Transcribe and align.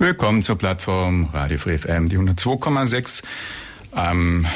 Willkommen 0.00 0.42
zur 0.42 0.56
Plattform 0.56 1.28
Radio 1.30 1.58
Free 1.58 1.76
FM, 1.76 2.08
die 2.08 2.16
102,6 2.16 3.22
am 3.92 4.46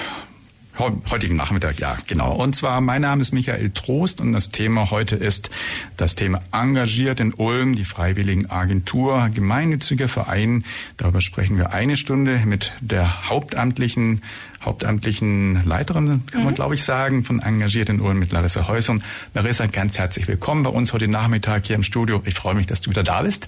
heutigen 0.79 1.37
Nachmittag, 1.37 1.79
ja, 1.79 1.99
genau. 2.07 2.33
Und 2.33 2.57
zwar, 2.57 2.81
mein 2.81 3.03
Name 3.03 3.21
ist 3.21 3.33
Michael 3.33 3.69
Trost 3.69 4.23
und 4.23 4.33
das 4.33 4.49
Thema 4.49 4.91
heute 4.91 5.17
ist 5.17 5.51
das 5.99 6.15
Thema 6.15 6.41
engagiert 6.51 7.21
in 7.21 7.35
Ulm, 7.35 7.75
die 7.75 7.85
Freiwilligen 7.85 8.49
Agentur, 8.49 9.29
gemeinnütziger 9.35 10.09
Verein. 10.09 10.65
Darüber 10.97 11.21
sprechen 11.21 11.59
wir 11.59 11.75
eine 11.75 11.99
Stunde 11.99 12.41
mit 12.47 12.73
der 12.81 13.29
hauptamtlichen 13.29 14.23
hauptamtlichen 14.65 15.63
Leiterin, 15.67 16.23
kann 16.25 16.45
man 16.45 16.53
mhm. 16.53 16.57
glaube 16.57 16.75
ich 16.75 16.85
sagen, 16.85 17.23
von 17.23 17.41
Engagiert 17.41 17.91
in 17.91 18.01
Ulm 18.01 18.19
mit 18.19 18.33
Larissa 18.33 18.67
Häuser. 18.67 18.97
Larissa, 19.35 19.67
ganz 19.67 19.99
herzlich 19.99 20.27
willkommen 20.27 20.63
bei 20.63 20.71
uns 20.71 20.95
heute 20.95 21.07
Nachmittag 21.07 21.67
hier 21.67 21.77
im 21.77 21.83
Studio. 21.83 22.23
Ich 22.25 22.33
freue 22.33 22.55
mich, 22.55 22.67
dass 22.67 22.81
du 22.81 22.89
wieder 22.89 23.03
da 23.03 23.21
bist. 23.21 23.47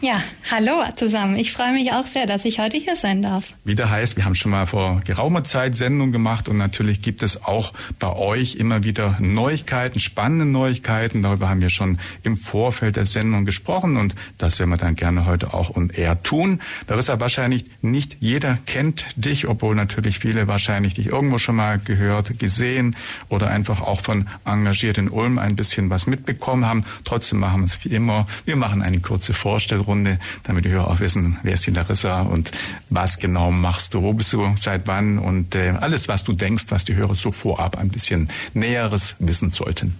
Ja, 0.00 0.22
hallo 0.48 0.84
zusammen. 0.94 1.34
Ich 1.34 1.50
freue 1.50 1.72
mich 1.72 1.92
auch 1.92 2.06
sehr, 2.06 2.26
dass 2.26 2.44
ich 2.44 2.60
heute 2.60 2.76
hier 2.76 2.94
sein 2.94 3.20
darf. 3.20 3.52
Wieder 3.64 3.90
heißt, 3.90 4.16
wir 4.16 4.24
haben 4.24 4.36
schon 4.36 4.52
mal 4.52 4.64
vor 4.64 5.00
geraumer 5.04 5.42
Zeit 5.42 5.74
Sendung 5.74 6.12
gemacht 6.12 6.48
und 6.48 6.56
natürlich 6.56 7.02
gibt 7.02 7.24
es 7.24 7.42
auch 7.42 7.72
bei 7.98 8.14
euch 8.14 8.54
immer 8.54 8.84
wieder 8.84 9.16
Neuigkeiten, 9.18 9.98
spannende 9.98 10.44
Neuigkeiten. 10.44 11.24
Darüber 11.24 11.48
haben 11.48 11.60
wir 11.60 11.70
schon 11.70 11.98
im 12.22 12.36
Vorfeld 12.36 12.94
der 12.94 13.06
Sendung 13.06 13.44
gesprochen 13.44 13.96
und 13.96 14.14
das 14.38 14.60
werden 14.60 14.70
wir 14.70 14.76
dann 14.76 14.94
gerne 14.94 15.26
heute 15.26 15.52
auch 15.52 15.68
und 15.68 15.98
eher 15.98 16.22
tun. 16.22 16.60
Larissa, 16.86 17.18
wahrscheinlich 17.18 17.64
nicht 17.82 18.18
jeder 18.20 18.56
kennt 18.66 19.04
dich, 19.16 19.48
obwohl 19.48 19.74
natürlich 19.74 20.20
viele 20.20 20.46
wahrscheinlich 20.46 20.94
dich 20.94 21.06
irgendwo 21.06 21.38
schon 21.38 21.56
mal 21.56 21.80
gehört, 21.80 22.38
gesehen 22.38 22.94
oder 23.28 23.48
einfach 23.48 23.80
auch 23.80 24.00
von 24.00 24.28
engagiert 24.44 24.96
in 24.96 25.08
Ulm 25.08 25.38
ein 25.38 25.56
bisschen 25.56 25.90
was 25.90 26.06
mitbekommen 26.06 26.66
haben. 26.66 26.84
Trotzdem 27.02 27.40
machen 27.40 27.62
wir 27.62 27.66
es 27.66 27.84
wie 27.84 27.88
immer. 27.88 28.26
Wir 28.44 28.54
machen 28.54 28.80
eine 28.80 29.00
kurze 29.00 29.34
Vorstellung 29.34 29.87
Runde, 29.88 30.18
damit 30.44 30.64
die 30.64 30.70
Hörer 30.70 30.88
auch 30.88 31.00
wissen, 31.00 31.38
wer 31.42 31.54
ist 31.54 31.66
die 31.66 31.72
Larissa 31.72 32.22
und 32.22 32.52
was 32.90 33.18
genau 33.18 33.50
machst 33.50 33.94
du, 33.94 34.02
wo 34.02 34.12
bist 34.12 34.32
du, 34.32 34.54
seit 34.56 34.86
wann 34.86 35.18
und 35.18 35.54
äh, 35.54 35.74
alles, 35.80 36.08
was 36.08 36.24
du 36.24 36.32
denkst, 36.32 36.66
was 36.68 36.84
die 36.84 36.94
Hörer 36.94 37.14
so 37.14 37.32
vorab 37.32 37.76
ein 37.78 37.88
bisschen 37.88 38.28
Näheres 38.54 39.16
wissen 39.18 39.48
sollten. 39.48 39.96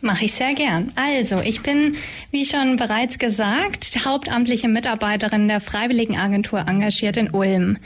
Mache 0.00 0.26
ich 0.26 0.32
sehr 0.32 0.54
gern. 0.54 0.92
Also, 0.94 1.40
ich 1.40 1.62
bin, 1.62 1.96
wie 2.30 2.44
schon 2.44 2.76
bereits 2.76 3.18
gesagt, 3.18 4.04
hauptamtliche 4.04 4.68
Mitarbeiterin 4.68 5.48
der 5.48 5.60
Freiwilligenagentur 5.60 6.60
engagiert 6.60 7.16
in 7.16 7.30
Ulm. 7.30 7.78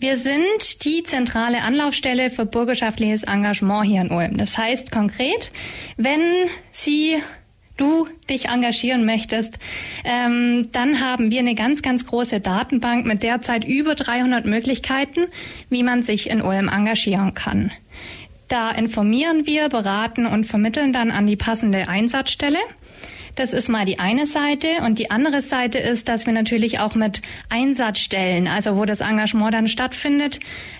Wir 0.00 0.16
sind 0.16 0.84
die 0.84 1.04
zentrale 1.04 1.62
Anlaufstelle 1.62 2.30
für 2.30 2.46
bürgerschaftliches 2.46 3.22
Engagement 3.22 3.86
hier 3.86 4.00
in 4.00 4.10
Ulm. 4.10 4.38
Das 4.38 4.58
heißt 4.58 4.90
konkret, 4.90 5.52
wenn 5.96 6.20
Sie 6.72 7.18
du 7.82 8.06
dich 8.30 8.48
engagieren 8.48 9.04
möchtest, 9.04 9.58
ähm, 10.04 10.68
dann 10.70 11.00
haben 11.00 11.32
wir 11.32 11.40
eine 11.40 11.56
ganz, 11.56 11.82
ganz 11.82 12.06
große 12.06 12.40
Datenbank 12.40 13.04
mit 13.04 13.24
derzeit 13.24 13.64
über 13.64 13.96
300 13.96 14.46
Möglichkeiten, 14.46 15.26
wie 15.68 15.82
man 15.82 16.02
sich 16.02 16.30
in 16.30 16.42
Ulm 16.42 16.68
engagieren 16.68 17.34
kann. 17.34 17.72
Da 18.46 18.70
informieren 18.70 19.46
wir, 19.46 19.68
beraten 19.68 20.26
und 20.26 20.44
vermitteln 20.44 20.92
dann 20.92 21.10
an 21.10 21.26
die 21.26 21.36
passende 21.36 21.88
Einsatzstelle. 21.88 22.58
Das 23.34 23.54
ist 23.54 23.68
mal 23.68 23.86
die 23.86 23.98
eine 23.98 24.26
Seite. 24.26 24.68
Und 24.84 24.98
die 24.98 25.10
andere 25.10 25.40
Seite 25.40 25.78
ist, 25.78 26.08
dass 26.08 26.26
wir 26.26 26.34
natürlich 26.34 26.78
auch 26.78 26.94
mit 26.94 27.22
Einsatzstellen, 27.48 28.46
also 28.46 28.76
wo 28.76 28.84
das 28.84 29.00
Engagement 29.00 29.54
dann 29.54 29.68
stattfindet, 29.68 30.38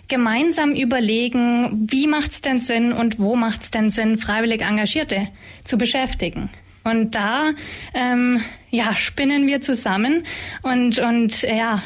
gemeinsam 0.09 0.72
überlegen, 0.72 1.88
wie 1.91 2.06
macht 2.06 2.32
es 2.32 2.43
denn 2.43 2.59
Sinn 2.59 2.93
und 2.93 3.19
wo 3.19 3.37
macht 3.37 3.62
es 3.62 3.71
denn 3.71 3.88
Sinn, 3.91 4.19
freiwillig 4.19 4.60
Engagierte 4.60 5.28
zu 5.65 5.78
beschäftigen. 5.78 6.50
Und 6.84 7.15
da 7.15 7.53
ähm, 7.94 8.43
ja, 8.70 8.94
spinnen 8.97 9.47
wir 9.47 9.60
zusammen 9.60 10.25
und, 10.62 10.98
und 10.98 11.43
ja, 11.43 11.82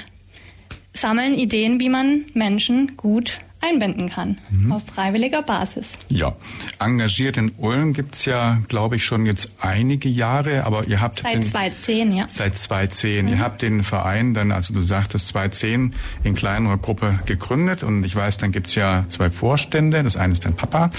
sammeln 0.92 1.34
Ideen, 1.34 1.80
wie 1.80 1.88
man 1.88 2.26
Menschen 2.34 2.96
gut 2.96 3.40
einbinden 3.66 4.08
kann, 4.08 4.38
mhm. 4.50 4.72
auf 4.72 4.84
freiwilliger 4.86 5.42
Basis. 5.42 5.98
Ja, 6.08 6.34
engagiert 6.78 7.36
in 7.36 7.52
Ulm 7.58 7.92
gibt's 7.92 8.24
ja, 8.24 8.58
glaube 8.68 8.96
ich, 8.96 9.04
schon 9.04 9.26
jetzt 9.26 9.50
einige 9.60 10.08
Jahre, 10.08 10.64
aber 10.64 10.86
ihr 10.86 11.00
habt... 11.00 11.20
Seit 11.20 11.34
den, 11.34 11.42
2010, 11.42 12.12
ja. 12.12 12.24
Seit 12.28 12.56
2010. 12.56 13.26
Mhm. 13.26 13.32
Ihr 13.32 13.38
habt 13.40 13.62
den 13.62 13.84
Verein 13.84 14.34
dann, 14.34 14.52
also 14.52 14.74
du 14.74 14.82
sagtest 14.82 15.28
2010, 15.28 15.94
in 16.22 16.34
kleinerer 16.34 16.78
Gruppe 16.78 17.18
gegründet 17.26 17.82
und 17.82 18.04
ich 18.04 18.14
weiß, 18.14 18.38
dann 18.38 18.52
gibt's 18.52 18.74
ja 18.74 19.04
zwei 19.08 19.30
Vorstände. 19.30 20.02
Das 20.02 20.16
eine 20.16 20.32
ist 20.32 20.44
dein 20.44 20.54
Papa, 20.54 20.90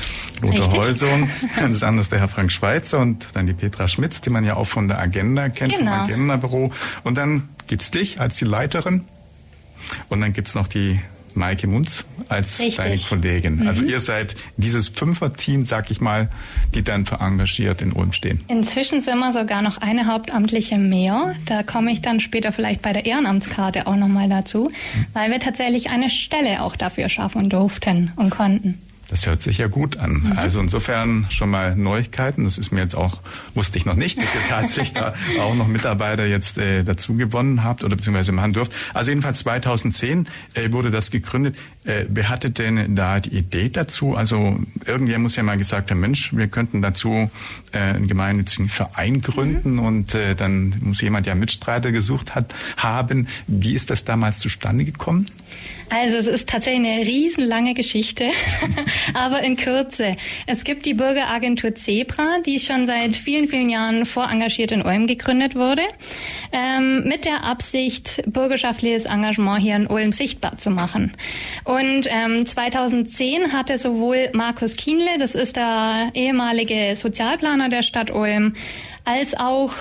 Lothar 0.42 0.72
Heusung, 0.74 1.30
das 1.62 1.84
andere 1.84 2.02
ist 2.02 2.12
der 2.12 2.20
Herr 2.20 2.28
Frank 2.28 2.52
Schweitzer 2.52 3.00
und 3.00 3.28
dann 3.34 3.48
die 3.48 3.54
Petra 3.54 3.88
Schmitz, 3.88 4.22
die 4.22 4.30
man 4.30 4.44
ja 4.44 4.56
auch 4.56 4.68
von 4.68 4.88
der 4.88 5.00
Agenda 5.00 5.50
kennt, 5.50 5.74
genau. 5.74 5.92
vom 5.92 6.04
Agenda-Büro. 6.04 6.72
Und 7.04 7.18
dann 7.18 7.50
gibt's 7.68 7.92
dich 7.92 8.20
als 8.20 8.38
die 8.38 8.46
Leiterin 8.46 9.06
und 10.10 10.22
dann 10.22 10.34
gibt's 10.34 10.56
noch 10.56 10.68
die 10.68 11.00
Maike 11.38 11.68
Munz 11.68 12.06
als 12.28 12.60
Richtig. 12.60 12.78
deine 12.78 12.98
Kollegin. 12.98 13.58
Mhm. 13.58 13.68
Also 13.68 13.84
ihr 13.84 14.00
seid 14.00 14.36
dieses 14.58 14.90
Fünfer-Team, 14.90 15.66
sag 15.66 15.92
ich 15.92 16.02
mal, 16.02 16.30
die 16.76 16.84
dann 16.84 17.06
verengagiert 17.06 17.82
in 17.82 17.94
Ulm 17.94 18.14
stehen. 18.14 18.44
Inzwischen 18.48 19.02
sind 19.02 19.20
wir 19.20 19.32
sogar 19.32 19.62
noch 19.62 19.78
eine 19.78 20.08
Hauptamtliche 20.08 20.78
mehr. 20.78 21.36
Da 21.46 21.64
komme 21.64 21.92
ich 21.92 22.02
dann 22.02 22.20
später 22.20 22.52
vielleicht 22.52 22.82
bei 22.82 22.94
der 22.94 23.06
Ehrenamtskarte 23.06 23.88
auch 23.88 23.96
nochmal 23.96 24.30
dazu, 24.30 24.70
mhm. 24.70 25.06
weil 25.14 25.32
wir 25.32 25.40
tatsächlich 25.40 25.90
eine 25.90 26.10
Stelle 26.10 26.62
auch 26.62 26.76
dafür 26.76 27.10
schaffen 27.10 27.50
durften 27.50 28.12
und 28.16 28.30
konnten. 28.30 28.82
Das 29.10 29.26
hört 29.26 29.42
sich 29.42 29.58
ja 29.58 29.68
gut 29.68 29.98
an. 29.98 30.24
Mhm. 30.24 30.34
Also 30.36 30.60
insofern 30.60 31.28
schon 31.30 31.50
mal 31.50 31.76
Neuigkeiten. 31.76 32.44
Das 32.44 32.58
ist 32.58 32.72
mir 32.72 32.82
jetzt 32.82 32.96
auch, 32.96 33.22
wusste 33.54 33.78
ich 33.78 33.86
noch 33.86 33.96
nicht, 33.96 34.18
dass 34.18 34.36
ihr 34.36 34.42
tatsächlich 34.50 34.94
da 34.94 35.14
auch 35.42 35.56
noch 35.56 35.68
Mitarbeiter 35.68 36.26
jetzt 36.26 36.58
äh, 36.58 36.84
dazu 36.84 37.16
gewonnen 37.16 37.64
habt 37.64 37.84
oder 37.84 37.96
beziehungsweise 37.96 38.32
machen 38.32 38.54
dürft. 38.54 38.74
Also 38.94 39.12
jedenfalls 39.12 39.40
2010 39.40 40.28
äh, 40.54 40.72
wurde 40.72 40.92
das 40.92 41.12
gegründet. 41.12 41.56
Äh, 41.86 42.06
wer 42.10 42.30
hatte 42.30 42.52
denn 42.52 42.96
da 42.96 43.20
die 43.20 43.38
Idee 43.38 43.70
dazu? 43.70 44.16
Also 44.16 44.60
irgendwer 44.86 45.20
muss 45.20 45.36
ja 45.36 45.44
mal 45.44 45.58
gesagt 45.58 45.92
haben, 45.92 46.00
Mensch, 46.00 46.36
wir 46.36 46.48
könnten 46.48 46.82
dazu 46.82 47.32
äh, 47.72 47.78
einen 47.78 48.08
gemeinnützigen 48.08 48.70
Verein 48.70 49.22
gründen 49.22 49.74
mhm. 49.74 49.80
und 49.80 50.16
äh, 50.16 50.36
dann 50.36 50.76
muss 50.82 51.02
jemand 51.02 51.28
ja 51.28 51.36
Mitstreiter 51.36 51.92
gesucht 51.92 52.36
hat, 52.36 52.54
haben. 52.76 53.28
Wie 53.48 53.74
ist 53.74 53.90
das 53.90 54.04
damals 54.04 54.40
zustande 54.40 54.84
gekommen? 54.84 55.28
Also 55.90 56.18
es 56.18 56.28
ist 56.28 56.50
tatsächlich 56.50 56.86
eine 56.86 57.06
riesenlange 57.06 57.74
Geschichte, 57.74 58.30
aber 59.14 59.42
in 59.42 59.56
Kürze. 59.56 60.18
Es 60.46 60.64
gibt 60.64 60.86
die 60.86 60.94
Bürgeragentur 60.94 61.76
Zebra, 61.76 62.40
die 62.46 62.60
schon 62.60 62.86
seit 62.86 63.16
vielen, 63.16 63.48
vielen 63.48 63.70
Jahren 63.70 64.06
vorengagiert 64.06 64.74
in 64.74 64.82
Ulm 64.82 65.08
gegründet 65.08 65.56
wurde, 65.56 65.84
ähm, 66.52 67.06
mit 67.06 67.24
der 67.24 67.44
Absicht, 67.44 68.22
bürgerschaftliches 68.26 69.06
Engagement 69.06 69.62
hier 69.62 69.78
in 69.78 69.88
Ulm 69.88 70.12
sichtbar 70.12 70.58
zu 70.58 70.72
machen. 70.72 71.14
Und 71.64 72.08
ähm, 72.10 72.46
2010 72.46 73.54
hatte 73.54 73.78
sowohl 73.78 74.30
Markus 74.34 74.76
Kienle, 74.76 75.18
das 75.20 75.36
ist 75.36 75.56
der 75.56 76.12
ehemalige 76.14 76.96
Sozialplaner 76.96 77.70
der 77.70 77.82
Stadt 77.82 78.12
Ulm, 78.12 78.54
als 79.06 79.38
auch 79.38 79.72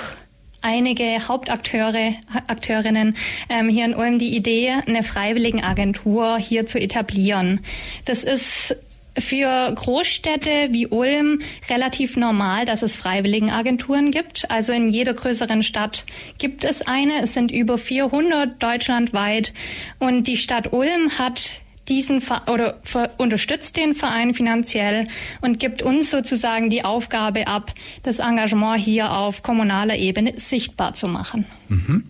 einige 0.66 1.28
Hauptakteure, 1.28 2.12
Akteurinnen 2.48 3.16
ähm, 3.48 3.68
hier 3.68 3.84
in 3.84 3.94
Ulm 3.94 4.18
die 4.18 4.36
Idee, 4.36 4.74
eine 4.86 5.04
Freiwilligenagentur 5.04 6.38
hier 6.38 6.66
zu 6.66 6.80
etablieren. 6.80 7.60
Das 8.04 8.24
ist 8.24 8.76
für 9.16 9.72
Großstädte 9.74 10.68
wie 10.72 10.88
Ulm 10.88 11.40
relativ 11.70 12.16
normal, 12.16 12.64
dass 12.64 12.82
es 12.82 12.96
Freiwilligenagenturen 12.96 14.10
gibt. 14.10 14.50
Also 14.50 14.72
in 14.72 14.88
jeder 14.88 15.14
größeren 15.14 15.62
Stadt 15.62 16.04
gibt 16.38 16.64
es 16.64 16.82
eine. 16.82 17.22
Es 17.22 17.32
sind 17.32 17.50
über 17.52 17.78
400 17.78 18.62
deutschlandweit. 18.62 19.54
Und 20.00 20.26
die 20.26 20.36
Stadt 20.36 20.72
Ulm 20.72 21.18
hat 21.18 21.52
diesen 21.88 22.22
oder 22.46 22.80
unterstützt 23.18 23.76
den 23.76 23.94
Verein 23.94 24.34
finanziell 24.34 25.06
und 25.40 25.58
gibt 25.58 25.82
uns 25.82 26.10
sozusagen 26.10 26.70
die 26.70 26.84
Aufgabe 26.84 27.46
ab, 27.46 27.72
das 28.02 28.18
Engagement 28.18 28.80
hier 28.80 29.12
auf 29.12 29.42
kommunaler 29.42 29.96
Ebene 29.96 30.34
sichtbar 30.36 30.94
zu 30.94 31.08
machen. 31.08 31.46
Mhm. 31.68 32.04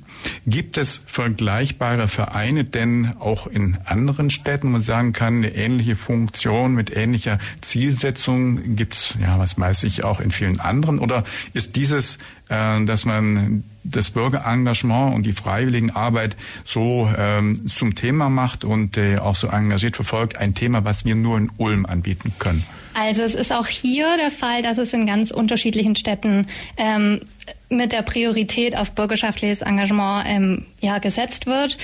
Gibt 0.46 0.78
es 0.78 1.02
vergleichbare 1.06 2.08
Vereine 2.08 2.64
denn 2.64 3.14
auch 3.18 3.46
in 3.46 3.78
anderen 3.84 4.30
Städten, 4.30 4.68
wo 4.68 4.72
man 4.72 4.80
sagen 4.80 5.12
kann, 5.12 5.36
eine 5.36 5.54
ähnliche 5.54 5.96
Funktion 5.96 6.74
mit 6.74 6.94
ähnlicher 6.94 7.38
Zielsetzung 7.60 8.76
gibt's 8.76 9.14
ja, 9.20 9.38
was 9.38 9.58
weiß 9.58 9.84
ich, 9.84 10.04
auch 10.04 10.20
in 10.20 10.30
vielen 10.30 10.60
anderen? 10.60 10.98
Oder 10.98 11.24
ist 11.52 11.76
dieses, 11.76 12.18
äh, 12.48 12.84
dass 12.84 13.04
man 13.04 13.64
das 13.90 14.10
Bürgerengagement 14.10 15.14
und 15.14 15.24
die 15.24 15.32
Freiwilligenarbeit 15.32 16.36
so 16.64 17.10
ähm, 17.16 17.66
zum 17.68 17.94
Thema 17.94 18.28
macht 18.28 18.64
und 18.64 18.96
äh, 18.96 19.18
auch 19.18 19.36
so 19.36 19.48
engagiert 19.48 19.96
verfolgt, 19.96 20.36
ein 20.36 20.54
Thema, 20.54 20.84
was 20.84 21.04
wir 21.04 21.14
nur 21.14 21.38
in 21.38 21.50
Ulm 21.58 21.86
anbieten 21.86 22.32
können? 22.38 22.64
Also 22.94 23.22
es 23.22 23.34
ist 23.34 23.52
auch 23.52 23.66
hier 23.66 24.16
der 24.16 24.30
Fall, 24.30 24.62
dass 24.62 24.78
es 24.78 24.92
in 24.94 25.04
ganz 25.04 25.30
unterschiedlichen 25.30 25.96
Städten 25.96 26.46
ähm, 26.78 27.20
mit 27.68 27.92
der 27.92 28.02
Priorität 28.02 28.76
auf 28.76 28.92
bürgerschaftliches 28.92 29.60
Engagement 29.60 30.26
ähm, 30.26 30.66
ja, 30.80 30.98
gesetzt 30.98 31.46
wird. 31.46 31.76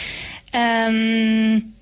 Ähm, 0.55 1.75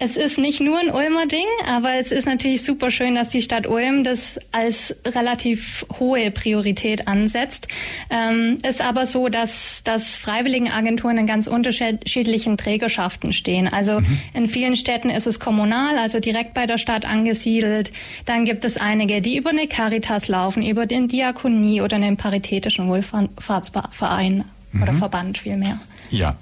es 0.00 0.16
ist 0.16 0.38
nicht 0.38 0.60
nur 0.60 0.78
ein 0.78 0.90
Ulmer 0.90 1.26
Ding, 1.26 1.46
aber 1.66 1.94
es 1.94 2.10
ist 2.10 2.26
natürlich 2.26 2.64
super 2.64 2.90
schön, 2.90 3.14
dass 3.14 3.30
die 3.30 3.42
Stadt 3.42 3.68
Ulm 3.68 4.02
das 4.02 4.40
als 4.50 4.94
relativ 5.06 5.86
hohe 6.00 6.32
Priorität 6.32 7.06
ansetzt. 7.06 7.68
Ähm, 8.10 8.58
ist 8.68 8.82
aber 8.82 9.06
so, 9.06 9.28
dass, 9.28 9.82
dass 9.84 10.16
Freiwilligenagenturen 10.16 11.16
in 11.18 11.26
ganz 11.26 11.46
unterschiedlichen 11.46 12.56
Trägerschaften 12.56 13.32
stehen. 13.32 13.68
Also 13.68 14.00
mhm. 14.00 14.20
in 14.34 14.48
vielen 14.48 14.74
Städten 14.74 15.10
ist 15.10 15.28
es 15.28 15.38
kommunal, 15.38 15.96
also 15.96 16.18
direkt 16.18 16.54
bei 16.54 16.66
der 16.66 16.78
Stadt 16.78 17.06
angesiedelt. 17.06 17.92
Dann 18.26 18.44
gibt 18.44 18.64
es 18.64 18.76
einige, 18.76 19.22
die 19.22 19.36
über 19.36 19.50
eine 19.50 19.68
Caritas 19.68 20.26
laufen, 20.26 20.66
über 20.66 20.86
den 20.86 21.06
Diakonie 21.06 21.80
oder 21.80 21.96
einen 21.96 22.16
paritätischen 22.16 22.88
Wohlfahrtsverein 22.88 24.44
mhm. 24.72 24.82
oder 24.82 24.92
Verband 24.92 25.38
vielmehr. 25.38 25.78
Ja, 26.14 26.36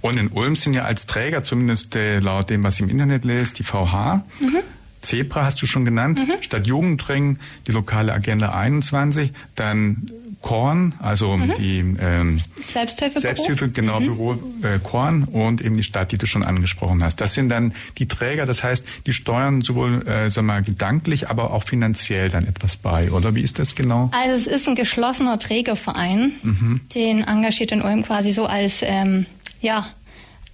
und 0.00 0.16
in 0.16 0.28
Ulm 0.28 0.56
sind 0.56 0.72
ja 0.72 0.84
als 0.84 1.06
Träger, 1.06 1.44
zumindest 1.44 1.94
äh, 1.94 2.18
laut 2.18 2.48
dem, 2.48 2.64
was 2.64 2.76
ich 2.76 2.80
im 2.80 2.88
Internet 2.88 3.24
lese, 3.24 3.54
die 3.54 3.62
VH. 3.62 4.24
Mhm. 4.40 4.58
Zebra 5.02 5.44
hast 5.44 5.60
du 5.60 5.66
schon 5.66 5.84
genannt, 5.84 6.18
mhm. 6.18 6.42
Stadt 6.42 6.66
Jugendring, 6.66 7.38
die 7.66 7.72
lokale 7.72 8.12
Agenda 8.12 8.54
21, 8.54 9.32
dann 9.54 10.10
Korn, 10.48 10.94
also 10.98 11.36
mhm. 11.36 11.52
die 11.58 11.78
ähm, 12.00 12.38
Selbsthilfe, 12.58 13.20
Selbsthilfe 13.20 13.68
genau, 13.68 14.00
mhm. 14.00 14.06
Büro 14.06 14.32
äh, 14.62 14.78
Korn 14.82 15.24
und 15.24 15.60
eben 15.60 15.76
die 15.76 15.82
Stadt, 15.82 16.10
die 16.10 16.16
du 16.16 16.24
schon 16.24 16.42
angesprochen 16.42 17.04
hast. 17.04 17.20
Das 17.20 17.34
sind 17.34 17.50
dann 17.50 17.74
die 17.98 18.08
Träger, 18.08 18.46
das 18.46 18.62
heißt, 18.62 18.82
die 19.04 19.12
steuern 19.12 19.60
sowohl 19.60 20.08
äh, 20.08 20.30
sag 20.30 20.44
mal, 20.44 20.62
gedanklich, 20.62 21.28
aber 21.28 21.52
auch 21.52 21.64
finanziell 21.64 22.30
dann 22.30 22.46
etwas 22.46 22.78
bei, 22.78 23.12
oder 23.12 23.34
wie 23.34 23.42
ist 23.42 23.58
das 23.58 23.74
genau? 23.74 24.10
Also 24.14 24.36
es 24.36 24.46
ist 24.46 24.66
ein 24.66 24.74
geschlossener 24.74 25.38
Trägerverein, 25.38 26.32
mhm. 26.42 26.80
den 26.94 27.24
engagiert 27.24 27.70
in 27.72 27.82
Ulm 27.82 28.02
quasi 28.02 28.32
so 28.32 28.46
als 28.46 28.78
ähm, 28.80 29.26
ja 29.60 29.86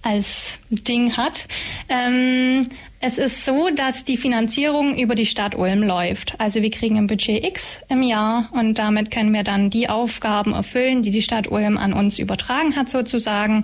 als 0.05 0.59
Ding 0.69 1.17
hat. 1.17 1.47
Ähm, 1.89 2.69
es 3.01 3.17
ist 3.17 3.43
so, 3.43 3.69
dass 3.69 4.05
die 4.05 4.17
Finanzierung 4.17 4.97
über 4.97 5.15
die 5.15 5.25
Stadt 5.25 5.55
Ulm 5.55 5.83
läuft. 5.83 6.39
Also 6.39 6.61
wir 6.61 6.71
kriegen 6.71 6.97
ein 6.97 7.07
Budget 7.07 7.43
X 7.43 7.79
im 7.89 8.03
Jahr 8.03 8.47
und 8.51 8.77
damit 8.77 9.11
können 9.11 9.33
wir 9.33 9.43
dann 9.43 9.69
die 9.69 9.89
Aufgaben 9.89 10.53
erfüllen, 10.53 11.01
die 11.01 11.11
die 11.11 11.21
Stadt 11.21 11.51
Ulm 11.51 11.77
an 11.77 11.91
uns 11.91 12.19
übertragen 12.19 12.75
hat 12.75 12.89
sozusagen. 12.89 13.63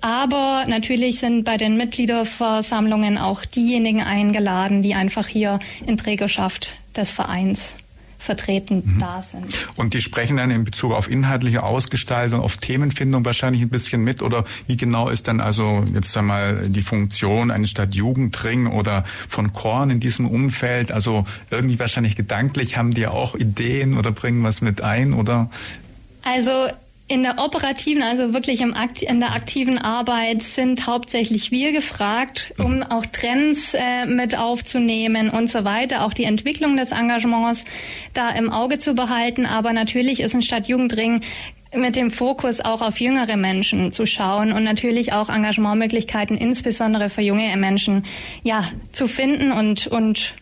Aber 0.00 0.66
natürlich 0.66 1.18
sind 1.18 1.44
bei 1.44 1.56
den 1.56 1.76
Mitgliederversammlungen 1.76 3.16
auch 3.16 3.44
diejenigen 3.44 4.02
eingeladen, 4.02 4.82
die 4.82 4.94
einfach 4.94 5.26
hier 5.26 5.60
in 5.86 5.96
Trägerschaft 5.96 6.74
des 6.94 7.10
Vereins 7.10 7.76
vertreten 8.24 8.82
mhm. 8.84 8.98
da 8.98 9.22
sind. 9.22 9.54
Und 9.76 9.94
die 9.94 10.00
sprechen 10.00 10.38
dann 10.38 10.50
in 10.50 10.64
Bezug 10.64 10.92
auf 10.92 11.10
inhaltliche 11.10 11.62
Ausgestaltung, 11.62 12.40
auf 12.40 12.56
Themenfindung 12.56 13.24
wahrscheinlich 13.24 13.62
ein 13.62 13.68
bisschen 13.68 14.02
mit 14.02 14.22
oder 14.22 14.44
wie 14.66 14.76
genau 14.76 15.08
ist 15.08 15.28
dann 15.28 15.40
also 15.40 15.84
jetzt 15.92 16.16
einmal 16.16 16.68
die 16.68 16.82
Funktion 16.82 17.50
eines 17.50 17.70
Stadtjugendring 17.70 18.66
oder 18.66 19.04
von 19.28 19.52
Korn 19.52 19.90
in 19.90 20.00
diesem 20.00 20.26
Umfeld? 20.26 20.90
Also 20.90 21.26
irgendwie 21.50 21.78
wahrscheinlich 21.78 22.16
gedanklich 22.16 22.76
haben 22.76 22.92
die 22.92 23.06
auch 23.06 23.34
Ideen 23.34 23.96
oder 23.96 24.10
bringen 24.10 24.42
was 24.42 24.60
mit 24.60 24.82
ein 24.82 25.12
oder? 25.12 25.50
Also 26.22 26.68
in 27.14 27.22
der 27.22 27.38
operativen, 27.38 28.02
also 28.02 28.34
wirklich 28.34 28.60
im 28.60 28.74
Akt, 28.74 29.00
in 29.00 29.20
der 29.20 29.34
aktiven 29.34 29.78
Arbeit 29.78 30.42
sind 30.42 30.88
hauptsächlich 30.88 31.52
wir 31.52 31.70
gefragt, 31.70 32.52
um 32.58 32.78
mhm. 32.78 32.82
auch 32.82 33.06
Trends 33.06 33.72
äh, 33.72 34.04
mit 34.06 34.36
aufzunehmen 34.36 35.30
und 35.30 35.48
so 35.48 35.64
weiter, 35.64 36.04
auch 36.04 36.12
die 36.12 36.24
Entwicklung 36.24 36.76
des 36.76 36.90
Engagements 36.90 37.64
da 38.14 38.30
im 38.30 38.50
Auge 38.50 38.80
zu 38.80 38.94
behalten. 38.94 39.46
Aber 39.46 39.72
natürlich 39.72 40.18
ist 40.18 40.34
ein 40.34 40.42
Stadtjugendring 40.42 41.20
mit 41.72 41.94
dem 41.94 42.10
Fokus 42.10 42.60
auch 42.60 42.82
auf 42.82 42.98
jüngere 42.98 43.36
Menschen 43.36 43.92
zu 43.92 44.06
schauen 44.06 44.52
und 44.52 44.64
natürlich 44.64 45.12
auch 45.12 45.28
Engagementmöglichkeiten 45.28 46.36
insbesondere 46.36 47.10
für 47.10 47.22
junge 47.22 47.56
Menschen 47.56 48.04
ja 48.42 48.64
zu 48.90 49.06
finden 49.06 49.52
und 49.52 49.86
und 49.86 50.34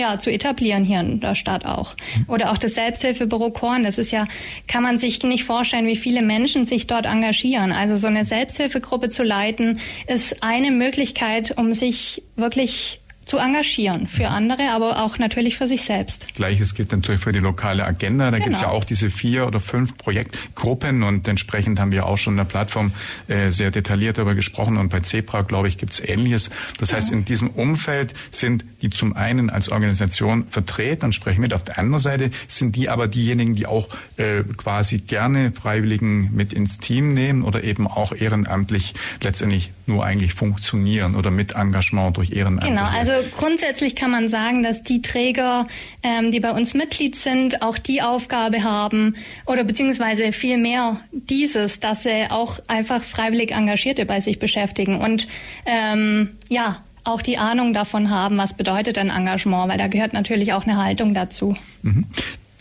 ja, 0.00 0.18
zu 0.18 0.32
etablieren 0.32 0.82
hier 0.82 1.00
in 1.00 1.20
der 1.20 1.34
Stadt 1.34 1.66
auch. 1.66 1.94
Oder 2.26 2.50
auch 2.50 2.58
das 2.58 2.74
Selbsthilfebüro 2.74 3.50
Korn, 3.50 3.82
das 3.82 3.98
ist 3.98 4.10
ja, 4.10 4.26
kann 4.66 4.82
man 4.82 4.98
sich 4.98 5.22
nicht 5.22 5.44
vorstellen, 5.44 5.86
wie 5.86 5.96
viele 5.96 6.22
Menschen 6.22 6.64
sich 6.64 6.86
dort 6.86 7.04
engagieren. 7.04 7.70
Also 7.70 7.96
so 7.96 8.08
eine 8.08 8.24
Selbsthilfegruppe 8.24 9.10
zu 9.10 9.22
leiten, 9.22 9.78
ist 10.06 10.42
eine 10.42 10.70
Möglichkeit, 10.70 11.56
um 11.56 11.74
sich 11.74 12.22
wirklich 12.36 12.99
zu 13.24 13.38
engagieren 13.38 14.08
für 14.08 14.28
andere, 14.28 14.70
aber 14.70 15.02
auch 15.02 15.18
natürlich 15.18 15.56
für 15.56 15.68
sich 15.68 15.82
selbst. 15.82 16.34
Gleiches 16.34 16.74
gilt 16.74 16.90
natürlich 16.90 17.20
für 17.20 17.32
die 17.32 17.38
lokale 17.38 17.84
Agenda. 17.84 18.30
Da 18.30 18.38
genau. 18.38 18.44
gibt 18.44 18.56
es 18.56 18.62
ja 18.62 18.68
auch 18.68 18.84
diese 18.84 19.10
vier 19.10 19.46
oder 19.46 19.60
fünf 19.60 19.96
Projektgruppen 19.96 21.02
und 21.02 21.28
entsprechend 21.28 21.78
haben 21.78 21.92
wir 21.92 22.06
auch 22.06 22.18
schon 22.18 22.34
in 22.34 22.38
der 22.38 22.44
Plattform 22.44 22.92
äh, 23.28 23.50
sehr 23.50 23.70
detailliert 23.70 24.18
darüber 24.18 24.34
gesprochen 24.34 24.76
und 24.78 24.88
bei 24.88 25.00
Zebra, 25.00 25.42
glaube 25.42 25.68
ich, 25.68 25.78
gibt 25.78 25.92
es 25.92 26.00
Ähnliches. 26.00 26.50
Das 26.78 26.92
heißt, 26.92 27.12
in 27.12 27.24
diesem 27.24 27.50
Umfeld 27.50 28.14
sind 28.30 28.64
die 28.82 28.90
zum 28.90 29.14
einen 29.14 29.50
als 29.50 29.68
Organisation 29.68 30.48
vertreten 30.48 31.06
und 31.06 31.12
sprechen 31.14 31.40
mit. 31.40 31.54
Auf 31.54 31.64
der 31.64 31.78
anderen 31.78 32.02
Seite 32.02 32.30
sind 32.48 32.74
die 32.74 32.88
aber 32.88 33.06
diejenigen, 33.06 33.54
die 33.54 33.66
auch 33.66 33.88
äh, 34.16 34.42
quasi 34.56 34.98
gerne 34.98 35.52
Freiwilligen 35.52 36.34
mit 36.34 36.52
ins 36.52 36.78
Team 36.78 37.14
nehmen 37.14 37.42
oder 37.42 37.62
eben 37.62 37.86
auch 37.86 38.12
ehrenamtlich 38.12 38.94
letztendlich 39.20 39.72
nur 39.90 40.04
eigentlich 40.04 40.32
funktionieren 40.32 41.14
oder 41.14 41.30
mit 41.30 41.52
Engagement 41.52 42.16
durch 42.16 42.32
Ehrenamt. 42.32 42.66
Genau, 42.66 42.84
also 42.84 43.12
grundsätzlich 43.36 43.94
kann 43.94 44.10
man 44.10 44.28
sagen, 44.28 44.62
dass 44.62 44.82
die 44.82 45.02
Träger, 45.02 45.66
ähm, 46.02 46.30
die 46.30 46.40
bei 46.40 46.52
uns 46.52 46.72
Mitglied 46.72 47.16
sind, 47.16 47.60
auch 47.60 47.76
die 47.76 48.00
Aufgabe 48.00 48.62
haben 48.62 49.16
oder 49.46 49.64
beziehungsweise 49.64 50.32
vielmehr 50.32 51.00
dieses, 51.12 51.80
dass 51.80 52.04
sie 52.04 52.30
auch 52.30 52.60
einfach 52.68 53.02
freiwillig 53.02 53.52
Engagierte 53.52 54.06
bei 54.06 54.20
sich 54.20 54.38
beschäftigen 54.38 55.00
und 55.00 55.28
ähm, 55.66 56.30
ja, 56.48 56.82
auch 57.04 57.22
die 57.22 57.38
Ahnung 57.38 57.72
davon 57.72 58.10
haben, 58.10 58.38
was 58.38 58.54
bedeutet 58.54 58.98
ein 58.98 59.10
Engagement, 59.10 59.68
weil 59.68 59.78
da 59.78 59.88
gehört 59.88 60.12
natürlich 60.12 60.52
auch 60.52 60.66
eine 60.66 60.76
Haltung 60.76 61.14
dazu. 61.14 61.56
Mhm. 61.82 62.06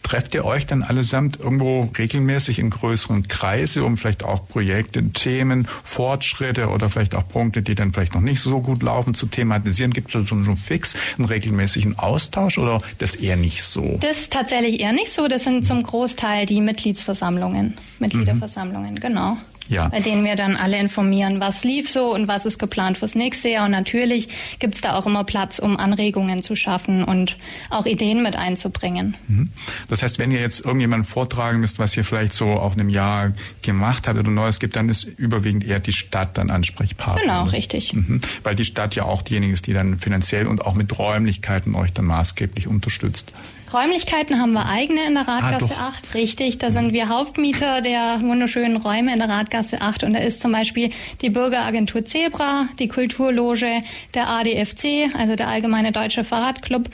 Trefft 0.09 0.33
ihr 0.33 0.43
euch 0.43 0.65
dann 0.65 0.81
allesamt 0.81 1.39
irgendwo 1.39 1.83
regelmäßig 1.95 2.57
in 2.57 2.71
größeren 2.71 3.27
Kreise, 3.27 3.83
um 3.83 3.95
vielleicht 3.95 4.23
auch 4.23 4.47
Projekte, 4.47 5.07
Themen, 5.09 5.67
Fortschritte 5.83 6.69
oder 6.69 6.89
vielleicht 6.89 7.13
auch 7.13 7.27
Punkte, 7.27 7.61
die 7.61 7.75
dann 7.75 7.93
vielleicht 7.93 8.15
noch 8.15 8.21
nicht 8.21 8.41
so 8.41 8.59
gut 8.59 8.81
laufen, 8.81 9.13
zu 9.13 9.27
thematisieren? 9.27 9.93
Gibt 9.93 10.15
es 10.15 10.27
schon, 10.27 10.45
schon 10.45 10.57
fix 10.57 10.95
einen 11.19 11.25
regelmäßigen 11.25 11.99
Austausch 11.99 12.57
oder 12.57 12.81
das 12.97 13.13
eher 13.13 13.35
nicht 13.35 13.61
so? 13.61 13.99
Das 14.01 14.17
ist 14.17 14.33
tatsächlich 14.33 14.79
eher 14.79 14.93
nicht 14.93 15.11
so. 15.11 15.27
Das 15.27 15.43
sind 15.43 15.67
zum 15.67 15.83
Großteil 15.83 16.47
die 16.47 16.59
Mitgliedsversammlungen, 16.59 17.75
Mitgliederversammlungen, 17.99 18.95
mhm. 18.95 18.99
genau 18.99 19.37
ja. 19.69 19.87
bei 19.87 20.01
denen 20.01 20.25
wir 20.25 20.35
dann 20.35 20.55
alle 20.55 20.77
informieren, 20.77 21.39
was 21.39 21.63
lief 21.63 21.89
so 21.89 22.13
und 22.13 22.27
was 22.27 22.45
ist 22.45 22.59
geplant 22.59 22.97
fürs 22.97 23.15
nächste 23.15 23.49
Jahr. 23.49 23.65
Und 23.65 23.71
natürlich 23.71 24.27
gibt 24.59 24.75
es 24.75 24.81
da 24.81 24.97
auch 24.97 25.05
immer 25.05 25.23
Platz, 25.23 25.59
um 25.59 25.77
Anregungen 25.77 26.43
zu 26.43 26.55
schaffen 26.55 27.03
und 27.03 27.37
auch 27.69 27.85
Ideen 27.85 28.23
mit 28.23 28.35
einzubringen. 28.35 29.15
Mhm. 29.27 29.49
Das 29.87 30.01
heißt, 30.01 30.19
wenn 30.19 30.31
ihr 30.31 30.41
jetzt 30.41 30.65
irgendjemand 30.65 31.05
vortragen 31.05 31.59
müsst, 31.59 31.79
was 31.79 31.95
ihr 31.95 32.03
vielleicht 32.03 32.33
so 32.33 32.47
auch 32.47 32.73
in 32.73 32.81
einem 32.81 32.89
Jahr 32.89 33.33
gemacht 33.61 34.07
habt 34.07 34.17
oder 34.19 34.31
Neues 34.31 34.59
gibt, 34.59 34.75
dann 34.75 34.89
ist 34.89 35.03
überwiegend 35.03 35.63
eher 35.63 35.79
die 35.79 35.93
Stadt 35.93 36.37
dann 36.37 36.49
Ansprechpartner. 36.49 37.21
Genau, 37.21 37.43
richtig. 37.45 37.93
Mhm. 37.93 38.21
Weil 38.43 38.55
die 38.55 38.65
Stadt 38.65 38.95
ja 38.95 39.03
auch 39.03 39.21
diejenige 39.21 39.53
ist, 39.53 39.67
die 39.67 39.73
dann 39.73 39.99
finanziell 39.99 40.47
und 40.47 40.65
auch 40.65 40.73
mit 40.73 40.97
Räumlichkeiten 40.97 41.75
euch 41.75 41.93
dann 41.93 42.05
maßgeblich 42.05 42.67
unterstützt. 42.67 43.31
Räumlichkeiten 43.73 44.39
haben 44.39 44.53
wir 44.53 44.65
eigene 44.65 45.05
in 45.05 45.15
der 45.15 45.27
Radgasse 45.27 45.75
ah, 45.77 45.89
8, 45.89 46.13
richtig. 46.13 46.57
Da 46.57 46.71
sind 46.71 46.93
wir 46.93 47.09
Hauptmieter 47.09 47.81
der 47.81 48.19
wunderschönen 48.21 48.77
Räume 48.77 49.13
in 49.13 49.19
der 49.19 49.29
Radgasse 49.29 49.81
8 49.81 50.03
und 50.03 50.13
da 50.13 50.19
ist 50.19 50.41
zum 50.41 50.51
Beispiel 50.51 50.91
die 51.21 51.29
Bürgeragentur 51.29 52.05
Zebra, 52.05 52.67
die 52.79 52.87
Kulturloge, 52.87 53.81
der 54.13 54.29
ADFC, 54.29 55.13
also 55.15 55.35
der 55.35 55.47
Allgemeine 55.47 55.91
Deutsche 55.91 56.23
Fahrradclub. 56.23 56.89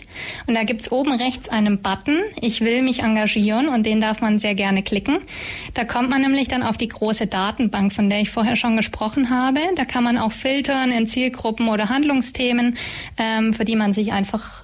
Und 0.48 0.54
da 0.54 0.64
gibt's 0.64 0.90
oben 0.90 1.12
rechts 1.12 1.48
einen 1.48 1.80
Button, 1.80 2.18
ich 2.40 2.60
will 2.60 2.82
mich 2.82 3.04
engagieren, 3.04 3.68
und 3.68 3.86
den 3.86 4.00
darf 4.00 4.20
man 4.20 4.40
sehr 4.40 4.56
gerne 4.56 4.82
klicken. 4.82 5.18
Da 5.74 5.84
kommt 5.84 6.10
man 6.10 6.22
nämlich 6.22 6.48
dann 6.48 6.64
auf 6.64 6.76
die 6.76 6.88
große 6.88 7.28
Datenbank, 7.28 7.92
von 7.92 8.10
der 8.10 8.18
ich 8.18 8.30
vorher 8.30 8.56
schon 8.56 8.76
gesprochen 8.76 9.30
habe. 9.30 9.60
Da 9.76 9.84
kann 9.84 10.02
man 10.02 10.18
auch 10.18 10.32
filtern 10.32 10.90
in 10.90 11.06
Zielgruppen 11.06 11.68
oder 11.68 11.88
Handlungsthemen, 11.88 12.76
ähm, 13.16 13.54
für 13.54 13.64
die 13.64 13.76
man 13.76 13.92
sich 13.92 14.12
einfach 14.12 14.63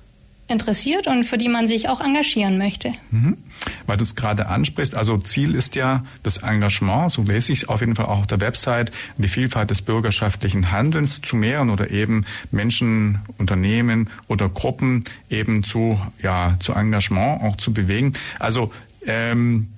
interessiert 0.50 1.06
und 1.06 1.24
für 1.24 1.38
die 1.38 1.48
man 1.48 1.66
sich 1.66 1.88
auch 1.88 2.00
engagieren 2.00 2.58
möchte. 2.58 2.92
Mhm. 3.10 3.38
Weil 3.86 3.96
du 3.96 4.04
es 4.04 4.14
gerade 4.14 4.46
ansprichst, 4.48 4.94
also 4.94 5.18
Ziel 5.18 5.54
ist 5.54 5.74
ja 5.74 6.04
das 6.22 6.38
Engagement, 6.38 7.12
so 7.12 7.22
lese 7.22 7.52
ich 7.52 7.62
es 7.62 7.68
auf 7.68 7.80
jeden 7.80 7.96
Fall 7.96 8.06
auch 8.06 8.20
auf 8.20 8.26
der 8.26 8.40
Website, 8.40 8.90
die 9.16 9.28
Vielfalt 9.28 9.70
des 9.70 9.82
bürgerschaftlichen 9.82 10.70
Handelns 10.70 11.20
zu 11.20 11.36
mehren 11.36 11.70
oder 11.70 11.90
eben 11.90 12.24
Menschen, 12.50 13.20
Unternehmen 13.38 14.08
oder 14.28 14.48
Gruppen 14.48 15.04
eben 15.28 15.64
zu, 15.64 16.00
ja, 16.22 16.56
zu 16.60 16.72
Engagement 16.72 17.42
auch 17.42 17.56
zu 17.56 17.72
bewegen. 17.72 18.14
Also 18.38 18.72
ähm, 19.06 19.68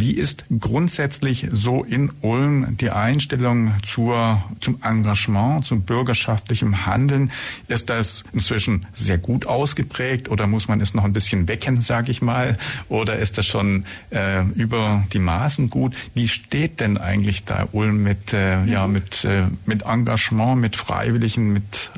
wie 0.00 0.12
ist 0.12 0.44
grundsätzlich 0.60 1.48
so 1.52 1.82
in 1.82 2.12
Ulm 2.20 2.76
die 2.78 2.90
Einstellung 2.90 3.74
zur, 3.84 4.42
zum 4.60 4.80
Engagement, 4.82 5.64
zum 5.64 5.82
bürgerschaftlichen 5.82 6.86
Handeln? 6.86 7.32
Ist 7.66 7.90
das 7.90 8.22
inzwischen 8.32 8.86
sehr 8.94 9.18
gut 9.18 9.46
ausgeprägt 9.46 10.28
oder 10.28 10.46
muss 10.46 10.68
man 10.68 10.80
es 10.80 10.94
noch 10.94 11.04
ein 11.04 11.12
bisschen 11.12 11.48
wecken, 11.48 11.80
sage 11.80 12.12
ich 12.12 12.22
mal? 12.22 12.58
Oder 12.88 13.18
ist 13.18 13.38
das 13.38 13.46
schon 13.46 13.84
äh, 14.10 14.44
über 14.54 15.04
die 15.12 15.18
Maßen 15.18 15.68
gut? 15.68 15.96
Wie 16.14 16.28
steht 16.28 16.78
denn 16.78 16.96
eigentlich 16.96 17.44
da 17.44 17.68
Ulm 17.72 18.02
mit, 18.02 18.32
äh, 18.32 18.58
mhm. 18.58 18.68
ja, 18.68 18.86
mit, 18.86 19.24
äh, 19.24 19.46
mit 19.66 19.82
Engagement, 19.82 20.60
mit 20.60 20.76
Freiwilligen, 20.76 21.52
mit 21.52 21.90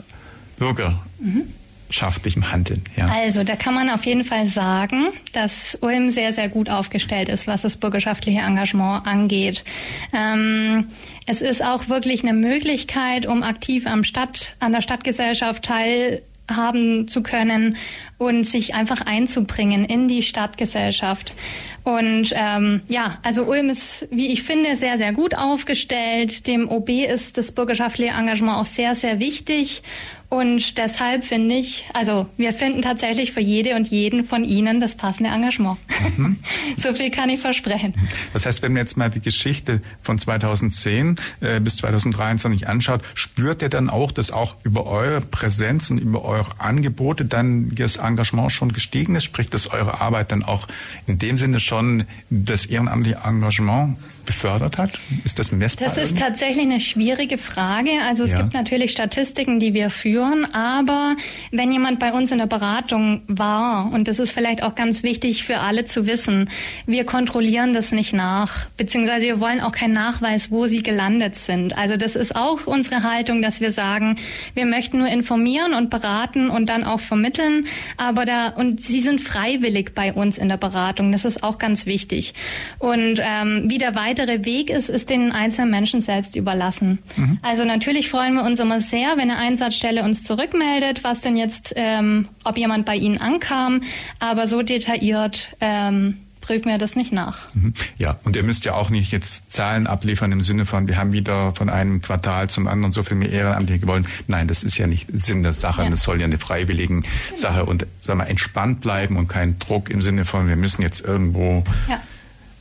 Bürger? 0.58 1.04
Mhm 1.20 1.59
bürgerschaftlichem 1.90 2.52
Handeln. 2.52 2.82
Ja. 2.96 3.08
Also 3.08 3.42
da 3.42 3.56
kann 3.56 3.74
man 3.74 3.90
auf 3.90 4.06
jeden 4.06 4.22
Fall 4.22 4.46
sagen, 4.46 5.08
dass 5.32 5.76
Ulm 5.80 6.10
sehr, 6.10 6.32
sehr 6.32 6.48
gut 6.48 6.70
aufgestellt 6.70 7.28
ist, 7.28 7.48
was 7.48 7.62
das 7.62 7.76
bürgerschaftliche 7.76 8.40
Engagement 8.40 9.06
angeht. 9.06 9.64
Ähm, 10.12 10.86
es 11.26 11.42
ist 11.42 11.64
auch 11.64 11.88
wirklich 11.88 12.22
eine 12.22 12.32
Möglichkeit, 12.32 13.26
um 13.26 13.42
aktiv 13.42 13.86
am 13.88 14.04
Stadt, 14.04 14.54
an 14.60 14.72
der 14.72 14.82
Stadtgesellschaft 14.82 15.64
teilhaben 15.64 17.08
zu 17.08 17.24
können 17.24 17.76
und 18.18 18.44
sich 18.44 18.74
einfach 18.74 19.04
einzubringen 19.06 19.84
in 19.84 20.06
die 20.06 20.22
Stadtgesellschaft. 20.22 21.34
Und 21.82 22.32
ähm, 22.36 22.82
ja, 22.88 23.18
also 23.22 23.44
Ulm 23.44 23.68
ist, 23.70 24.06
wie 24.12 24.28
ich 24.28 24.44
finde, 24.44 24.76
sehr, 24.76 24.96
sehr 24.98 25.12
gut 25.12 25.34
aufgestellt. 25.34 26.46
Dem 26.46 26.68
OB 26.68 26.90
ist 26.90 27.36
das 27.36 27.52
bürgerschaftliche 27.52 28.12
Engagement 28.12 28.58
auch 28.58 28.66
sehr, 28.66 28.94
sehr 28.94 29.18
wichtig. 29.18 29.82
Und 30.30 30.78
deshalb 30.78 31.24
finde 31.24 31.56
ich, 31.56 31.90
also 31.92 32.28
wir 32.36 32.52
finden 32.52 32.82
tatsächlich 32.82 33.32
für 33.32 33.40
jede 33.40 33.74
und 33.74 33.88
jeden 33.88 34.22
von 34.22 34.44
Ihnen 34.44 34.78
das 34.78 34.94
passende 34.94 35.28
Engagement. 35.30 35.76
Mhm. 36.16 36.38
so 36.76 36.94
viel 36.94 37.10
kann 37.10 37.28
ich 37.30 37.40
versprechen. 37.40 37.94
Das 38.32 38.46
heißt, 38.46 38.62
wenn 38.62 38.72
man 38.72 38.82
jetzt 38.82 38.96
mal 38.96 39.10
die 39.10 39.20
Geschichte 39.20 39.82
von 40.02 40.18
2010 40.18 41.16
äh, 41.40 41.58
bis 41.58 41.78
2023 41.78 42.68
anschaut, 42.68 43.00
spürt 43.14 43.60
ihr 43.60 43.70
dann 43.70 43.90
auch, 43.90 44.12
dass 44.12 44.30
auch 44.30 44.54
über 44.62 44.86
eure 44.86 45.20
Präsenz 45.20 45.90
und 45.90 45.98
über 45.98 46.24
eure 46.24 46.60
Angebote 46.60 47.24
dann 47.24 47.74
das 47.74 47.96
Engagement 47.96 48.52
schon 48.52 48.72
gestiegen 48.72 49.16
ist? 49.16 49.24
Sprich, 49.24 49.50
dass 49.50 49.66
eure 49.66 50.00
Arbeit 50.00 50.30
dann 50.30 50.44
auch 50.44 50.68
in 51.08 51.18
dem 51.18 51.36
Sinne 51.36 51.58
schon 51.58 52.04
das 52.30 52.66
ehrenamtliche 52.66 53.18
Engagement 53.24 53.98
befördert 54.24 54.78
hat? 54.78 54.92
Ist 55.24 55.38
das 55.38 55.52
messbar? 55.52 55.88
Das 55.88 55.96
ist 55.96 56.18
tatsächlich 56.18 56.64
eine 56.64 56.80
schwierige 56.80 57.38
Frage. 57.38 57.90
Also 58.06 58.24
es 58.24 58.32
ja. 58.32 58.42
gibt 58.42 58.54
natürlich 58.54 58.92
Statistiken, 58.92 59.58
die 59.58 59.74
wir 59.74 59.90
führen, 59.90 60.46
aber 60.54 61.16
wenn 61.50 61.72
jemand 61.72 61.98
bei 61.98 62.12
uns 62.12 62.30
in 62.30 62.38
der 62.38 62.46
Beratung 62.46 63.22
war, 63.26 63.92
und 63.92 64.08
das 64.08 64.18
ist 64.18 64.32
vielleicht 64.32 64.62
auch 64.62 64.74
ganz 64.74 65.02
wichtig 65.02 65.44
für 65.44 65.58
alle 65.58 65.84
zu 65.84 66.06
wissen, 66.06 66.50
wir 66.86 67.04
kontrollieren 67.04 67.72
das 67.72 67.92
nicht 67.92 68.12
nach, 68.12 68.66
beziehungsweise 68.76 69.26
wir 69.26 69.40
wollen 69.40 69.60
auch 69.60 69.72
keinen 69.72 69.94
Nachweis, 69.94 70.50
wo 70.50 70.66
sie 70.66 70.82
gelandet 70.82 71.36
sind. 71.36 71.76
Also 71.76 71.96
das 71.96 72.16
ist 72.16 72.36
auch 72.36 72.66
unsere 72.66 73.02
Haltung, 73.02 73.42
dass 73.42 73.60
wir 73.60 73.72
sagen, 73.72 74.16
wir 74.54 74.66
möchten 74.66 74.98
nur 74.98 75.08
informieren 75.08 75.74
und 75.74 75.90
beraten 75.90 76.50
und 76.50 76.66
dann 76.66 76.84
auch 76.84 77.00
vermitteln, 77.00 77.66
aber 77.96 78.24
da, 78.24 78.48
und 78.48 78.80
sie 78.80 79.00
sind 79.00 79.20
freiwillig 79.20 79.94
bei 79.94 80.12
uns 80.12 80.38
in 80.38 80.48
der 80.48 80.56
Beratung. 80.56 81.12
Das 81.12 81.24
ist 81.24 81.42
auch 81.42 81.58
ganz 81.58 81.86
wichtig. 81.86 82.34
Und 82.78 83.20
ähm, 83.22 83.64
wie 83.68 83.78
der 83.78 83.94
weitere 84.10 84.44
Weg 84.44 84.70
ist, 84.70 84.88
ist 84.88 85.08
den 85.08 85.32
einzelnen 85.32 85.70
Menschen 85.70 86.00
selbst 86.00 86.34
überlassen. 86.34 86.98
Mhm. 87.16 87.38
Also 87.42 87.64
natürlich 87.64 88.10
freuen 88.10 88.34
wir 88.34 88.44
uns 88.44 88.58
immer 88.58 88.80
sehr, 88.80 89.12
wenn 89.16 89.30
eine 89.30 89.38
Einsatzstelle 89.38 90.02
uns 90.02 90.24
zurückmeldet, 90.24 91.04
was 91.04 91.20
denn 91.20 91.36
jetzt, 91.36 91.72
ähm, 91.76 92.28
ob 92.42 92.58
jemand 92.58 92.86
bei 92.86 92.96
Ihnen 92.96 93.18
ankam, 93.18 93.82
aber 94.18 94.48
so 94.48 94.62
detailliert 94.62 95.56
ähm, 95.60 96.16
prüfen 96.40 96.70
wir 96.70 96.78
das 96.78 96.96
nicht 96.96 97.12
nach. 97.12 97.54
Mhm. 97.54 97.74
Ja, 97.98 98.18
und 98.24 98.34
ihr 98.34 98.42
müsst 98.42 98.64
ja 98.64 98.74
auch 98.74 98.90
nicht 98.90 99.12
jetzt 99.12 99.52
Zahlen 99.52 99.86
abliefern 99.86 100.32
im 100.32 100.40
Sinne 100.40 100.66
von, 100.66 100.88
wir 100.88 100.96
haben 100.96 101.12
wieder 101.12 101.52
von 101.54 101.68
einem 101.68 102.00
Quartal 102.00 102.50
zum 102.50 102.66
anderen 102.66 102.90
so 102.90 103.04
viel 103.04 103.16
mehr 103.16 103.30
Ehrenamtliche 103.30 103.80
gewollt. 103.80 104.06
Nein, 104.26 104.48
das 104.48 104.64
ist 104.64 104.76
ja 104.76 104.88
nicht 104.88 105.06
Sinn 105.12 105.44
der 105.44 105.52
Sache. 105.52 105.84
Ja. 105.84 105.90
Das 105.90 106.02
soll 106.02 106.18
ja 106.18 106.24
eine 106.26 106.38
freiwillige 106.38 107.02
Sache 107.36 107.64
und 107.66 107.86
sagen 108.04 108.18
wir, 108.18 108.26
entspannt 108.26 108.80
bleiben 108.80 109.16
und 109.16 109.28
kein 109.28 109.60
Druck 109.60 109.90
im 109.90 110.02
Sinne 110.02 110.24
von, 110.24 110.48
wir 110.48 110.56
müssen 110.56 110.82
jetzt 110.82 111.04
irgendwo 111.04 111.62
ja 111.88 112.00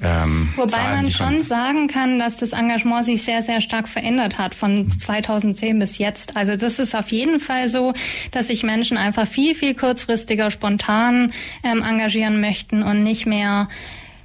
ähm, 0.01 0.49
Wobei 0.55 0.71
Zahlen, 0.71 0.95
man 0.95 1.11
schon 1.11 1.41
sagen 1.41 1.87
kann, 1.87 2.19
dass 2.19 2.37
das 2.37 2.53
Engagement 2.53 3.03
sich 3.03 3.23
sehr, 3.23 3.41
sehr 3.41 3.59
stark 3.59 3.89
verändert 3.89 4.37
hat 4.37 4.55
von 4.55 4.89
2010 4.89 5.77
bis 5.77 5.97
jetzt. 5.97 6.37
Also 6.37 6.55
das 6.55 6.79
ist 6.79 6.95
auf 6.95 7.11
jeden 7.11 7.39
Fall 7.39 7.67
so, 7.67 7.93
dass 8.31 8.47
sich 8.47 8.63
Menschen 8.63 8.97
einfach 8.97 9.27
viel, 9.27 9.55
viel 9.55 9.75
kurzfristiger 9.75 10.51
spontan 10.51 11.33
ähm, 11.63 11.81
engagieren 11.81 12.39
möchten 12.39 12.81
und 12.81 13.03
nicht 13.03 13.25
mehr 13.25 13.67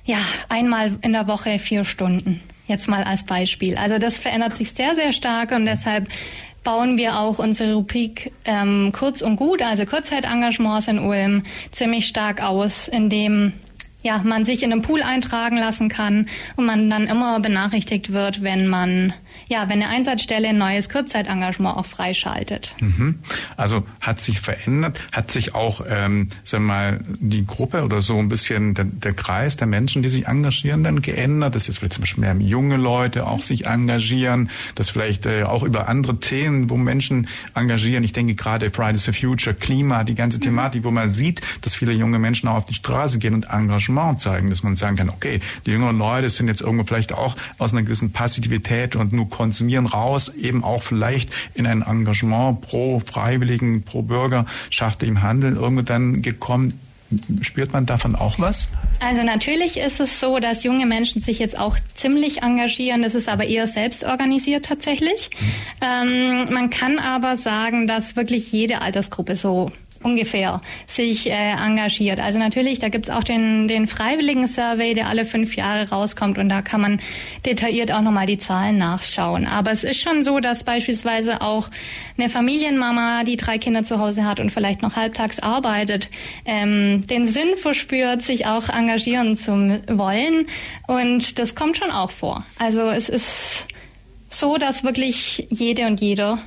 ja 0.04 0.18
einmal 0.48 0.96
in 1.00 1.12
der 1.12 1.26
Woche 1.26 1.58
vier 1.58 1.84
Stunden. 1.84 2.40
Jetzt 2.66 2.88
mal 2.88 3.02
als 3.02 3.24
Beispiel. 3.24 3.76
Also 3.76 3.98
das 3.98 4.18
verändert 4.18 4.56
sich 4.56 4.72
sehr, 4.72 4.94
sehr 4.94 5.12
stark 5.12 5.50
und 5.50 5.66
deshalb 5.66 6.08
bauen 6.62 6.96
wir 6.96 7.18
auch 7.18 7.38
unsere 7.38 7.74
Rubrik 7.74 8.32
ähm, 8.44 8.90
kurz 8.92 9.22
und 9.22 9.36
gut, 9.36 9.60
also 9.60 9.84
Kurzzeit-Engagements 9.84 10.88
in 10.88 10.98
Ulm, 10.98 11.42
ziemlich 11.72 12.06
stark 12.06 12.42
aus, 12.42 12.88
indem 12.88 13.52
ja, 14.04 14.20
man 14.22 14.44
sich 14.44 14.62
in 14.62 14.70
einem 14.70 14.82
Pool 14.82 15.02
eintragen 15.02 15.56
lassen 15.56 15.88
kann 15.88 16.28
und 16.56 16.66
man 16.66 16.90
dann 16.90 17.06
immer 17.06 17.40
benachrichtigt 17.40 18.12
wird, 18.12 18.42
wenn 18.42 18.68
man 18.68 19.14
ja, 19.48 19.68
wenn 19.68 19.82
eine 19.82 19.88
Einsatzstelle 19.88 20.48
ein 20.48 20.58
neues 20.58 20.88
Kurzzeitengagement 20.88 21.76
auch 21.76 21.86
freischaltet. 21.86 22.74
Mhm. 22.80 23.20
Also 23.56 23.84
hat 24.00 24.20
sich 24.20 24.40
verändert, 24.40 24.98
hat 25.12 25.30
sich 25.30 25.54
auch, 25.54 25.82
ähm, 25.88 26.28
sagen 26.44 26.64
wir 26.64 26.74
mal, 26.74 27.00
die 27.20 27.46
Gruppe 27.46 27.84
oder 27.84 28.00
so 28.00 28.18
ein 28.18 28.28
bisschen 28.28 28.74
der, 28.74 28.84
der 28.84 29.12
Kreis 29.12 29.56
der 29.56 29.66
Menschen, 29.66 30.02
die 30.02 30.08
sich 30.08 30.26
engagieren, 30.26 30.84
dann 30.84 31.02
geändert. 31.02 31.54
Das 31.54 31.68
ist 31.68 31.78
vielleicht 31.78 31.94
zum 31.94 32.02
Beispiel 32.02 32.22
mehr 32.22 32.34
junge 32.36 32.76
Leute 32.76 33.26
auch 33.26 33.42
sich 33.42 33.66
engagieren, 33.66 34.50
das 34.74 34.90
vielleicht 34.90 35.26
äh, 35.26 35.44
auch 35.44 35.62
über 35.62 35.88
andere 35.88 36.18
Themen, 36.20 36.70
wo 36.70 36.76
Menschen 36.76 37.28
engagieren. 37.54 38.04
Ich 38.04 38.12
denke 38.12 38.34
gerade 38.34 38.70
Fridays 38.70 39.04
for 39.04 39.14
Future, 39.14 39.54
Klima, 39.54 40.04
die 40.04 40.14
ganze 40.14 40.38
mhm. 40.38 40.42
Thematik, 40.42 40.84
wo 40.84 40.90
man 40.90 41.10
sieht, 41.10 41.40
dass 41.62 41.74
viele 41.74 41.92
junge 41.92 42.18
Menschen 42.18 42.48
auch 42.48 42.56
auf 42.56 42.66
die 42.66 42.74
Straße 42.74 43.18
gehen 43.18 43.34
und 43.34 43.44
Engagement 43.50 44.20
zeigen, 44.20 44.50
dass 44.50 44.62
man 44.62 44.76
sagen 44.76 44.96
kann, 44.96 45.10
okay, 45.10 45.40
die 45.66 45.70
jüngeren 45.70 45.98
Leute 45.98 46.30
sind 46.30 46.48
jetzt 46.48 46.60
irgendwo 46.60 46.84
vielleicht 46.84 47.12
auch 47.12 47.36
aus 47.58 47.72
einer 47.72 47.82
gewissen 47.82 48.12
Passivität 48.12 48.96
und 48.96 49.12
nur 49.12 49.23
konsumieren 49.24 49.86
raus, 49.86 50.34
eben 50.34 50.64
auch 50.64 50.82
vielleicht 50.82 51.30
in 51.54 51.66
ein 51.66 51.82
Engagement 51.82 52.60
pro 52.60 53.00
Freiwilligen, 53.00 53.82
pro 53.82 54.02
Bürgerschaft 54.02 55.02
im 55.02 55.22
Handeln 55.22 55.56
irgendwo 55.56 55.82
dann 55.82 56.22
gekommen. 56.22 56.80
Spürt 57.42 57.72
man 57.72 57.86
davon 57.86 58.16
auch 58.16 58.38
was? 58.38 58.66
Also 58.98 59.22
natürlich 59.22 59.76
ist 59.76 60.00
es 60.00 60.18
so, 60.18 60.38
dass 60.38 60.64
junge 60.64 60.86
Menschen 60.86 61.20
sich 61.20 61.38
jetzt 61.38 61.58
auch 61.58 61.76
ziemlich 61.94 62.42
engagieren. 62.42 63.02
Das 63.02 63.14
ist 63.14 63.28
aber 63.28 63.44
eher 63.44 63.66
selbst 63.66 64.04
organisiert 64.04 64.64
tatsächlich. 64.64 65.30
Mhm. 65.38 65.46
Ähm, 65.80 66.54
man 66.54 66.70
kann 66.70 66.98
aber 66.98 67.36
sagen, 67.36 67.86
dass 67.86 68.16
wirklich 68.16 68.50
jede 68.50 68.80
Altersgruppe 68.80 69.36
so 69.36 69.70
ungefähr 70.04 70.60
sich 70.86 71.30
äh, 71.30 71.32
engagiert. 71.32 72.20
Also 72.20 72.38
natürlich, 72.38 72.78
da 72.78 72.88
gibt's 72.88 73.10
auch 73.10 73.24
den, 73.24 73.66
den 73.66 73.86
Freiwilligen-Survey, 73.86 74.94
der 74.94 75.08
alle 75.08 75.24
fünf 75.24 75.56
Jahre 75.56 75.88
rauskommt 75.88 76.38
und 76.38 76.48
da 76.48 76.62
kann 76.62 76.80
man 76.80 77.00
detailliert 77.46 77.90
auch 77.92 78.02
nochmal 78.02 78.26
die 78.26 78.38
Zahlen 78.38 78.78
nachschauen. 78.78 79.46
Aber 79.46 79.72
es 79.72 79.82
ist 79.82 80.00
schon 80.00 80.22
so, 80.22 80.40
dass 80.40 80.64
beispielsweise 80.64 81.40
auch 81.40 81.70
eine 82.18 82.28
Familienmama, 82.28 83.24
die 83.24 83.36
drei 83.36 83.58
Kinder 83.58 83.82
zu 83.82 83.98
Hause 83.98 84.24
hat 84.24 84.40
und 84.40 84.50
vielleicht 84.50 84.82
noch 84.82 84.96
halbtags 84.96 85.40
arbeitet, 85.40 86.08
ähm, 86.44 87.06
den 87.06 87.26
Sinn 87.26 87.56
verspürt, 87.56 88.22
sich 88.22 88.46
auch 88.46 88.68
engagieren 88.68 89.36
zu 89.36 89.82
wollen. 89.88 90.46
Und 90.86 91.38
das 91.38 91.54
kommt 91.54 91.78
schon 91.78 91.90
auch 91.90 92.10
vor. 92.10 92.44
Also 92.58 92.88
es 92.88 93.08
ist 93.08 93.66
so, 94.28 94.58
dass 94.58 94.84
wirklich 94.84 95.46
jede 95.50 95.86
und 95.86 96.00
jeder 96.00 96.38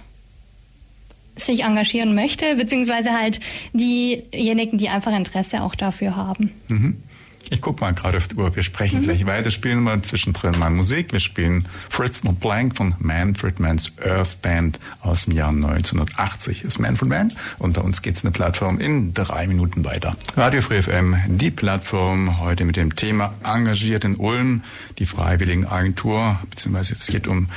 sich 1.38 1.64
engagieren 1.64 2.16
möchte, 2.16 2.56
beziehungsweise 2.56 3.12
halt 3.12 3.40
diejenigen, 3.74 4.78
die 4.78 4.90
einfach 4.90 5.16
Interesse 5.16 5.62
auch 5.62 5.76
dafür 5.76 6.16
haben. 6.16 6.52
Mhm. 6.68 6.98
Ich 7.50 7.62
guck 7.62 7.80
mal 7.80 7.94
gerade 7.94 8.18
auf 8.18 8.28
die 8.28 8.36
Uhr. 8.36 8.56
Wir 8.56 8.64
sprechen 8.64 9.00
mhm. 9.00 9.04
gleich 9.04 9.26
weiter, 9.26 9.52
spielen 9.52 9.80
mal 9.80 10.02
zwischendrin 10.02 10.58
mal 10.60 10.70
Musik. 10.70 11.14
Wir 11.14 11.20
spielen 11.20 11.68
Fritz 11.90 12.24
No 12.24 12.34
Blank 12.34 12.76
von 12.76 12.96
Manfred 13.00 13.60
Mann's 13.60 13.92
Earth 14.04 14.42
Band 14.42 14.80
aus 15.02 15.26
dem 15.26 15.34
Jahr 15.34 15.50
1980. 15.50 16.62
Das 16.64 16.74
ist 16.74 16.80
Manfred 16.80 17.10
Mann. 17.10 17.34
Unter 17.58 17.86
uns 17.86 18.02
geht's 18.02 18.24
eine 18.24 18.32
Plattform 18.32 18.80
in 18.80 19.14
drei 19.14 19.48
Minuten 19.48 19.86
weiter. 19.86 20.18
Radio 20.36 20.62
Free 20.62 20.82
FM, 20.82 21.16
die 21.28 21.52
Plattform 21.52 22.40
heute 22.40 22.66
mit 22.66 22.76
dem 22.76 22.96
Thema 22.96 23.34
Engagiert 23.44 24.04
in 24.04 24.16
Ulm, 24.16 24.64
die 25.00 25.06
Freiwilligen 25.06 25.66
Agentur, 25.66 26.40
beziehungsweise 26.50 26.96
es 26.96 27.08
geht 27.08 27.28
um 27.28 27.48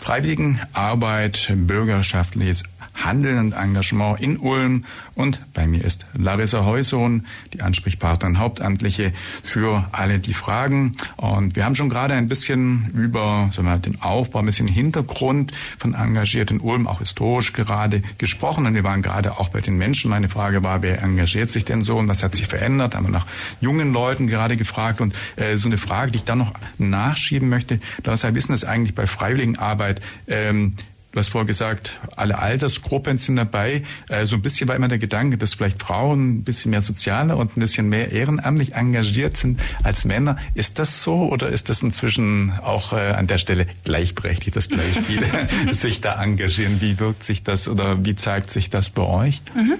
Freiwilligenarbeit, 0.00 1.52
bürgerschaftliches 1.54 2.64
Handeln 2.94 3.38
und 3.38 3.52
Engagement 3.52 4.20
in 4.20 4.38
Ulm. 4.38 4.84
Und 5.14 5.40
bei 5.54 5.66
mir 5.66 5.84
ist 5.84 6.06
Larissa 6.14 6.64
Heusohn, 6.64 7.26
die 7.52 7.62
Ansprechpartnerin 7.62 8.38
Hauptamtliche 8.38 9.12
für 9.42 9.88
alle 9.92 10.18
die 10.18 10.34
Fragen. 10.34 10.96
Und 11.16 11.56
wir 11.56 11.64
haben 11.64 11.74
schon 11.74 11.88
gerade 11.88 12.14
ein 12.14 12.28
bisschen 12.28 12.90
über 12.94 13.50
sagen 13.52 13.68
wir, 13.68 13.78
den 13.78 14.00
Aufbau, 14.00 14.40
ein 14.40 14.46
bisschen 14.46 14.68
Hintergrund 14.68 15.52
von 15.78 15.94
engagiert 15.94 16.50
in 16.50 16.60
Ulm, 16.60 16.86
auch 16.86 17.00
historisch 17.00 17.52
gerade 17.52 18.02
gesprochen. 18.18 18.66
Und 18.66 18.74
wir 18.74 18.84
waren 18.84 19.02
gerade 19.02 19.38
auch 19.38 19.48
bei 19.48 19.60
den 19.60 19.76
Menschen. 19.76 20.10
Meine 20.10 20.28
Frage 20.28 20.62
war, 20.62 20.82
wer 20.82 21.02
engagiert 21.02 21.50
sich 21.50 21.64
denn 21.64 21.82
so 21.82 21.96
und 21.98 22.08
was 22.08 22.22
hat 22.22 22.34
sich 22.34 22.46
verändert? 22.46 22.94
Haben 22.94 23.06
wir 23.06 23.12
nach 23.12 23.26
jungen 23.60 23.92
Leuten 23.92 24.26
gerade 24.26 24.56
gefragt. 24.56 25.00
Und 25.00 25.14
äh, 25.36 25.56
so 25.56 25.68
eine 25.68 25.78
Frage, 25.78 26.12
die 26.12 26.16
ich 26.16 26.24
dann 26.24 26.38
noch 26.38 26.54
nachschieben 26.78 27.48
möchte, 27.48 27.80
da 28.02 28.16
wir 28.22 28.34
wissen, 28.34 28.52
dass 28.52 28.64
eigentlich 28.64 28.94
bei 28.94 29.06
Freiwilligenarbeit 29.06 30.00
ähm, 30.26 30.74
Du 31.12 31.18
hast 31.18 31.28
vorher 31.28 31.46
gesagt, 31.46 31.98
alle 32.14 32.38
Altersgruppen 32.38 33.18
sind 33.18 33.34
dabei. 33.34 33.82
Äh, 34.08 34.26
so 34.26 34.36
ein 34.36 34.42
bisschen 34.42 34.68
war 34.68 34.76
immer 34.76 34.86
der 34.86 35.00
Gedanke, 35.00 35.38
dass 35.38 35.54
vielleicht 35.54 35.82
Frauen 35.82 36.36
ein 36.36 36.44
bisschen 36.44 36.70
mehr 36.70 36.82
sozialer 36.82 37.36
und 37.36 37.56
ein 37.56 37.60
bisschen 37.60 37.88
mehr 37.88 38.12
ehrenamtlich 38.12 38.74
engagiert 38.74 39.36
sind 39.36 39.58
als 39.82 40.04
Männer. 40.04 40.36
Ist 40.54 40.78
das 40.78 41.02
so 41.02 41.28
oder 41.28 41.48
ist 41.48 41.68
das 41.68 41.82
inzwischen 41.82 42.52
auch 42.62 42.92
äh, 42.92 43.10
an 43.10 43.26
der 43.26 43.38
Stelle 43.38 43.66
gleichberechtigt, 43.82 44.54
dass 44.54 44.68
gleich 44.68 45.00
viele 45.02 45.26
sich 45.72 46.00
da 46.00 46.22
engagieren? 46.22 46.80
Wie 46.80 47.00
wirkt 47.00 47.24
sich 47.24 47.42
das 47.42 47.66
oder 47.66 48.04
wie 48.04 48.14
zeigt 48.14 48.52
sich 48.52 48.70
das 48.70 48.90
bei 48.90 49.02
euch? 49.02 49.42
Mhm. 49.56 49.74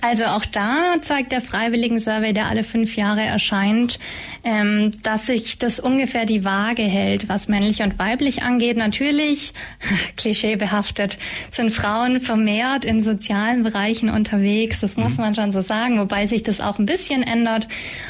Also 0.00 0.24
auch 0.24 0.44
da 0.44 0.96
zeigt 1.00 1.30
der 1.30 1.42
Freiwilligen-Survey, 1.42 2.32
der 2.32 2.46
alle 2.46 2.64
fünf 2.64 2.96
Jahre 2.96 3.22
erscheint, 3.22 4.00
ähm, 4.42 4.90
dass 5.04 5.26
sich 5.26 5.58
das 5.58 5.78
ungefähr 5.78 6.26
die 6.26 6.42
Waage 6.44 6.82
hält, 6.82 7.28
was 7.28 7.46
männlich 7.46 7.82
und 7.82 8.00
weiblich 8.00 8.42
angeht. 8.42 8.76
Natürlich, 8.76 9.52
Klischee 10.16 10.56
behaftet, 10.72 11.18
sind 11.50 11.70
Frauen 11.70 12.20
vermehrt 12.20 12.84
in 12.84 13.02
sozialen 13.02 13.62
Bereichen 13.62 14.08
unterwegs. 14.08 14.80
Das 14.80 14.96
muss 14.96 15.12
mhm. 15.12 15.20
man 15.20 15.34
schon 15.34 15.52
so 15.52 15.60
sagen, 15.60 15.98
wobei 15.98 16.26
sich 16.26 16.42
das 16.42 16.60
auch 16.60 16.78
ein 16.78 16.86
bisschen 16.86 17.22
ändert. 17.22 17.68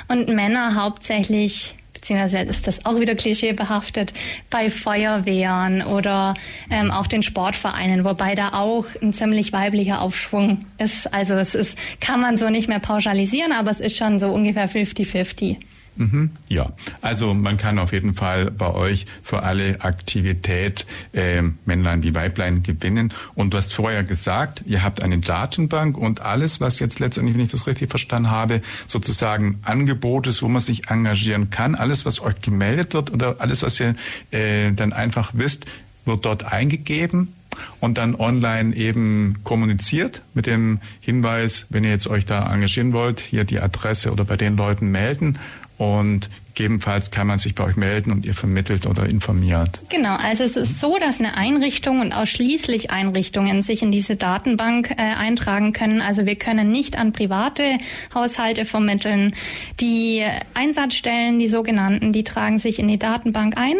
Und 0.09 0.29
Männer 0.29 0.77
hauptsächlich 0.77 1.75
beziehungsweise 1.93 2.39
ist 2.41 2.67
das 2.67 2.85
auch 2.85 2.99
wieder 2.99 3.15
klischeebehaftet, 3.15 4.13
bei 4.51 4.71
Feuerwehren 4.71 5.83
oder 5.83 6.35
ähm, 6.69 6.91
auch 6.91 7.07
den 7.07 7.23
Sportvereinen, 7.23 8.05
wobei 8.05 8.35
da 8.35 8.55
auch 8.55 8.87
ein 9.01 9.13
ziemlich 9.13 9.53
weiblicher 9.53 10.01
Aufschwung 10.01 10.65
ist. 10.79 11.13
Also 11.15 11.35
es 11.35 11.55
ist, 11.55 11.79
kann 12.01 12.21
man 12.21 12.37
so 12.37 12.51
nicht 12.51 12.67
mehr 12.67 12.81
pauschalisieren, 12.81 13.53
aber 13.53 13.71
es 13.71 13.79
ist 13.79 13.97
schon 13.97 14.19
so 14.19 14.31
ungefähr 14.33 14.69
50-50. 14.69 15.59
Mhm, 15.97 16.31
ja, 16.49 16.73
also 17.03 17.35
man 17.35 17.59
kann 17.59 17.79
auf 17.79 17.93
jeden 17.93 18.15
Fall 18.15 18.51
bei 18.51 18.73
euch 18.73 19.07
für 19.23 19.43
alle 19.43 19.83
Aktivität 19.83 20.87
äh, 21.13 21.43
Männlein 21.67 22.03
wie 22.03 22.15
Weiblein 22.15 22.63
gewinnen. 22.63 23.13
Und 23.35 23.53
du 23.53 23.59
hast 23.59 23.75
vorher 23.75 24.03
gesagt, 24.03 24.63
ihr 24.65 24.83
habt 24.83 25.03
eine 25.03 25.19
Datenbank 25.19 25.99
und 25.99 26.21
alles, 26.21 26.61
was 26.61 26.79
jetzt 26.79 26.99
letztendlich, 26.99 27.35
wenn 27.35 27.45
ich 27.45 27.51
das 27.51 27.67
richtig 27.67 27.91
verstanden 27.91 28.31
habe, 28.31 28.63
sozusagen 28.87 29.59
Angebot 29.63 30.27
ist, 30.27 30.43
wo 30.43 30.49
man 30.49 30.63
sich 30.63 30.89
engagieren 30.89 31.51
kann, 31.51 31.75
alles, 31.75 32.07
was 32.07 32.21
euch 32.21 32.41
gemeldet 32.41 32.95
wird 32.95 33.13
oder 33.13 33.37
alles, 33.41 33.63
was 33.63 33.79
ihr 33.79 33.95
äh, 34.31 34.73
dann 34.73 34.93
einfach 34.93 35.33
wisst, 35.35 35.67
wird 36.05 36.25
dort 36.25 36.45
eingegeben 36.45 37.35
und 37.81 37.99
dann 37.99 38.15
online 38.15 38.75
eben 38.75 39.39
kommuniziert 39.45 40.23
mit 40.35 40.47
dem 40.47 40.81
Hinweis, 41.01 41.67
wenn 41.71 41.85
ihr 41.85 41.91
jetzt 41.91 42.09
euch 42.09 42.27
da 42.27 42.53
engagieren 42.53 42.93
wollt, 42.93 43.21
hier 43.21 43.45
die 43.45 43.61
Adresse 43.61 44.13
oder 44.13 44.25
bei 44.25 44.37
den 44.37 44.57
Leuten 44.57 44.91
melden 44.91 45.39
und 45.83 46.31
Gegebenenfalls 46.55 47.11
kann 47.11 47.27
man 47.27 47.39
sich 47.39 47.55
bei 47.55 47.65
euch 47.65 47.77
melden 47.77 48.13
und 48.13 48.27
ihr 48.27 48.35
vermittelt 48.35 48.87
oder 48.87 49.07
informiert. 49.07 49.81
Genau, 49.89 50.17
also 50.17 50.45
es 50.45 50.57
ist 50.57 50.81
so, 50.81 50.99
dass 50.99 51.19
eine 51.19 51.35
Einrichtung 51.35 52.01
und 52.01 52.13
ausschließlich 52.13 52.91
Einrichtungen 52.91 53.63
sich 53.63 53.83
in 53.83 53.91
diese 53.91 54.17
Datenbank 54.17 54.91
äh, 54.91 54.97
eintragen 54.97 55.73
können. 55.73 56.03
Also 56.03 56.27
wir 56.27 56.37
können 56.37 56.71
nicht 56.71 56.99
an 56.99 57.13
private 57.13 57.79
Haushalte 58.15 58.67
vermitteln. 58.67 59.35
Die 59.81 60.25
Einsatzstellen, 60.53 61.39
die 61.39 61.49
sogenannten, 61.49 62.13
die 62.13 62.25
tragen 62.25 62.59
sich 62.59 62.79
in 62.79 62.89
die 62.89 62.99
Datenbank 62.99 63.57
ein 63.57 63.77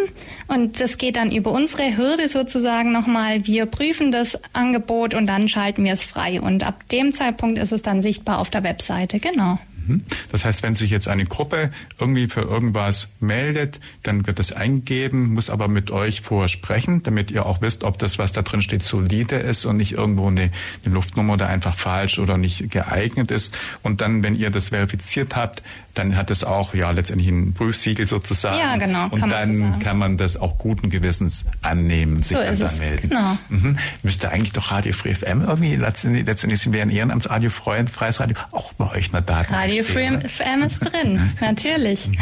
und 0.49 0.81
das 0.81 0.97
geht 0.97 1.17
dann 1.17 1.31
über 1.31 1.53
unsere 1.53 1.97
Hürde 1.97 2.27
sozusagen 2.29 2.91
nochmal. 2.91 3.47
Wir 3.47 3.67
prüfen 3.67 4.13
das 4.13 4.41
Angebot 4.55 5.13
und 5.13 5.27
dann 5.27 5.47
schalten 5.47 5.85
wir 5.85 5.93
es 5.93 6.03
frei 6.03 6.41
und 6.41 6.63
ab 6.63 6.89
dem 6.89 7.13
Zeitpunkt 7.13 7.59
ist 7.59 7.73
es 7.73 7.83
dann 7.83 8.01
sichtbar 8.01 8.39
auf 8.39 8.49
der 8.49 8.65
Webseite. 8.65 9.21
Genau. 9.21 9.59
Mhm. 9.87 10.05
Das 10.31 10.45
heißt, 10.45 10.63
wenn 10.63 10.75
sich 10.75 10.91
jetzt 10.91 11.09
eine 11.09 11.25
Gruppe 11.25 11.71
irgendwie 11.99 12.29
für 12.29 12.43
irgendwas 12.43 13.09
meldet, 13.21 13.81
dann 14.03 14.27
wird 14.27 14.39
das 14.39 14.53
eingegeben, 14.53 15.35
muss 15.35 15.51
aber 15.51 15.69
mit 15.69 15.91
euch 15.91 16.21
vorher 16.21 16.49
sprechen, 16.49 17.03
damit 17.03 17.31
ihr 17.31 17.47
auch 17.47 17.61
wisst, 17.61 17.85
ob 17.85 17.99
das, 17.99 18.19
was 18.19 18.33
da 18.33 18.43
drin 18.43 18.63
steht, 18.63 18.83
solide 18.83 19.37
ist 19.37 19.65
und 19.65 19.77
nicht 19.77 19.93
irgendwo 19.93 20.29
eine, 20.29 20.51
eine 20.85 20.95
Luftnummer 20.95 21.35
oder 21.35 21.49
einfach 21.49 21.77
falsch 21.77 22.19
oder 22.19 22.39
nicht 22.39 22.71
geeignet 22.71 23.31
ist. 23.31 23.57
Und 23.83 24.01
dann, 24.01 24.23
wenn 24.23 24.37
ihr 24.37 24.51
das 24.51 24.71
verifiziert 24.71 25.37
habt, 25.37 25.63
dann 25.95 26.17
hat 26.17 26.31
es 26.31 26.43
auch 26.45 26.75
ja 26.75 26.91
letztendlich 26.91 27.29
ein 27.29 27.53
Prüfsiegel 27.53 28.07
sozusagen. 28.07 28.59
Ja, 28.59 28.77
genau. 28.77 29.09
Und 29.09 29.31
dann 29.31 29.55
so 29.55 29.65
kann 29.83 29.99
man 29.99 30.17
das 30.17 30.37
auch 30.37 30.57
guten 30.59 30.89
Gewissens 30.89 31.45
annehmen, 31.61 32.23
sich 32.23 32.37
so 32.37 32.43
dann 32.43 32.59
da 32.59 32.73
melden. 32.73 33.09
Genau. 33.11 33.39
Mhm. 33.51 33.79
Müsste 34.03 34.31
eigentlich 34.31 34.53
doch 34.53 34.71
Radio 34.71 34.93
Free 34.95 35.15
FM 35.15 35.43
irgendwie 35.47 35.77
letztendlich, 35.77 36.27
letztendlich 36.27 36.61
sind 36.61 36.73
wir 36.73 36.83
ein 36.83 36.91
Ehrenamtsradio, 36.91 37.51
freies 37.51 38.21
Radio, 38.21 38.37
auch 38.53 38.73
bei 38.75 38.91
euch 38.91 39.13
eine 39.13 39.23
Daten. 39.23 39.55
Radio 39.55 39.85
Free 39.85 40.11
FM 40.11 40.63
ist 40.67 40.79
drin, 40.81 41.33
natürlich. 41.41 42.09
Mhm. 42.09 42.17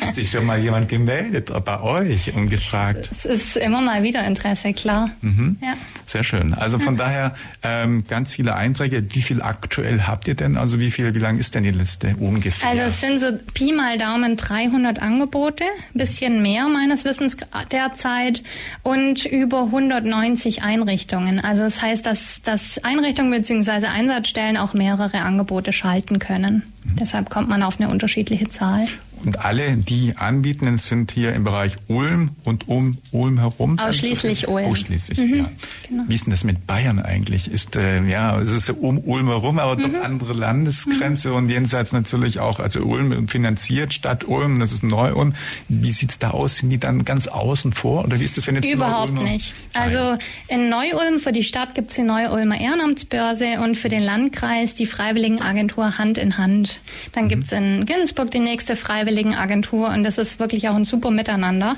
Hat 0.00 0.14
sich 0.14 0.30
schon 0.30 0.46
mal 0.46 0.58
jemand 0.58 0.88
gemeldet 0.88 1.52
bei 1.64 1.80
euch 1.80 2.34
und 2.34 2.48
gefragt? 2.48 3.10
Es 3.10 3.24
ist 3.24 3.56
immer 3.56 3.80
mal 3.80 4.02
wieder 4.02 4.24
Interesse, 4.24 4.72
klar. 4.72 5.10
Mhm. 5.20 5.58
Ja. 5.60 5.74
Sehr 6.06 6.24
schön. 6.24 6.54
Also 6.54 6.78
von 6.78 6.96
daher 7.04 7.34
ähm, 7.62 8.04
ganz 8.06 8.34
viele 8.34 8.54
Einträge. 8.54 9.04
Wie 9.10 9.22
viel 9.22 9.42
aktuell 9.42 10.02
habt 10.02 10.28
ihr 10.28 10.34
denn? 10.34 10.56
Also 10.56 10.78
wie 10.78 10.90
viel, 10.90 11.14
wie 11.14 11.18
lang 11.18 11.38
ist 11.38 11.54
denn 11.54 11.64
die 11.64 11.70
Liste 11.70 12.16
ungefähr? 12.18 12.68
Also 12.68 12.93
es 12.94 13.00
sind 13.00 13.18
so 13.18 13.26
Pi 13.54 13.72
mal 13.72 13.98
Daumen 13.98 14.36
300 14.36 15.02
Angebote, 15.02 15.64
bisschen 15.94 16.42
mehr 16.42 16.68
meines 16.68 17.04
Wissens 17.04 17.36
derzeit 17.72 18.44
und 18.84 19.24
über 19.24 19.62
190 19.62 20.62
Einrichtungen. 20.62 21.40
Also 21.40 21.64
das 21.64 21.82
heißt, 21.82 22.06
dass, 22.06 22.42
dass 22.42 22.78
Einrichtungen 22.84 23.32
bzw. 23.32 23.86
Einsatzstellen 23.86 24.56
auch 24.56 24.74
mehrere 24.74 25.18
Angebote 25.22 25.72
schalten 25.72 26.20
können. 26.20 26.62
Mhm. 26.84 26.96
Deshalb 27.00 27.30
kommt 27.30 27.48
man 27.48 27.64
auf 27.64 27.80
eine 27.80 27.90
unterschiedliche 27.90 28.48
Zahl. 28.48 28.86
Und 29.24 29.44
alle, 29.44 29.76
die 29.76 30.16
anbieten, 30.16 30.76
sind 30.78 31.12
hier 31.12 31.32
im 31.32 31.44
Bereich 31.44 31.76
Ulm 31.88 32.30
und 32.44 32.68
um 32.68 32.98
Ulm 33.10 33.38
herum. 33.38 33.78
Ausschließlich 33.78 34.48
Ulm. 34.48 34.66
Ausschließlich, 34.66 35.18
mhm, 35.18 35.34
ja. 35.34 35.50
Genau. 35.88 36.04
Wie 36.08 36.14
ist 36.14 36.26
denn 36.26 36.30
das 36.30 36.44
mit 36.44 36.66
Bayern 36.66 36.98
eigentlich? 36.98 37.50
Ist, 37.50 37.76
äh, 37.76 38.02
ja, 38.04 38.38
es 38.40 38.52
ist 38.52 38.70
um 38.70 38.98
Ulm 38.98 39.28
herum, 39.28 39.58
aber 39.58 39.76
mhm. 39.76 39.92
doch 39.92 40.02
andere 40.02 40.32
Landesgrenze 40.34 41.30
mhm. 41.30 41.36
und 41.36 41.48
jenseits 41.48 41.92
natürlich 41.92 42.40
auch, 42.40 42.60
also 42.60 42.80
Ulm 42.80 43.28
finanziert, 43.28 43.94
Stadt 43.94 44.24
Ulm, 44.28 44.60
das 44.60 44.72
ist 44.72 44.82
Neu-Ulm. 44.82 45.34
Wie 45.68 45.90
sieht's 45.90 46.18
da 46.18 46.30
aus? 46.30 46.58
Sind 46.58 46.70
die 46.70 46.78
dann 46.78 47.04
ganz 47.04 47.26
außen 47.26 47.72
vor? 47.72 48.04
Oder 48.04 48.20
wie 48.20 48.24
ist 48.24 48.36
das, 48.36 48.46
wenn 48.46 48.56
jetzt 48.56 48.68
Überhaupt 48.68 49.22
nicht. 49.22 49.54
Also 49.72 50.16
in 50.48 50.68
Neu-Ulm 50.68 51.18
für 51.18 51.32
die 51.32 51.44
Stadt 51.44 51.74
gibt's 51.74 51.94
die 51.94 52.02
Neu-Ulmer 52.02 52.60
Ehrenamtsbörse 52.60 53.60
und 53.62 53.76
für 53.76 53.88
den 53.88 54.02
Landkreis 54.02 54.74
die 54.74 54.86
Freiwilligenagentur 54.86 55.98
Hand 55.98 56.18
in 56.18 56.36
Hand. 56.36 56.80
Dann 57.12 57.24
mhm. 57.24 57.28
gibt's 57.28 57.52
in 57.52 57.86
Günzburg 57.86 58.30
die 58.30 58.40
nächste 58.40 58.76
Freiwillige 58.76 59.13
Freiwilligen 59.14 59.34
Agentur 59.34 59.88
und 59.90 60.02
das 60.02 60.18
ist 60.18 60.40
wirklich 60.40 60.68
auch 60.68 60.74
ein 60.74 60.84
super 60.84 61.12
Miteinander, 61.12 61.76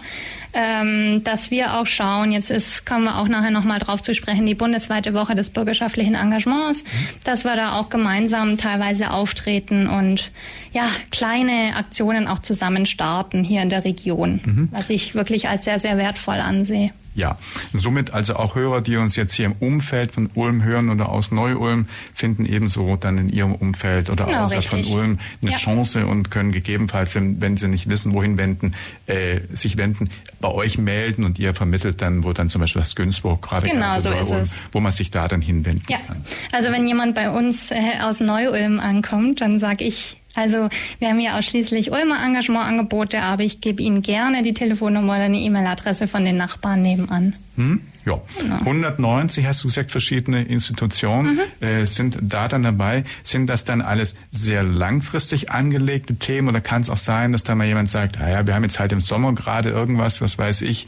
ähm, 0.55 1.23
dass 1.23 1.51
wir 1.51 1.79
auch 1.79 1.87
schauen, 1.87 2.33
jetzt 2.33 2.51
ist, 2.51 2.87
kommen 2.87 3.05
wir 3.05 3.19
auch 3.19 3.29
nachher 3.29 3.51
nochmal 3.51 3.79
drauf 3.79 4.01
zu 4.01 4.15
sprechen, 4.15 4.47
die 4.47 4.55
bundesweite 4.55 5.13
Woche 5.13 5.35
des 5.35 5.51
bürgerschaftlichen 5.51 6.15
Engagements, 6.15 6.85
mhm. 6.85 6.89
dass 7.25 7.45
wir 7.45 7.55
da 7.55 7.75
auch 7.75 7.91
gemeinsam 7.91 8.57
teilweise 8.57 9.11
auftreten 9.11 9.87
und 9.87 10.31
ja, 10.73 10.89
kleine 11.11 11.77
Aktionen 11.77 12.27
auch 12.27 12.39
zusammen 12.39 12.87
starten 12.87 13.45
hier 13.45 13.61
in 13.61 13.69
der 13.69 13.85
Region, 13.85 14.41
mhm. 14.43 14.69
was 14.71 14.89
ich 14.89 15.15
wirklich 15.15 15.49
als 15.49 15.65
sehr, 15.65 15.79
sehr 15.79 15.99
wertvoll 15.99 16.37
ansehe. 16.37 16.93
Ja, 17.17 17.39
somit 17.73 18.13
also 18.13 18.37
auch 18.37 18.55
Hörer, 18.55 18.83
die 18.83 18.97
uns 18.99 19.17
jetzt 19.17 19.33
hier 19.33 19.47
im 19.47 19.55
Umfeld 19.59 20.13
von 20.13 20.29
Ulm 20.35 20.63
hören 20.63 20.91
oder 20.91 21.09
aus 21.09 21.31
Neu-Ulm, 21.31 21.87
finden 22.15 22.45
ebenso 22.45 22.97
dann 22.97 23.17
in 23.17 23.31
ihrem 23.31 23.55
Umfeld 23.55 24.11
oder 24.11 24.27
genau, 24.27 24.45
außerhalb 24.45 24.65
von 24.67 24.85
Ulm 24.85 25.19
eine 25.41 25.51
ja. 25.51 25.57
Chance 25.57 26.07
und 26.07 26.31
können 26.31 26.53
gegebenenfalls, 26.53 27.15
wenn 27.15 27.57
sie 27.57 27.69
nicht 27.69 27.89
wissen, 27.89 28.13
wohin 28.13 28.37
wenden, 28.37 28.75
äh, 29.07 29.41
sich 29.55 29.79
wenden, 29.79 30.11
bei 30.41 30.49
euch 30.49 30.77
melden 30.77 31.25
und 31.25 31.39
ihr 31.39 31.55
vermittelt 31.55 32.03
dann, 32.03 32.23
wo 32.23 32.35
dann 32.35 32.51
zum 32.51 32.61
Beispiel 32.61 32.83
das 32.83 32.95
Günzburg 32.95 33.41
gerade 33.41 33.67
genau, 33.67 33.99
so 33.99 34.11
ist 34.11 34.31
Ulm, 34.31 34.41
es. 34.43 34.65
wo 34.73 34.81
man 34.81 34.93
sich 34.93 35.11
da 35.11 35.27
dann 35.27 35.41
hinwenden 35.41 35.87
ja. 35.89 35.97
kann. 36.07 36.23
Also 36.53 36.71
wenn 36.71 36.87
jemand 36.87 37.15
bei 37.15 37.31
uns 37.31 37.71
äh, 37.71 37.77
aus 38.03 38.21
Neu-Ulm 38.21 38.79
ankommt, 38.79 39.41
dann 39.41 39.59
sage 39.59 39.85
ich 39.85 40.21
also 40.37 40.69
wir 40.99 41.09
haben 41.09 41.21
ja 41.21 41.39
ausschließlich 41.39 41.91
Ulmer 41.91 42.23
Engagementangebote, 42.25 43.21
aber 43.21 43.43
ich 43.43 43.61
gebe 43.61 43.83
Ihnen 43.83 44.03
gerne 44.03 44.43
die 44.43 44.55
Telefonnummer 44.55 45.15
oder 45.15 45.25
eine 45.25 45.39
E-Mail-Adresse 45.39 46.07
von 46.07 46.25
den 46.25 46.37
Nachbarn 46.37 46.83
nebenan. 46.83 47.35
Hm? 47.57 47.81
Ja, 48.05 48.21
genau. 48.39 48.59
190 48.59 49.47
hast 49.47 49.65
du 49.65 49.69
gesagt, 49.69 49.91
verschiedene 49.91 50.45
Institutionen 50.45 51.41
mhm. 51.61 51.67
äh, 51.67 51.87
sind 51.87 52.17
da 52.21 52.47
dann 52.47 52.63
dabei. 52.63 53.03
Sind 53.25 53.49
das 53.49 53.65
dann 53.65 53.83
alles 53.83 54.15
sehr 54.31 54.63
langfristig 54.63 55.51
angelegte 55.51 56.15
Themen 56.15 56.49
oder 56.49 56.61
kann 56.61 56.83
es 56.83 56.91
auch 56.91 56.99
sein, 56.99 57.33
dass 57.33 57.43
da 57.43 57.57
mal 57.57 57.67
jemand 57.67 57.91
sagt, 57.91 58.21
ah 58.21 58.31
ja, 58.31 58.47
wir 58.47 58.55
haben 58.55 58.63
jetzt 58.63 58.79
halt 58.79 58.93
im 58.93 59.01
Sommer 59.01 59.35
gerade 59.35 59.71
irgendwas, 59.71 60.21
was 60.21 60.39
weiß 60.39 60.63
ich, 60.63 60.87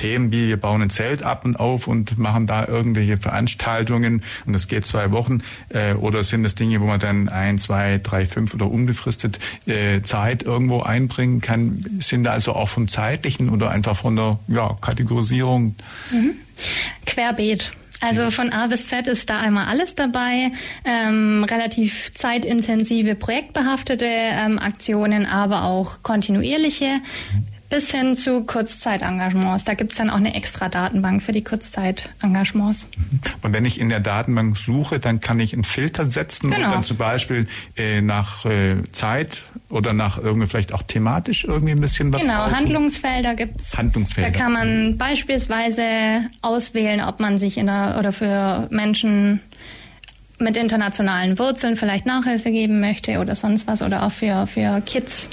Themen 0.00 0.32
wie 0.32 0.48
wir 0.48 0.56
bauen 0.56 0.80
ein 0.80 0.88
Zelt 0.88 1.22
ab 1.22 1.44
und 1.44 1.60
auf 1.60 1.86
und 1.86 2.16
machen 2.16 2.46
da 2.46 2.66
irgendwelche 2.66 3.18
Veranstaltungen 3.18 4.22
und 4.46 4.54
das 4.54 4.66
geht 4.66 4.86
zwei 4.86 5.10
Wochen 5.10 5.42
äh, 5.68 5.92
oder 5.92 6.24
sind 6.24 6.42
das 6.42 6.54
Dinge, 6.54 6.80
wo 6.80 6.86
man 6.86 6.98
dann 6.98 7.28
ein, 7.28 7.58
zwei, 7.58 8.00
drei, 8.02 8.24
fünf 8.24 8.54
oder 8.54 8.70
unbefristet 8.70 9.38
äh, 9.66 10.00
Zeit 10.00 10.42
irgendwo 10.42 10.80
einbringen 10.80 11.42
kann? 11.42 11.84
Sind 12.00 12.24
da 12.24 12.32
also 12.32 12.54
auch 12.54 12.70
vom 12.70 12.88
zeitlichen 12.88 13.50
oder 13.50 13.70
einfach 13.70 13.96
von 13.96 14.16
der 14.16 14.38
ja, 14.48 14.78
Kategorisierung? 14.80 15.76
Mhm. 16.10 16.32
Querbeet. 17.04 17.72
Also 18.00 18.30
von 18.30 18.54
A 18.54 18.66
bis 18.68 18.88
Z 18.88 19.06
ist 19.06 19.28
da 19.28 19.40
einmal 19.40 19.66
alles 19.66 19.94
dabei. 19.94 20.52
Ähm, 20.86 21.44
relativ 21.44 22.12
zeitintensive, 22.14 23.14
projektbehaftete 23.14 24.06
ähm, 24.06 24.58
Aktionen, 24.58 25.26
aber 25.26 25.64
auch 25.64 26.02
kontinuierliche 26.02 27.02
bis 27.70 27.92
hin 27.92 28.16
zu 28.16 28.44
Kurzzeit-Engagements. 28.44 29.64
Da 29.64 29.74
gibt 29.74 29.92
es 29.92 29.98
dann 29.98 30.10
auch 30.10 30.16
eine 30.16 30.34
extra 30.34 30.68
Datenbank 30.68 31.22
für 31.22 31.32
die 31.32 31.42
Kurzzeit-Engagements. 31.42 32.88
Mhm. 32.96 33.20
Und 33.42 33.52
wenn 33.52 33.64
ich 33.64 33.80
in 33.80 33.88
der 33.88 34.00
Datenbank 34.00 34.58
suche, 34.58 34.98
dann 34.98 35.20
kann 35.20 35.38
ich 35.38 35.54
einen 35.54 35.64
Filter 35.64 36.10
setzen 36.10 36.50
genau. 36.50 36.66
und 36.66 36.72
dann 36.74 36.84
zum 36.84 36.96
Beispiel 36.96 37.46
äh, 37.76 38.02
nach 38.02 38.44
äh, 38.44 38.82
Zeit 38.90 39.44
oder 39.68 39.92
nach 39.92 40.18
irgendwie 40.18 40.48
vielleicht 40.48 40.74
auch 40.74 40.82
thematisch 40.82 41.44
irgendwie 41.44 41.70
ein 41.70 41.80
bisschen 41.80 42.12
was 42.12 42.22
Genau, 42.22 42.50
Handlungsfelder 42.50 43.36
gibt's. 43.36 43.78
Handlungsfelder. 43.78 44.30
Da 44.32 44.38
kann 44.38 44.52
man 44.52 44.98
beispielsweise 44.98 46.28
auswählen, 46.42 47.00
ob 47.00 47.20
man 47.20 47.38
sich 47.38 47.56
in 47.56 47.66
der 47.66 47.96
oder 47.98 48.12
für 48.12 48.66
Menschen 48.70 49.40
mit 50.40 50.56
internationalen 50.56 51.38
Wurzeln 51.38 51.76
vielleicht 51.76 52.06
Nachhilfe 52.06 52.50
geben 52.50 52.80
möchte 52.80 53.18
oder 53.18 53.34
sonst 53.36 53.68
was 53.68 53.80
oder 53.82 54.02
auch 54.02 54.12
für, 54.12 54.46
für 54.46 54.80
Kids 54.80 55.28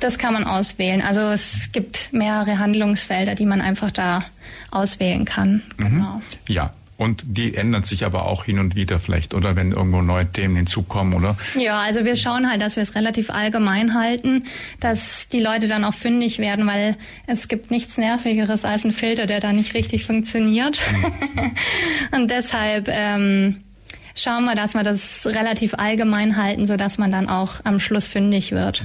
das 0.00 0.18
kann 0.18 0.34
man 0.34 0.44
auswählen. 0.44 1.02
Also 1.02 1.22
es 1.22 1.72
gibt 1.72 2.12
mehrere 2.12 2.58
Handlungsfelder, 2.58 3.34
die 3.34 3.46
man 3.46 3.60
einfach 3.60 3.90
da 3.90 4.24
auswählen 4.70 5.24
kann. 5.24 5.62
Mhm. 5.76 5.84
Genau. 5.84 6.22
Ja, 6.48 6.72
und 6.98 7.22
die 7.24 7.54
ändern 7.54 7.84
sich 7.84 8.04
aber 8.04 8.26
auch 8.26 8.44
hin 8.44 8.58
und 8.58 8.74
wieder 8.74 8.98
vielleicht, 8.98 9.32
oder 9.32 9.54
wenn 9.54 9.70
irgendwo 9.70 10.02
neue 10.02 10.26
Themen 10.30 10.56
hinzukommen, 10.56 11.14
oder? 11.14 11.36
Ja, 11.54 11.78
also 11.78 12.04
wir 12.04 12.16
schauen 12.16 12.50
halt, 12.50 12.60
dass 12.60 12.74
wir 12.74 12.82
es 12.82 12.96
relativ 12.96 13.30
allgemein 13.30 13.94
halten, 13.94 14.44
dass 14.80 15.28
die 15.28 15.38
Leute 15.38 15.68
dann 15.68 15.84
auch 15.84 15.94
fündig 15.94 16.40
werden, 16.40 16.66
weil 16.66 16.96
es 17.28 17.46
gibt 17.46 17.70
nichts 17.70 17.98
Nervigeres 17.98 18.64
als 18.64 18.84
ein 18.84 18.90
Filter, 18.90 19.26
der 19.26 19.38
da 19.38 19.52
nicht 19.52 19.74
richtig 19.74 20.04
funktioniert. 20.06 20.82
Mhm. 20.92 21.52
und 22.16 22.30
deshalb 22.32 22.88
ähm, 22.90 23.62
schauen 24.20 24.44
wir, 24.44 24.54
dass 24.54 24.74
wir 24.74 24.82
das 24.82 25.26
relativ 25.26 25.74
allgemein 25.74 26.36
halten, 26.36 26.66
sodass 26.66 26.98
man 26.98 27.10
dann 27.10 27.28
auch 27.28 27.60
am 27.64 27.80
Schluss 27.80 28.06
fündig 28.06 28.52
wird. 28.52 28.84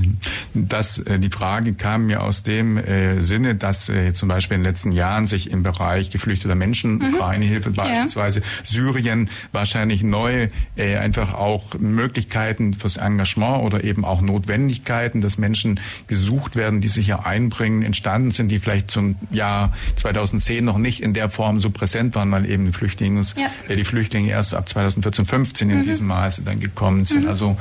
Das, 0.53 0.99
äh, 0.99 1.19
die 1.19 1.29
Frage 1.29 1.73
kam 1.73 2.05
mir 2.05 2.21
aus 2.21 2.43
dem 2.43 2.77
äh, 2.77 3.21
Sinne, 3.21 3.55
dass 3.55 3.89
äh, 3.89 4.13
zum 4.13 4.29
Beispiel 4.29 4.55
in 4.55 4.61
den 4.61 4.69
letzten 4.69 4.91
Jahren 4.91 5.27
sich 5.27 5.49
im 5.49 5.63
Bereich 5.63 6.11
geflüchteter 6.11 6.55
Menschen, 6.55 6.97
mhm. 6.97 7.15
Ukraine-Hilfe 7.15 7.71
beispielsweise, 7.71 8.39
ja. 8.39 8.45
Syrien 8.65 9.29
wahrscheinlich 9.51 10.03
neue 10.03 10.49
äh, 10.75 10.97
einfach 10.97 11.33
auch 11.33 11.73
Möglichkeiten 11.79 12.73
fürs 12.73 12.97
Engagement 12.97 13.63
oder 13.63 13.83
eben 13.83 14.05
auch 14.05 14.21
Notwendigkeiten, 14.21 15.21
dass 15.21 15.37
Menschen 15.37 15.79
gesucht 16.07 16.55
werden, 16.55 16.81
die 16.81 16.87
sich 16.87 17.05
hier 17.05 17.25
einbringen, 17.25 17.83
entstanden 17.83 18.31
sind, 18.31 18.49
die 18.49 18.59
vielleicht 18.59 18.91
zum 18.91 19.15
Jahr 19.31 19.73
2010 19.95 20.63
noch 20.63 20.77
nicht 20.77 21.01
in 21.01 21.13
der 21.13 21.29
Form 21.29 21.59
so 21.59 21.69
präsent 21.69 22.15
waren, 22.15 22.31
weil 22.31 22.49
eben 22.49 22.65
die 22.65 22.71
Flüchtlinge, 22.71 23.21
ja. 23.35 23.47
äh, 23.67 23.75
die 23.75 23.85
Flüchtlinge 23.85 24.29
erst 24.29 24.53
ab 24.53 24.69
2014 24.69 25.22
2015 25.25 25.69
in 25.69 25.77
mhm. 25.79 25.83
diesem 25.83 26.07
Maße 26.07 26.43
dann 26.43 26.59
gekommen 26.59 27.05
sind. 27.05 27.23
Mhm. 27.23 27.29
Also 27.29 27.57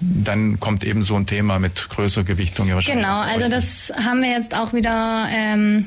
dann 0.00 0.60
kommt 0.60 0.84
eben 0.84 1.02
so 1.02 1.16
ein 1.16 1.26
Thema 1.26 1.58
mit 1.58 1.88
größerer 1.88 2.24
Gewichtung. 2.24 2.68
Ja 2.68 2.78
genau, 2.80 3.20
also 3.20 3.48
das 3.48 3.92
haben 4.04 4.22
wir 4.22 4.30
jetzt 4.30 4.54
auch 4.54 4.72
wieder 4.74 5.26
ähm, 5.30 5.86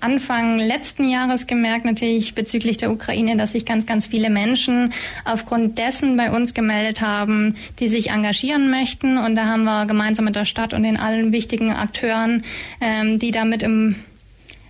Anfang 0.00 0.58
letzten 0.58 1.08
Jahres 1.08 1.46
gemerkt, 1.46 1.84
natürlich 1.84 2.34
bezüglich 2.34 2.76
der 2.76 2.90
Ukraine, 2.90 3.36
dass 3.36 3.52
sich 3.52 3.64
ganz, 3.64 3.86
ganz 3.86 4.06
viele 4.06 4.30
Menschen 4.30 4.92
aufgrund 5.24 5.78
dessen 5.78 6.16
bei 6.16 6.30
uns 6.30 6.54
gemeldet 6.54 7.00
haben, 7.00 7.56
die 7.78 7.88
sich 7.88 8.10
engagieren 8.10 8.70
möchten. 8.70 9.18
Und 9.18 9.36
da 9.36 9.46
haben 9.46 9.64
wir 9.64 9.86
gemeinsam 9.86 10.26
mit 10.26 10.36
der 10.36 10.44
Stadt 10.44 10.74
und 10.74 10.82
den 10.82 10.96
allen 10.96 11.32
wichtigen 11.32 11.72
Akteuren, 11.72 12.44
ähm, 12.80 13.18
die 13.18 13.30
damit 13.30 13.62
im 13.62 13.96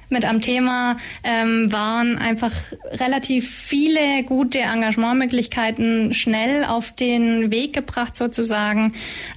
mit 0.08 0.24
am 0.24 0.40
Thema 0.40 0.96
ähm, 1.24 1.70
waren 1.72 2.18
einfach 2.18 2.52
relativ 2.92 3.50
viele 3.50 4.22
gute 4.24 4.60
Engagementmöglichkeiten 4.60 6.14
schnell 6.14 6.64
auf 6.64 6.92
den 6.92 7.50
Weg 7.50 7.72
gebracht 7.72 8.16
sozusagen. 8.16 8.92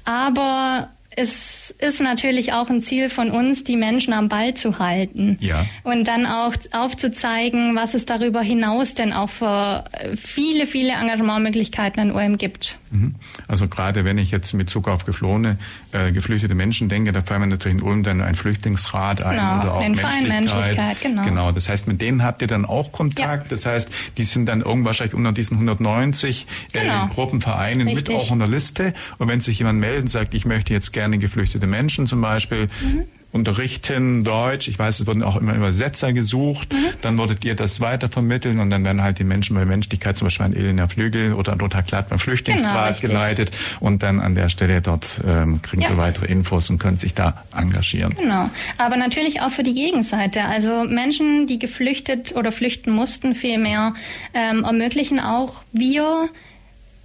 Aber 0.05 0.89
es 1.19 1.71
ist 1.79 2.01
natürlich 2.01 2.53
auch 2.53 2.69
ein 2.69 2.82
Ziel 2.82 3.10
von 3.10 3.29
uns, 3.29 3.63
die 3.65 3.75
Menschen 3.75 4.13
am 4.13 4.29
Ball 4.29 4.53
zu 4.53 4.79
halten. 4.79 5.38
Ja. 5.41 5.65
Und 5.84 6.08
dann 6.08 6.25
auch 6.25 6.53
aufzuzeigen, 6.71 7.75
was 7.75 7.93
es 7.93 8.05
darüber 8.05 8.41
hinaus 8.41 8.93
denn 8.93 9.12
auch 9.12 9.29
für 9.29 9.84
viele, 10.15 10.65
viele 10.65 10.93
Engagementmöglichkeiten 10.93 12.01
in 12.01 12.12
Ulm 12.12 12.38
gibt. 12.38 12.77
Mhm. 12.91 13.15
Also 13.47 13.67
gerade 13.67 14.05
wenn 14.05 14.17
ich 14.17 14.32
jetzt 14.32 14.53
mit 14.53 14.69
Bezug 14.69 14.88
auf 14.88 15.03
geflohene, 15.03 15.58
äh, 15.93 16.12
geflüchtete 16.12 16.53
Menschen 16.53 16.89
denke, 16.89 17.12
da 17.12 17.21
fallen 17.21 17.41
mir 17.41 17.47
natürlich 17.47 17.79
in 17.79 17.84
Ulm 17.84 18.03
dann 18.03 18.21
ein 18.21 18.36
Flüchtlingsrat 18.36 19.23
ein 19.23 19.38
genau, 19.38 19.62
oder 19.62 19.73
auch 19.73 19.79
Menschlichkeit. 19.82 20.27
Menschlichkeit. 20.27 21.01
Genau. 21.01 21.23
genau. 21.23 21.51
Das 21.51 21.69
heißt, 21.69 21.88
mit 21.88 22.01
denen 22.01 22.23
habt 22.23 22.43
ihr 22.43 22.47
dann 22.47 22.65
auch 22.65 22.91
Kontakt. 22.91 23.45
Ja. 23.45 23.49
Das 23.49 23.65
heißt, 23.65 23.91
die 24.17 24.25
sind 24.25 24.45
dann 24.45 24.62
irgendwo 24.62 24.88
wahrscheinlich 24.88 25.15
unter 25.15 25.32
diesen 25.32 25.55
190 25.55 26.45
äh, 26.73 26.79
genau. 26.79 27.05
äh, 27.05 27.08
Gruppenvereinen 27.10 27.88
Richtig. 27.88 28.15
mit 28.15 28.23
auch 28.23 28.32
in 28.32 28.39
der 28.39 28.47
Liste. 28.47 28.93
Und 29.17 29.27
wenn 29.27 29.39
sich 29.39 29.58
jemand 29.58 29.79
meldet 29.79 30.03
und 30.03 30.10
sagt, 30.10 30.36
ich 30.36 30.45
möchte 30.45 30.73
jetzt 30.73 30.93
gerne 30.93 31.09
geflüchtete 31.17 31.67
Menschen 31.67 32.08
zum 32.08 32.22
Beispiel, 32.22 32.67
mhm 32.82 33.06
unterrichten 33.32 34.24
Deutsch. 34.24 34.67
Ich 34.67 34.80
weiß, 34.80 35.02
es 35.02 35.08
wurden 35.08 35.22
auch 35.22 35.36
immer 35.36 35.54
Übersetzer 35.54 36.13
gesucht. 36.13 36.74
Mhm. 36.74 36.78
Dann 37.02 37.17
würdet 37.17 37.45
ihr 37.45 37.56
das 37.56 37.80
weitervermitteln 37.80 38.60
und 38.60 38.69
dann 38.69 38.84
werden 38.84 39.04
halt 39.04 39.19
die 39.19 39.24
Menschen 39.24 39.56
bei 39.56 39.65
Menschlichkeit, 39.65 40.17
zum 40.17 40.26
Beispiel 40.26 40.48
an 40.48 40.54
Elena 40.54 40.88
Flügel 40.88 41.34
oder 41.34 41.56
Lothar 41.56 41.84
Klatt 41.84 42.10
beim 42.10 42.17
Flüchtlingsrat 42.17 43.02
genau, 43.02 43.13
geleitet 43.13 43.52
und 43.80 44.02
dann 44.02 44.19
an 44.19 44.34
der 44.34 44.50
Stelle 44.50 44.82
dort 44.82 45.22
ähm, 45.26 45.62
kriegen 45.62 45.84
ja. 45.84 45.89
sie 45.89 45.98
weitere 45.98 46.26
Infos 46.26 46.69
und 46.69 46.80
können 46.80 46.98
sich 46.98 47.13
da 47.13 47.43
engagieren. 47.56 48.15
Genau. 48.15 48.50
Aber 48.78 48.98
natürlich 48.98 49.41
auch 49.41 49.52
für 49.52 49.63
die 49.63 49.74
Gegenseite. 49.74 50.45
Also 50.45 50.86
Menschen, 50.86 51.45
die 51.45 51.60
geflüchtet 51.60 52.36
oder 52.36 52.52
flüchten 52.52 52.91
mussten, 52.91 53.36
vielmehr 53.36 53.93
ähm, 54.34 54.63
ermöglichen 54.63 55.19
auch 55.19 55.62
wir, 55.72 56.30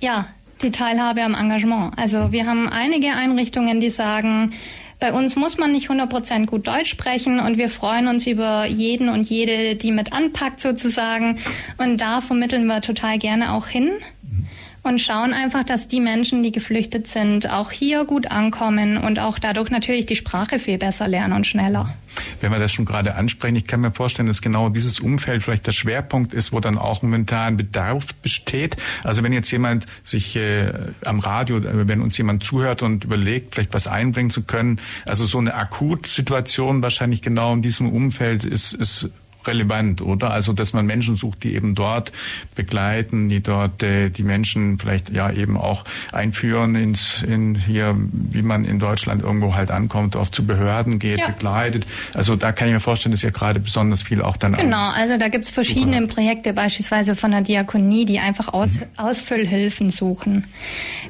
ja, 0.00 0.26
die 0.62 0.70
Teilhabe 0.70 1.22
am 1.22 1.34
Engagement. 1.34 1.92
Also 1.98 2.32
wir 2.32 2.46
haben 2.46 2.68
einige 2.68 3.12
Einrichtungen, 3.12 3.80
die 3.80 3.90
sagen, 3.90 4.52
bei 5.00 5.12
uns 5.12 5.36
muss 5.36 5.58
man 5.58 5.72
nicht 5.72 5.90
100% 5.90 6.46
gut 6.46 6.66
Deutsch 6.66 6.88
sprechen 6.88 7.40
und 7.40 7.58
wir 7.58 7.68
freuen 7.68 8.08
uns 8.08 8.26
über 8.26 8.64
jeden 8.64 9.08
und 9.08 9.28
jede, 9.28 9.74
die 9.74 9.92
mit 9.92 10.12
anpackt 10.12 10.60
sozusagen. 10.60 11.38
Und 11.78 12.00
da 12.00 12.20
vermitteln 12.20 12.66
wir 12.66 12.80
total 12.80 13.18
gerne 13.18 13.52
auch 13.52 13.66
hin. 13.66 13.90
Und 14.84 15.00
schauen 15.00 15.32
einfach, 15.32 15.64
dass 15.64 15.88
die 15.88 16.00
Menschen, 16.00 16.42
die 16.42 16.52
geflüchtet 16.52 17.08
sind, 17.08 17.50
auch 17.50 17.72
hier 17.72 18.04
gut 18.04 18.30
ankommen 18.30 18.98
und 18.98 19.18
auch 19.18 19.38
dadurch 19.38 19.70
natürlich 19.70 20.06
die 20.06 20.16
Sprache 20.16 20.58
viel 20.58 20.78
besser 20.78 21.08
lernen 21.08 21.32
und 21.32 21.46
schneller. 21.46 21.94
Wenn 22.40 22.52
wir 22.52 22.58
das 22.58 22.70
schon 22.70 22.84
gerade 22.84 23.16
ansprechen, 23.16 23.56
ich 23.56 23.66
kann 23.66 23.80
mir 23.80 23.90
vorstellen, 23.90 24.28
dass 24.28 24.40
genau 24.40 24.68
dieses 24.68 25.00
Umfeld 25.00 25.42
vielleicht 25.42 25.66
der 25.66 25.72
Schwerpunkt 25.72 26.32
ist, 26.32 26.52
wo 26.52 26.60
dann 26.60 26.78
auch 26.78 27.02
momentan 27.02 27.56
Bedarf 27.56 28.14
besteht. 28.16 28.76
Also 29.02 29.22
wenn 29.22 29.32
jetzt 29.32 29.50
jemand 29.50 29.86
sich 30.04 30.36
äh, 30.36 30.72
am 31.04 31.18
Radio, 31.18 31.58
äh, 31.58 31.88
wenn 31.88 32.00
uns 32.00 32.16
jemand 32.16 32.44
zuhört 32.44 32.82
und 32.82 33.04
überlegt, 33.04 33.54
vielleicht 33.54 33.74
was 33.74 33.86
einbringen 33.86 34.30
zu 34.30 34.42
können, 34.42 34.80
also 35.06 35.26
so 35.26 35.38
eine 35.38 35.54
Akutsituation 35.54 36.82
wahrscheinlich 36.82 37.22
genau 37.22 37.54
in 37.54 37.62
diesem 37.62 37.90
Umfeld 37.90 38.44
ist, 38.44 38.74
ist 38.74 39.10
relevant, 39.46 40.02
oder? 40.02 40.30
Also, 40.30 40.52
dass 40.52 40.72
man 40.72 40.86
Menschen 40.86 41.16
sucht, 41.16 41.42
die 41.44 41.54
eben 41.54 41.74
dort 41.74 42.12
begleiten, 42.54 43.28
die 43.28 43.42
dort 43.42 43.82
äh, 43.82 44.10
die 44.10 44.22
Menschen 44.22 44.78
vielleicht 44.78 45.10
ja 45.10 45.30
eben 45.30 45.56
auch 45.56 45.84
einführen 46.12 46.74
ins 46.74 47.22
in 47.22 47.54
hier, 47.54 47.96
wie 48.12 48.42
man 48.42 48.64
in 48.64 48.78
Deutschland 48.78 49.22
irgendwo 49.22 49.54
halt 49.54 49.70
ankommt, 49.70 50.16
oft 50.16 50.34
zu 50.34 50.46
Behörden 50.46 50.98
geht, 50.98 51.18
ja. 51.18 51.28
begleitet. 51.28 51.86
Also 52.12 52.36
da 52.36 52.52
kann 52.52 52.68
ich 52.68 52.74
mir 52.74 52.80
vorstellen, 52.80 53.12
dass 53.12 53.22
ja 53.22 53.30
gerade 53.30 53.60
besonders 53.60 54.02
viel 54.02 54.22
auch 54.22 54.36
dann 54.36 54.52
genau. 54.52 54.90
Also 54.90 55.18
da 55.18 55.28
gibt's 55.28 55.50
verschiedene 55.50 56.00
Super. 56.02 56.14
Projekte, 56.14 56.52
beispielsweise 56.52 57.16
von 57.16 57.30
der 57.30 57.40
Diakonie, 57.40 58.04
die 58.04 58.20
einfach 58.20 58.52
Aus, 58.52 58.74
mhm. 58.74 58.84
Ausfüllhilfen 58.96 59.90
suchen. 59.90 60.44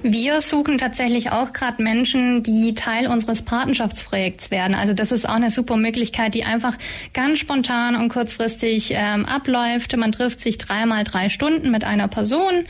Wir 0.03 0.41
suchen 0.41 0.79
tatsächlich 0.79 1.31
auch 1.31 1.53
gerade 1.53 1.83
Menschen, 1.83 2.43
die 2.43 2.75
Teil 2.75 3.07
unseres 3.07 3.43
Patenschaftsprojekts 3.43 4.51
werden. 4.51 4.75
Also 4.75 4.93
das 4.93 5.13
ist 5.13 5.29
auch 5.29 5.35
eine 5.35 5.51
super 5.51 5.77
Möglichkeit, 5.77 6.35
die 6.35 6.45
einfach 6.45 6.77
ganz 7.13 7.39
spontan 7.39 7.97
und 7.97 8.09
kurz 8.09 8.24
kurzfristig 8.25 8.95
ähm, 8.97 9.27
abläuft. 9.27 9.95
Man 9.99 10.11
trifft 10.11 10.41
sich 10.41 10.57
dreimal 10.57 11.05
drei 11.05 11.29
Stunden 11.29 11.71
mit 11.71 11.85
einer 11.85 12.09
Person, 12.09 12.65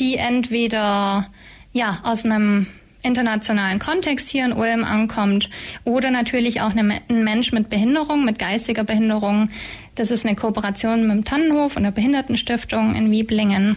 die 0.00 0.16
entweder 0.16 1.28
ja 1.72 2.00
aus 2.02 2.24
einem 2.24 2.66
internationalen 3.04 3.78
Kontext 3.78 4.28
hier 4.28 4.44
in 4.44 4.52
Ulm 4.52 4.82
ankommt 4.82 5.48
oder 5.84 6.10
natürlich 6.10 6.60
auch 6.60 6.72
ein 6.74 7.00
Mensch 7.08 7.52
mit 7.52 7.70
Behinderung, 7.70 8.24
mit 8.24 8.40
geistiger 8.40 8.82
Behinderung. 8.82 9.48
Das 9.94 10.10
ist 10.10 10.26
eine 10.26 10.34
Kooperation 10.34 11.06
mit 11.06 11.16
dem 11.18 11.24
Tannenhof 11.24 11.76
und 11.76 11.84
der 11.84 11.92
Behindertenstiftung 11.92 12.96
in 12.96 13.12
Wieblingen. 13.12 13.76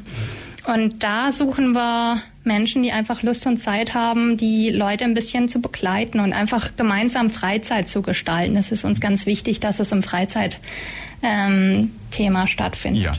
Und 0.65 1.03
da 1.03 1.31
suchen 1.31 1.73
wir 1.73 2.21
Menschen, 2.43 2.81
die 2.81 2.91
einfach 2.91 3.21
Lust 3.21 3.45
und 3.45 3.57
Zeit 3.57 3.93
haben, 3.93 4.35
die 4.35 4.71
Leute 4.71 5.03
ein 5.03 5.13
bisschen 5.13 5.47
zu 5.47 5.61
begleiten 5.61 6.19
und 6.19 6.33
einfach 6.33 6.75
gemeinsam 6.75 7.29
Freizeit 7.29 7.87
zu 7.87 8.01
gestalten. 8.01 8.55
Es 8.55 8.71
ist 8.71 8.83
uns 8.83 8.99
ganz 8.99 9.25
wichtig, 9.27 9.59
dass 9.59 9.79
es 9.79 9.91
im 9.91 10.01
Freizeitthema 10.01 10.59
ähm, 11.21 11.91
stattfindet. 12.47 13.03
Ja. 13.03 13.13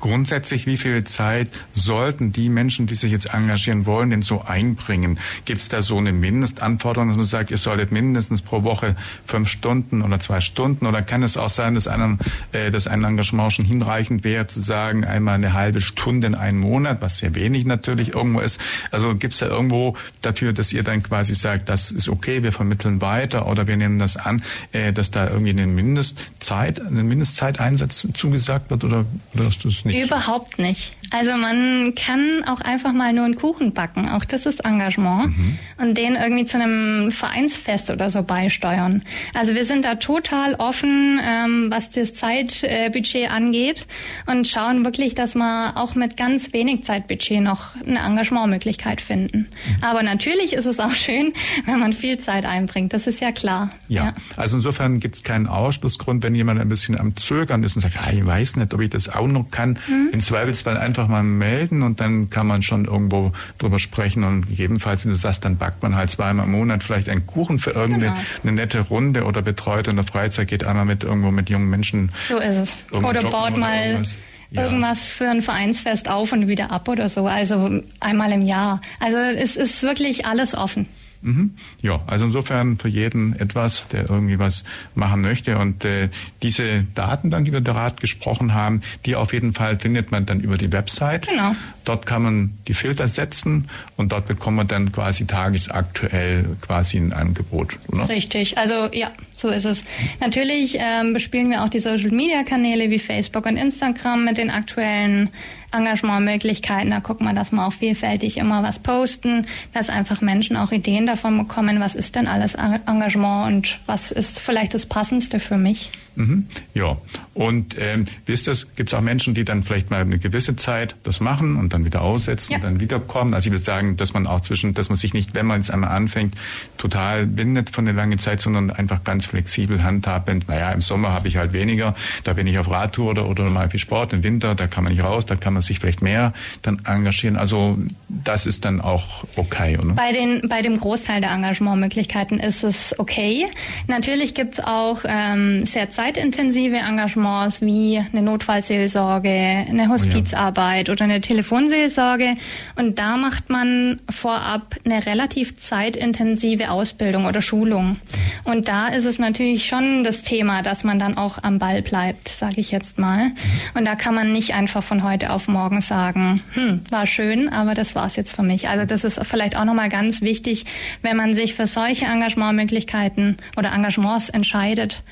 Grundsätzlich, 0.00 0.66
wie 0.66 0.76
viel 0.76 1.04
Zeit 1.04 1.48
sollten 1.72 2.32
die 2.32 2.48
Menschen, 2.48 2.86
die 2.86 2.94
sich 2.94 3.12
jetzt 3.12 3.32
engagieren 3.32 3.86
wollen, 3.86 4.10
denn 4.10 4.22
so 4.22 4.42
einbringen? 4.42 5.18
Gibt 5.44 5.60
es 5.60 5.68
da 5.68 5.82
so 5.82 5.98
eine 5.98 6.12
Mindestanforderung, 6.12 7.08
dass 7.08 7.16
man 7.16 7.26
sagt, 7.26 7.50
ihr 7.50 7.58
solltet 7.58 7.92
mindestens 7.92 8.42
pro 8.42 8.62
Woche 8.62 8.96
fünf 9.24 9.48
Stunden 9.48 10.02
oder 10.02 10.20
zwei 10.20 10.40
Stunden? 10.40 10.86
Oder 10.86 11.02
kann 11.02 11.22
es 11.22 11.36
auch 11.36 11.50
sein, 11.50 11.74
dass 11.74 11.86
einem, 11.86 12.18
äh, 12.52 12.70
dass 12.70 12.86
ein 12.86 13.04
Engagement 13.04 13.52
schon 13.52 13.64
hinreichend 13.64 14.24
wäre, 14.24 14.46
zu 14.46 14.60
sagen, 14.60 15.04
einmal 15.04 15.34
eine 15.34 15.52
halbe 15.52 15.80
Stunde 15.80 16.26
in 16.26 16.34
einem 16.34 16.60
Monat, 16.60 17.00
was 17.00 17.18
sehr 17.18 17.34
wenig 17.34 17.64
natürlich 17.64 18.14
irgendwo 18.14 18.40
ist? 18.40 18.60
Also 18.90 19.14
gibt 19.14 19.34
es 19.34 19.40
da 19.40 19.46
irgendwo 19.46 19.96
dafür, 20.20 20.52
dass 20.52 20.72
ihr 20.72 20.82
dann 20.82 21.02
quasi 21.02 21.34
sagt, 21.34 21.68
das 21.68 21.90
ist 21.90 22.08
okay, 22.08 22.42
wir 22.42 22.52
vermitteln 22.52 23.00
weiter 23.00 23.46
oder 23.46 23.66
wir 23.66 23.76
nehmen 23.76 23.98
das 23.98 24.16
an, 24.16 24.42
äh, 24.72 24.92
dass 24.92 25.10
da 25.10 25.28
irgendwie 25.28 25.50
eine 25.50 25.66
Mindestzeit, 25.66 26.80
eine 26.80 27.02
Mindestzeiteinsatz 27.02 28.06
zugesagt 28.14 28.70
wird 28.70 28.84
oder, 28.84 29.04
oder 29.34 29.46
hast 29.46 29.64
du 29.64 29.71
es 29.78 29.84
nicht? 29.84 30.04
Überhaupt 30.04 30.58
nicht. 30.58 30.94
Also 31.10 31.36
man 31.36 31.94
kann 31.94 32.42
auch 32.46 32.62
einfach 32.62 32.92
mal 32.92 33.12
nur 33.12 33.26
einen 33.26 33.34
Kuchen 33.34 33.74
backen. 33.74 34.08
Auch 34.08 34.24
das 34.24 34.46
ist 34.46 34.60
Engagement. 34.60 35.36
Mhm. 35.36 35.58
Und 35.76 35.98
den 35.98 36.14
irgendwie 36.14 36.46
zu 36.46 36.58
einem 36.58 37.12
Vereinsfest 37.12 37.90
oder 37.90 38.08
so 38.08 38.22
beisteuern. 38.22 39.02
Also 39.34 39.54
wir 39.54 39.64
sind 39.64 39.84
da 39.84 39.96
total 39.96 40.54
offen, 40.54 41.20
ähm, 41.22 41.66
was 41.70 41.90
das 41.90 42.14
Zeitbudget 42.14 43.30
angeht 43.30 43.86
und 44.26 44.48
schauen 44.48 44.84
wirklich, 44.84 45.14
dass 45.14 45.34
wir 45.34 45.74
auch 45.76 45.94
mit 45.94 46.16
ganz 46.16 46.52
wenig 46.54 46.84
Zeitbudget 46.84 47.42
noch 47.42 47.76
eine 47.76 47.98
Engagementmöglichkeit 47.98 49.02
finden. 49.02 49.48
Mhm. 49.66 49.84
Aber 49.84 50.02
natürlich 50.02 50.54
ist 50.54 50.66
es 50.66 50.80
auch 50.80 50.94
schön, 50.94 51.34
wenn 51.66 51.78
man 51.78 51.92
viel 51.92 52.18
Zeit 52.18 52.46
einbringt. 52.46 52.94
Das 52.94 53.06
ist 53.06 53.20
ja 53.20 53.32
klar. 53.32 53.70
Ja, 53.88 54.04
ja. 54.06 54.14
also 54.36 54.56
insofern 54.56 54.98
gibt 54.98 55.16
es 55.16 55.22
keinen 55.22 55.46
Ausschlussgrund, 55.46 56.22
wenn 56.22 56.34
jemand 56.34 56.58
ein 56.58 56.68
bisschen 56.68 56.98
am 56.98 57.16
Zögern 57.16 57.62
ist 57.64 57.76
und 57.76 57.82
sagt, 57.82 57.96
ah, 57.98 58.10
ich 58.10 58.24
weiß 58.24 58.56
nicht, 58.56 58.72
ob 58.72 58.80
ich 58.80 58.88
das 58.88 59.10
auch 59.10 59.28
noch 59.28 59.50
kann 59.50 59.61
kann. 59.62 59.78
Mhm. 59.86 60.10
Im 60.12 60.20
Zweifelsfall 60.20 60.76
einfach 60.76 61.08
mal 61.08 61.22
melden 61.22 61.82
und 61.82 62.00
dann 62.00 62.30
kann 62.30 62.46
man 62.46 62.62
schon 62.62 62.84
irgendwo 62.84 63.32
drüber 63.58 63.78
sprechen 63.78 64.24
und 64.24 64.48
gegebenenfalls, 64.48 65.04
wenn 65.04 65.12
du 65.12 65.16
sagst, 65.16 65.44
dann 65.44 65.56
backt 65.56 65.82
man 65.82 65.96
halt 65.96 66.10
zweimal 66.10 66.46
im 66.46 66.52
Monat 66.52 66.82
vielleicht 66.82 67.08
einen 67.08 67.26
Kuchen 67.26 67.58
für 67.58 67.70
irgendeine 67.70 68.14
genau. 68.42 68.54
nette 68.54 68.80
Runde 68.80 69.24
oder 69.24 69.42
betreut 69.42 69.88
in 69.88 69.96
der 69.96 70.04
Freizeit, 70.04 70.48
geht 70.48 70.64
einmal 70.64 70.84
mit 70.84 71.04
irgendwo 71.04 71.30
mit 71.30 71.50
jungen 71.50 71.70
Menschen. 71.70 72.10
So 72.28 72.38
ist 72.38 72.56
es. 72.56 72.78
Oder 72.90 73.22
baut 73.30 73.56
mal 73.56 74.02
ja. 74.50 74.62
irgendwas 74.62 75.08
für 75.08 75.28
ein 75.28 75.42
Vereinsfest 75.42 76.08
auf 76.08 76.32
und 76.32 76.48
wieder 76.48 76.70
ab 76.70 76.88
oder 76.88 77.08
so. 77.08 77.26
Also 77.26 77.82
einmal 78.00 78.32
im 78.32 78.42
Jahr. 78.42 78.80
Also 79.00 79.18
es 79.18 79.56
ist 79.56 79.82
wirklich 79.82 80.26
alles 80.26 80.54
offen. 80.54 80.86
Mhm. 81.22 81.54
Ja, 81.80 82.00
also 82.06 82.26
insofern 82.26 82.78
für 82.78 82.88
jeden 82.88 83.38
etwas, 83.38 83.86
der 83.88 84.10
irgendwie 84.10 84.38
was 84.38 84.64
machen 84.94 85.20
möchte. 85.20 85.56
Und 85.58 85.84
äh, 85.84 86.08
diese 86.42 86.84
Daten 86.94 87.30
dann, 87.30 87.44
die 87.44 87.52
wir 87.52 87.60
gerade 87.60 87.96
gesprochen 87.96 88.54
haben, 88.54 88.82
die 89.06 89.16
auf 89.16 89.32
jeden 89.32 89.54
Fall 89.54 89.78
findet 89.78 90.10
man 90.10 90.26
dann 90.26 90.40
über 90.40 90.58
die 90.58 90.72
Website. 90.72 91.28
Genau. 91.28 91.54
Dort 91.84 92.06
kann 92.06 92.22
man 92.22 92.58
die 92.68 92.74
Filter 92.74 93.08
setzen 93.08 93.68
und 93.96 94.12
dort 94.12 94.26
bekommt 94.26 94.56
man 94.56 94.68
dann 94.68 94.92
quasi 94.92 95.26
tagesaktuell 95.26 96.44
quasi 96.60 96.98
ein 96.98 97.12
Angebot. 97.12 97.78
Oder? 97.88 98.08
Richtig, 98.08 98.58
also 98.58 98.88
ja, 98.92 99.10
so 99.34 99.48
ist 99.48 99.64
es. 99.64 99.84
Natürlich 100.20 100.76
ähm, 100.78 101.12
bespielen 101.12 101.50
wir 101.50 101.64
auch 101.64 101.68
die 101.68 101.80
Social-Media-Kanäle 101.80 102.90
wie 102.90 102.98
Facebook 102.98 103.46
und 103.46 103.56
Instagram 103.56 104.24
mit 104.24 104.38
den 104.38 104.50
aktuellen 104.50 105.30
Engagementmöglichkeiten. 105.72 106.90
Da 106.90 107.00
gucken 107.00 107.26
wir, 107.26 107.34
dass 107.34 107.52
wir 107.52 107.66
auch 107.66 107.72
vielfältig 107.72 108.36
immer 108.36 108.62
was 108.62 108.78
posten, 108.78 109.46
dass 109.72 109.90
einfach 109.90 110.20
Menschen 110.20 110.56
auch 110.56 110.72
Ideen 110.72 111.06
davon 111.06 111.38
bekommen, 111.38 111.80
was 111.80 111.94
ist 111.94 112.14
denn 112.16 112.26
alles 112.26 112.54
Engagement 112.54 113.46
und 113.46 113.80
was 113.86 114.10
ist 114.10 114.40
vielleicht 114.40 114.74
das 114.74 114.86
Passendste 114.86 115.40
für 115.40 115.58
mich. 115.58 115.90
Mhm. 116.14 116.46
Ja, 116.74 116.98
und 117.34 117.76
ähm, 117.78 118.06
wie 118.26 118.32
ist 118.32 118.46
das? 118.46 118.74
Gibt 118.76 118.90
es 118.90 118.94
auch 118.94 119.00
Menschen, 119.00 119.34
die 119.34 119.44
dann 119.44 119.62
vielleicht 119.62 119.90
mal 119.90 120.02
eine 120.02 120.18
gewisse 120.18 120.56
Zeit 120.56 120.94
das 121.04 121.20
machen 121.20 121.56
und 121.56 121.72
dann 121.72 121.84
wieder 121.84 122.02
aussetzen 122.02 122.52
ja. 122.52 122.58
und 122.58 122.64
dann 122.64 122.80
wiederkommen? 122.80 123.32
Also 123.32 123.46
ich 123.46 123.52
würde 123.52 123.64
sagen, 123.64 123.96
dass 123.96 124.12
man 124.12 124.26
auch 124.26 124.40
zwischen, 124.40 124.74
dass 124.74 124.90
man 124.90 124.96
sich 124.96 125.14
nicht, 125.14 125.34
wenn 125.34 125.46
man 125.46 125.60
jetzt 125.60 125.70
einmal 125.70 125.90
anfängt, 125.90 126.34
total 126.76 127.26
bindet 127.26 127.70
von 127.70 127.86
der 127.86 127.94
langen 127.94 128.18
Zeit, 128.18 128.40
sondern 128.40 128.70
einfach 128.70 129.04
ganz 129.04 129.26
flexibel 129.26 129.82
handhabt. 129.82 130.30
Naja, 130.48 130.70
im 130.72 130.82
Sommer 130.82 131.12
habe 131.12 131.28
ich 131.28 131.36
halt 131.36 131.52
weniger, 131.52 131.94
da 132.24 132.34
bin 132.34 132.46
ich 132.46 132.58
auf 132.58 132.70
Radtour 132.70 133.10
oder, 133.10 133.26
oder 133.26 133.48
mal 133.48 133.70
viel 133.70 133.80
Sport. 133.80 134.12
Im 134.12 134.22
Winter, 134.22 134.54
da 134.54 134.66
kann 134.66 134.84
man 134.84 134.92
nicht 134.92 135.02
raus, 135.02 135.24
da 135.24 135.36
kann 135.36 135.54
man 135.54 135.61
sich 135.62 135.78
vielleicht 135.78 136.02
mehr 136.02 136.32
dann 136.62 136.82
engagieren. 136.84 137.36
Also 137.36 137.78
das 138.08 138.46
ist 138.46 138.64
dann 138.64 138.80
auch 138.80 139.24
okay, 139.36 139.78
oder? 139.78 139.94
Bei, 139.94 140.12
den, 140.12 140.48
bei 140.48 140.62
dem 140.62 140.78
Großteil 140.78 141.20
der 141.20 141.30
Engagementmöglichkeiten 141.30 142.38
ist 142.38 142.62
es 142.62 142.98
okay. 142.98 143.46
Natürlich 143.86 144.34
gibt 144.34 144.54
es 144.58 144.64
auch 144.64 145.00
ähm, 145.04 145.64
sehr 145.66 145.90
zeitintensive 145.90 146.76
Engagements 146.76 147.62
wie 147.62 147.98
eine 148.12 148.22
Notfallseelsorge, 148.22 149.28
eine 149.28 149.88
Hospizarbeit 149.88 150.88
oh 150.88 150.92
ja. 150.92 150.92
oder 150.92 151.04
eine 151.04 151.20
Telefonseelsorge. 151.20 152.34
Und 152.76 152.98
da 152.98 153.16
macht 153.16 153.48
man 153.50 154.00
vorab 154.10 154.76
eine 154.84 155.06
relativ 155.06 155.56
zeitintensive 155.56 156.70
Ausbildung 156.70 157.26
oder 157.26 157.40
Schulung. 157.40 157.96
Und 158.44 158.68
da 158.68 158.88
ist 158.88 159.04
es 159.04 159.18
natürlich 159.18 159.66
schon 159.66 160.04
das 160.04 160.22
Thema, 160.22 160.62
dass 160.62 160.84
man 160.84 160.98
dann 160.98 161.16
auch 161.16 161.42
am 161.42 161.58
Ball 161.58 161.82
bleibt, 161.82 162.28
sage 162.28 162.60
ich 162.60 162.70
jetzt 162.70 162.98
mal. 162.98 163.30
Und 163.74 163.84
da 163.84 163.94
kann 163.94 164.14
man 164.14 164.32
nicht 164.32 164.54
einfach 164.54 164.82
von 164.82 165.02
heute 165.02 165.30
auf 165.32 165.48
morgen 165.48 165.51
sagen, 165.80 166.42
hm, 166.54 166.80
war 166.90 167.06
schön, 167.06 167.48
aber 167.48 167.74
das 167.74 167.94
war's 167.94 168.16
jetzt 168.16 168.34
für 168.34 168.42
mich. 168.42 168.68
Also 168.68 168.84
das 168.84 169.04
ist 169.04 169.20
vielleicht 169.24 169.56
auch 169.56 169.64
nochmal 169.64 169.88
ganz 169.88 170.22
wichtig, 170.22 170.66
wenn 171.02 171.16
man 171.16 171.34
sich 171.34 171.54
für 171.54 171.66
solche 171.66 172.06
Engagementmöglichkeiten 172.06 173.36
oder 173.56 173.72
Engagements 173.72 174.28
entscheidet, 174.28 175.02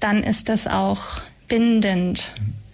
dann 0.00 0.22
ist 0.22 0.48
das 0.48 0.66
auch 0.66 1.20
bindend. 1.48 2.32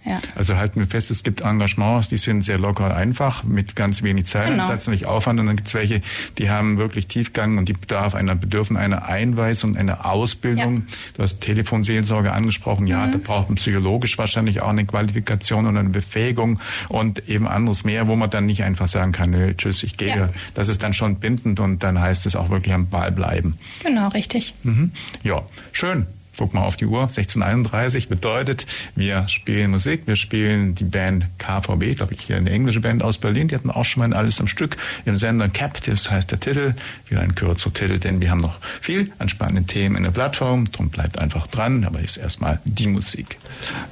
Ja. 0.09 0.19
Also 0.35 0.57
halten 0.57 0.79
wir 0.79 0.87
fest, 0.87 1.11
es 1.11 1.21
gibt 1.21 1.41
Engagements, 1.41 2.07
die 2.07 2.17
sind 2.17 2.41
sehr 2.41 2.57
locker 2.57 2.95
einfach, 2.95 3.43
mit 3.43 3.75
ganz 3.75 4.01
wenig 4.01 4.25
Zeiteinsatz 4.25 4.85
genau. 4.85 4.91
und 4.91 4.91
nicht 4.93 5.05
Aufwand. 5.05 5.39
Und 5.39 5.45
dann 5.45 5.55
gibt 5.55 5.67
es 5.67 5.75
welche, 5.75 6.01
die 6.39 6.49
haben 6.49 6.79
wirklich 6.79 7.05
Tiefgang 7.05 7.59
und 7.59 7.69
die 7.69 7.73
bedarf 7.73 8.15
einer, 8.15 8.33
bedürfen 8.33 8.75
einer 8.75 9.03
Einweisung, 9.03 9.77
einer 9.77 10.07
Ausbildung. 10.07 10.77
Ja. 10.77 10.83
Du 11.13 11.23
hast 11.23 11.41
Telefonseelsorge 11.41 12.33
angesprochen. 12.33 12.87
Ja, 12.87 13.05
mhm. 13.05 13.11
da 13.11 13.17
braucht 13.19 13.49
man 13.49 13.55
psychologisch 13.57 14.17
wahrscheinlich 14.17 14.61
auch 14.61 14.69
eine 14.69 14.83
Qualifikation 14.83 15.67
und 15.67 15.77
eine 15.77 15.89
Befähigung 15.89 16.59
und 16.87 17.29
eben 17.29 17.47
anderes 17.47 17.83
mehr, 17.83 18.07
wo 18.07 18.15
man 18.15 18.31
dann 18.31 18.47
nicht 18.47 18.63
einfach 18.63 18.87
sagen 18.87 19.11
kann, 19.11 19.29
nö, 19.29 19.53
tschüss, 19.55 19.83
ich 19.83 19.95
gehe. 19.95 20.17
Ja. 20.17 20.29
Das 20.55 20.69
ist 20.69 20.81
dann 20.81 20.93
schon 20.93 21.17
bindend 21.17 21.59
und 21.59 21.83
dann 21.83 21.99
heißt 21.99 22.25
es 22.25 22.35
auch 22.35 22.49
wirklich 22.49 22.73
am 22.73 22.87
Ball 22.87 23.11
bleiben. 23.11 23.59
Genau, 23.83 24.07
richtig. 24.07 24.55
Mhm. 24.63 24.91
Ja, 25.21 25.43
schön. 25.71 26.07
Guck 26.39 26.53
mal 26.53 26.63
auf 26.63 26.77
die 26.77 26.85
Uhr, 26.85 27.01
1631 27.01 28.07
bedeutet, 28.07 28.65
wir 28.95 29.27
spielen 29.27 29.71
Musik, 29.71 30.03
wir 30.05 30.15
spielen 30.15 30.73
die 30.73 30.85
Band 30.85 31.25
KVB, 31.37 31.97
glaube 31.97 32.13
ich, 32.13 32.21
hier 32.21 32.37
eine 32.37 32.49
englische 32.49 32.79
Band 32.79 33.03
aus 33.03 33.17
Berlin, 33.17 33.49
die 33.49 33.55
hatten 33.55 33.69
auch 33.69 33.83
schon 33.83 34.07
mal 34.07 34.17
alles 34.17 34.39
am 34.39 34.47
Stück 34.47 34.77
im 35.05 35.17
Sender 35.17 35.49
Captives 35.49 36.09
heißt 36.09 36.31
der 36.31 36.39
Titel, 36.39 36.75
wieder 37.09 37.19
ein 37.19 37.35
kürzer 37.35 37.73
Titel, 37.73 37.99
denn 37.99 38.21
wir 38.21 38.31
haben 38.31 38.39
noch 38.39 38.57
viel 38.79 39.11
an 39.19 39.27
spannenden 39.27 39.67
Themen 39.67 39.97
in 39.97 40.03
der 40.03 40.11
Plattform, 40.11 40.71
darum 40.71 40.89
bleibt 40.89 41.19
einfach 41.19 41.45
dran, 41.47 41.83
aber 41.83 41.99
jetzt 41.99 42.15
erstmal 42.15 42.61
die 42.63 42.87
Musik. 42.87 43.37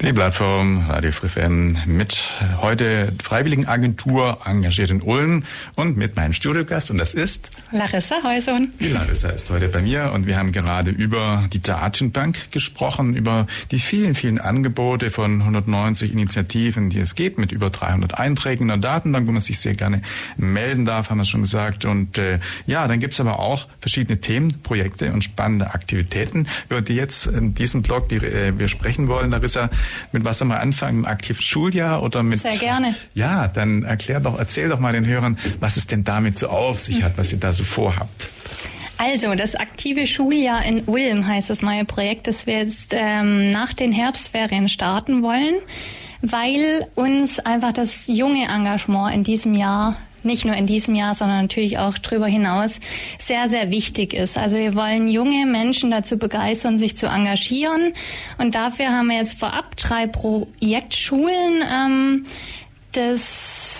Die 0.01 0.13
Plattform 0.13 0.85
Radio 0.87 1.11
FM 1.11 1.77
mit 1.85 2.17
heute 2.61 3.11
Freiwilligenagentur 3.21 4.39
engagiert 4.45 4.89
in 4.89 5.01
Ulm 5.01 5.43
und 5.75 5.97
mit 5.97 6.15
meinem 6.15 6.33
Studiogast. 6.33 6.91
Und 6.91 6.97
das 6.97 7.13
ist 7.13 7.49
Larissa 7.71 8.23
Heuson. 8.23 8.71
Larissa 8.79 9.29
ist 9.29 9.49
heute 9.49 9.67
bei 9.67 9.81
mir. 9.81 10.11
Und 10.13 10.27
wir 10.27 10.37
haben 10.37 10.51
gerade 10.51 10.91
über 10.91 11.47
die 11.51 11.61
Datenbank 11.61 12.36
gesprochen, 12.51 13.15
über 13.15 13.47
die 13.71 13.79
vielen, 13.79 14.15
vielen 14.15 14.39
Angebote 14.39 15.11
von 15.11 15.41
190 15.41 16.11
Initiativen, 16.11 16.89
die 16.89 16.99
es 16.99 17.15
gibt, 17.15 17.37
mit 17.37 17.51
über 17.51 17.69
300 17.69 18.17
Einträgen 18.17 18.63
in 18.63 18.67
der 18.69 18.77
Datenbank, 18.77 19.27
wo 19.27 19.31
man 19.31 19.41
sich 19.41 19.59
sehr 19.59 19.73
gerne 19.73 20.01
melden 20.37 20.85
darf, 20.85 21.09
haben 21.09 21.17
wir 21.17 21.25
schon 21.25 21.41
gesagt. 21.41 21.85
Und 21.85 22.17
äh, 22.17 22.39
ja, 22.65 22.87
dann 22.87 22.99
gibt's 22.99 23.19
aber 23.19 23.39
auch 23.39 23.67
verschiedene 23.79 24.19
Themen, 24.19 24.61
Projekte 24.61 25.11
und 25.11 25.23
spannende 25.23 25.73
Aktivitäten, 25.73 26.47
über 26.69 26.81
die 26.81 26.95
jetzt 26.95 27.27
in 27.27 27.55
diesem 27.55 27.81
Blog, 27.81 28.09
die 28.09 28.17
äh, 28.17 28.57
wir 28.57 28.67
sprechen 28.67 29.07
wollen. 29.07 29.31
Larissa, 29.31 29.69
mit 30.11 30.23
was 30.23 30.39
soll 30.39 30.47
man 30.47 30.57
anfangen? 30.57 30.99
Im 30.99 31.05
aktiven 31.05 31.41
Schuljahr 31.41 32.03
oder 32.03 32.23
mit... 32.23 32.41
Sehr 32.41 32.57
gerne. 32.57 32.95
Ja, 33.13 33.47
dann 33.47 33.83
erklär 33.83 34.19
doch, 34.19 34.37
erzähl 34.37 34.69
doch 34.69 34.79
mal 34.79 34.93
den 34.93 35.05
Hörern, 35.05 35.37
was 35.59 35.77
es 35.77 35.87
denn 35.87 36.03
damit 36.03 36.37
so 36.37 36.47
auf 36.49 36.79
sich 36.79 37.03
hat, 37.03 37.17
was 37.17 37.31
ihr 37.31 37.39
da 37.39 37.51
so 37.51 37.63
vorhabt. 37.63 38.29
Also, 38.97 39.35
das 39.35 39.55
aktive 39.55 40.07
Schuljahr 40.07 40.65
in 40.65 40.83
Ulm 40.87 41.27
heißt 41.27 41.49
das 41.49 41.61
neue 41.61 41.85
Projekt, 41.85 42.27
das 42.27 42.47
wir 42.47 42.57
jetzt 42.57 42.95
ähm, 42.95 43.51
nach 43.51 43.73
den 43.73 43.91
Herbstferien 43.91 44.69
starten 44.69 45.21
wollen, 45.21 45.55
weil 46.21 46.87
uns 46.95 47.39
einfach 47.39 47.73
das 47.73 48.07
junge 48.07 48.45
Engagement 48.45 49.13
in 49.13 49.23
diesem 49.23 49.53
Jahr 49.53 49.97
nicht 50.23 50.45
nur 50.45 50.55
in 50.55 50.65
diesem 50.65 50.93
Jahr, 50.93 51.15
sondern 51.15 51.43
natürlich 51.43 51.77
auch 51.77 51.97
darüber 51.97 52.27
hinaus 52.27 52.79
sehr, 53.17 53.49
sehr 53.49 53.71
wichtig 53.71 54.13
ist. 54.13 54.37
Also 54.37 54.57
wir 54.57 54.75
wollen 54.75 55.07
junge 55.07 55.45
Menschen 55.45 55.89
dazu 55.89 56.17
begeistern, 56.17 56.77
sich 56.77 56.97
zu 56.97 57.07
engagieren. 57.07 57.93
Und 58.37 58.53
dafür 58.53 58.89
haben 58.89 59.07
wir 59.07 59.17
jetzt 59.17 59.39
vorab 59.39 59.77
drei 59.77 60.05
Projektschulen, 60.05 61.63
ähm, 61.71 62.23
das 62.91 63.76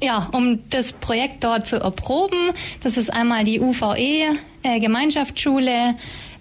ja, 0.00 0.28
um 0.32 0.68
das 0.70 0.92
Projekt 0.92 1.44
dort 1.44 1.66
zu 1.66 1.80
erproben. 1.80 2.38
Das 2.82 2.96
ist 2.96 3.10
einmal 3.10 3.44
die 3.44 3.60
UVE 3.60 4.36
äh, 4.62 4.80
Gemeinschaftsschule, 4.80 5.94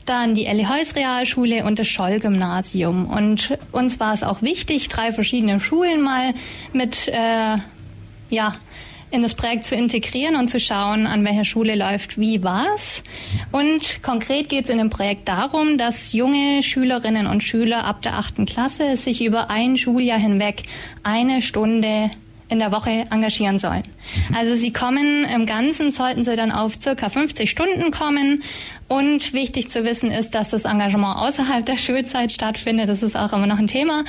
dann 0.05 0.35
die 0.35 0.45
Elli 0.45 0.65
Heus 0.65 0.95
Realschule 0.95 1.65
und 1.65 1.79
das 1.79 1.87
Scholl 1.87 2.19
Gymnasium. 2.19 3.07
Und 3.07 3.57
uns 3.71 3.99
war 3.99 4.13
es 4.13 4.23
auch 4.23 4.41
wichtig, 4.41 4.89
drei 4.89 5.11
verschiedene 5.11 5.59
Schulen 5.59 6.01
mal 6.01 6.33
mit 6.73 7.07
äh, 7.07 7.57
ja 8.29 8.55
in 9.11 9.21
das 9.21 9.33
Projekt 9.33 9.65
zu 9.65 9.75
integrieren 9.75 10.35
und 10.35 10.49
zu 10.49 10.59
schauen, 10.59 11.07
an 11.07 11.23
welcher 11.23 11.45
Schule 11.45 11.75
läuft 11.75 12.19
wie 12.19 12.43
was. 12.43 13.03
Und 13.51 14.03
konkret 14.03 14.49
geht 14.49 14.65
es 14.65 14.69
in 14.69 14.77
dem 14.77 14.89
Projekt 14.89 15.27
darum, 15.27 15.77
dass 15.77 16.11
junge 16.11 16.61
Schülerinnen 16.63 17.25
und 17.27 17.43
Schüler 17.43 17.85
ab 17.85 18.01
der 18.01 18.17
achten 18.17 18.45
Klasse 18.45 18.97
sich 18.97 19.23
über 19.23 19.49
ein 19.49 19.77
Schuljahr 19.77 20.19
hinweg 20.19 20.63
eine 21.03 21.41
Stunde 21.41 22.09
in 22.49 22.59
der 22.59 22.71
Woche 22.71 23.05
engagieren 23.11 23.59
sollen. 23.59 23.83
Mhm. 24.29 24.35
Also 24.35 24.55
sie 24.55 24.71
kommen 24.71 25.25
im 25.25 25.45
Ganzen, 25.45 25.91
sollten 25.91 26.23
sie 26.23 26.35
dann 26.35 26.51
auf 26.51 26.75
circa 26.79 27.09
50 27.09 27.49
Stunden 27.49 27.91
kommen. 27.91 28.43
Und 28.87 29.33
wichtig 29.33 29.71
zu 29.71 29.83
wissen 29.83 30.11
ist, 30.11 30.35
dass 30.35 30.51
das 30.51 30.63
Engagement 30.63 31.17
außerhalb 31.17 31.65
der 31.65 31.77
Schulzeit 31.77 32.31
stattfindet. 32.31 32.87
Das 32.87 33.01
ist 33.01 33.17
auch 33.17 33.33
immer 33.33 33.47
noch 33.47 33.57
ein 33.57 33.65
Thema. 33.65 34.03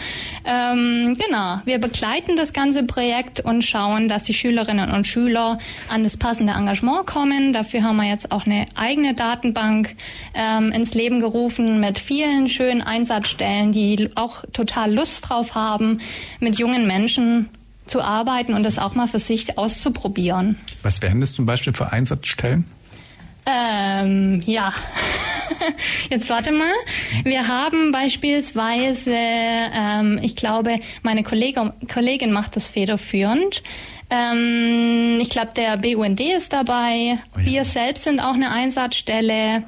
Ähm, 0.45 1.17
genau, 1.19 1.61
wir 1.65 1.79
begleiten 1.79 2.37
das 2.37 2.53
ganze 2.53 2.83
Projekt 2.83 3.41
und 3.41 3.65
schauen, 3.65 4.07
dass 4.09 4.25
die 4.25 4.35
Schülerinnen 4.35 4.91
und 4.91 5.07
Schüler 5.07 5.57
an 5.89 6.03
das 6.03 6.19
passende 6.19 6.53
Engagement 6.53 7.07
kommen. 7.07 7.55
Dafür 7.55 7.85
haben 7.85 7.97
wir 7.97 8.05
jetzt 8.07 8.31
auch 8.33 8.45
eine 8.45 8.67
eigene 8.75 9.15
Datenbank 9.15 9.97
ähm, 10.35 10.73
ins 10.73 10.93
Leben 10.93 11.21
gerufen 11.21 11.81
mit 11.81 11.99
vielen 11.99 12.51
schönen 12.51 12.83
Einsatzstellen, 12.83 13.73
die 13.73 14.11
auch 14.15 14.45
total 14.53 14.93
Lust 14.93 15.27
drauf 15.27 15.55
haben, 15.55 16.01
mit 16.39 16.59
jungen 16.59 16.87
Menschen 16.87 17.49
zu 17.87 18.03
arbeiten 18.03 18.55
und 18.55 18.63
das 18.63 18.79
auch 18.79 18.95
mal 18.95 19.09
für 19.09 19.19
sich 19.19 19.59
auszuprobieren. 19.59 20.59
Was 20.83 21.03
wären 21.03 21.21
das 21.21 21.33
zum 21.33 21.47
Beispiel 21.47 21.73
für 21.73 21.93
Einsatzstellen? 21.93 22.65
Ähm, 23.47 24.41
ja. 24.45 24.73
Jetzt 26.11 26.29
warte 26.29 26.51
mal. 26.53 26.73
Wir 27.23 27.47
haben 27.47 27.93
beispielsweise, 27.93 29.15
ähm, 29.15 30.19
ich 30.21 30.35
glaube, 30.35 30.81
meine 31.03 31.23
Kollegin, 31.23 31.73
Kollegin 31.93 32.33
macht 32.33 32.57
das 32.57 32.69
federführend. 32.69 33.63
Ähm, 34.11 35.19
ich 35.21 35.31
glaube, 35.31 35.53
der 35.57 35.77
BUND 35.77 36.21
ist 36.21 36.53
dabei. 36.53 37.19
Oh 37.35 37.39
ja. 37.39 37.47
Wir 37.47 37.65
selbst 37.65 38.05
sind 38.05 38.21
auch 38.21 38.35
eine 38.35 38.51
Einsatzstelle 38.51 39.63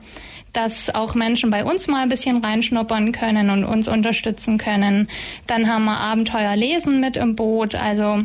dass 0.52 0.94
auch 0.94 1.14
Menschen 1.14 1.50
bei 1.50 1.64
uns 1.64 1.88
mal 1.88 2.02
ein 2.02 2.08
bisschen 2.08 2.44
reinschnuppern 2.44 3.12
können 3.12 3.50
und 3.50 3.64
uns 3.64 3.88
unterstützen 3.88 4.58
können. 4.58 5.08
Dann 5.46 5.68
haben 5.68 5.84
wir 5.84 5.98
Abenteuer 5.98 6.56
Lesen 6.56 7.00
mit 7.00 7.16
im 7.16 7.37
Boot. 7.37 7.74
Also 7.74 8.22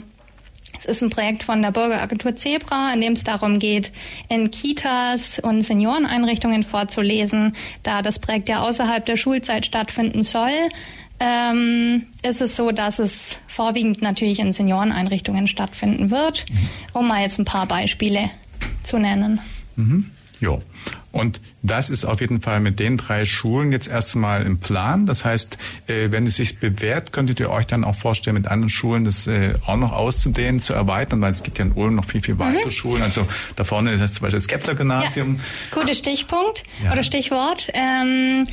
es 0.77 0.85
ist 0.85 1.01
ein 1.01 1.09
Projekt 1.09 1.43
von 1.43 1.61
der 1.61 1.71
Bürgeragentur 1.71 2.35
Zebra, 2.35 2.93
in 2.93 3.01
dem 3.01 3.13
es 3.13 3.23
darum 3.23 3.59
geht, 3.59 3.93
in 4.29 4.51
Kitas 4.51 5.39
und 5.39 5.61
Senioreneinrichtungen 5.61 6.63
vorzulesen. 6.63 7.55
Da 7.83 8.01
das 8.01 8.19
Projekt 8.19 8.49
ja 8.49 8.61
außerhalb 8.61 9.05
der 9.05 9.17
Schulzeit 9.17 9.65
stattfinden 9.65 10.23
soll, 10.23 10.51
ähm, 11.19 12.07
ist 12.21 12.41
es 12.41 12.55
so, 12.55 12.71
dass 12.71 12.99
es 12.99 13.39
vorwiegend 13.47 14.01
natürlich 14.01 14.39
in 14.39 14.51
Senioreneinrichtungen 14.51 15.47
stattfinden 15.47 16.11
wird, 16.11 16.45
mhm. 16.49 16.69
um 16.93 17.07
mal 17.07 17.21
jetzt 17.21 17.39
ein 17.39 17.45
paar 17.45 17.65
Beispiele 17.65 18.29
zu 18.83 18.97
nennen. 18.97 19.39
Mhm. 19.75 20.11
Ja. 20.41 20.57
Und 21.13 21.39
das 21.61 21.91
ist 21.91 22.05
auf 22.05 22.21
jeden 22.21 22.41
Fall 22.41 22.59
mit 22.59 22.79
den 22.79 22.97
drei 22.97 23.25
Schulen 23.25 23.71
jetzt 23.71 23.87
erstmal 23.87 24.41
im 24.47 24.59
Plan. 24.59 25.05
Das 25.05 25.23
heißt, 25.23 25.59
äh, 25.85 26.07
wenn 26.09 26.25
es 26.25 26.37
sich 26.37 26.59
bewährt, 26.59 27.13
könntet 27.13 27.39
ihr 27.39 27.51
euch 27.51 27.67
dann 27.67 27.83
auch 27.83 27.93
vorstellen, 27.93 28.33
mit 28.33 28.47
anderen 28.47 28.71
Schulen 28.71 29.05
das 29.05 29.27
äh, 29.27 29.53
auch 29.67 29.77
noch 29.77 29.91
auszudehnen, 29.91 30.59
zu 30.59 30.73
erweitern, 30.73 31.21
weil 31.21 31.31
es 31.31 31.43
gibt 31.43 31.59
ja 31.59 31.65
in 31.65 31.73
Ulm 31.73 31.93
noch 31.93 32.05
viel, 32.05 32.23
viel 32.23 32.39
weitere 32.39 32.65
mhm. 32.65 32.71
Schulen. 32.71 33.03
Also 33.03 33.27
da 33.55 33.63
vorne 33.63 33.93
ist 33.93 33.99
jetzt 33.99 34.15
zum 34.15 34.23
Beispiel 34.23 34.39
das 34.39 34.47
Kepler-Gymnasium. 34.47 35.35
Ja, 35.35 35.79
guter 35.79 35.93
Stichpunkt 35.93 36.63
ja. 36.83 36.91
oder 36.91 37.03
Stichwort. 37.03 37.69
Ähm, 37.73 38.47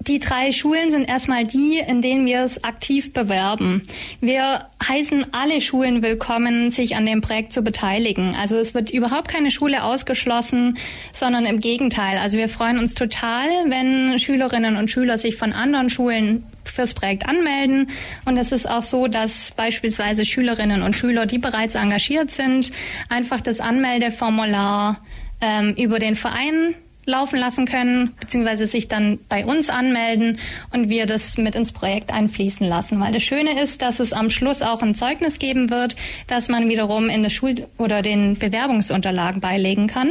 die 0.00 0.18
drei 0.18 0.52
Schulen 0.52 0.90
sind 0.90 1.04
erstmal 1.04 1.44
die, 1.44 1.78
in 1.78 2.00
denen 2.02 2.24
wir 2.24 2.42
es 2.42 2.62
aktiv 2.64 3.12
bewerben. 3.12 3.82
Wir 4.20 4.66
heißen 4.86 5.26
alle 5.32 5.60
Schulen 5.60 6.02
willkommen, 6.02 6.70
sich 6.70 6.96
an 6.96 7.04
dem 7.04 7.20
Projekt 7.20 7.52
zu 7.52 7.62
beteiligen. 7.62 8.34
Also 8.40 8.56
es 8.56 8.74
wird 8.74 8.90
überhaupt 8.90 9.28
keine 9.28 9.50
Schule 9.50 9.82
ausgeschlossen, 9.82 10.78
sondern 11.12 11.46
im 11.46 11.58
Gegenteil. 11.60 12.18
Also 12.18 12.38
wir 12.38 12.48
freuen 12.48 12.78
uns 12.78 12.94
total, 12.94 13.48
wenn 13.66 14.18
Schülerinnen 14.18 14.76
und 14.76 14.90
Schüler 14.90 15.18
sich 15.18 15.36
von 15.36 15.52
anderen 15.52 15.90
Schulen 15.90 16.44
fürs 16.64 16.94
Projekt 16.94 17.28
anmelden. 17.28 17.90
Und 18.24 18.36
es 18.36 18.52
ist 18.52 18.70
auch 18.70 18.82
so, 18.82 19.08
dass 19.08 19.50
beispielsweise 19.52 20.24
Schülerinnen 20.24 20.82
und 20.82 20.94
Schüler, 20.94 21.26
die 21.26 21.38
bereits 21.38 21.74
engagiert 21.74 22.30
sind, 22.30 22.70
einfach 23.08 23.40
das 23.40 23.60
Anmeldeformular 23.60 25.00
ähm, 25.40 25.74
über 25.76 25.98
den 25.98 26.14
Verein 26.14 26.74
laufen 27.08 27.38
lassen 27.38 27.66
können, 27.66 28.12
beziehungsweise 28.20 28.66
sich 28.66 28.86
dann 28.86 29.18
bei 29.28 29.44
uns 29.44 29.70
anmelden 29.70 30.38
und 30.72 30.88
wir 30.88 31.06
das 31.06 31.38
mit 31.38 31.54
ins 31.54 31.72
Projekt 31.72 32.12
einfließen 32.12 32.66
lassen. 32.66 33.00
Weil 33.00 33.12
das 33.12 33.22
Schöne 33.22 33.60
ist, 33.60 33.82
dass 33.82 33.98
es 33.98 34.12
am 34.12 34.30
Schluss 34.30 34.62
auch 34.62 34.82
ein 34.82 34.94
Zeugnis 34.94 35.38
geben 35.38 35.70
wird, 35.70 35.96
das 36.26 36.48
man 36.48 36.68
wiederum 36.68 37.08
in 37.08 37.22
der 37.22 37.30
Schul- 37.30 37.66
oder 37.78 38.02
den 38.02 38.38
Bewerbungsunterlagen 38.38 39.40
beilegen 39.40 39.86
kann. 39.86 40.10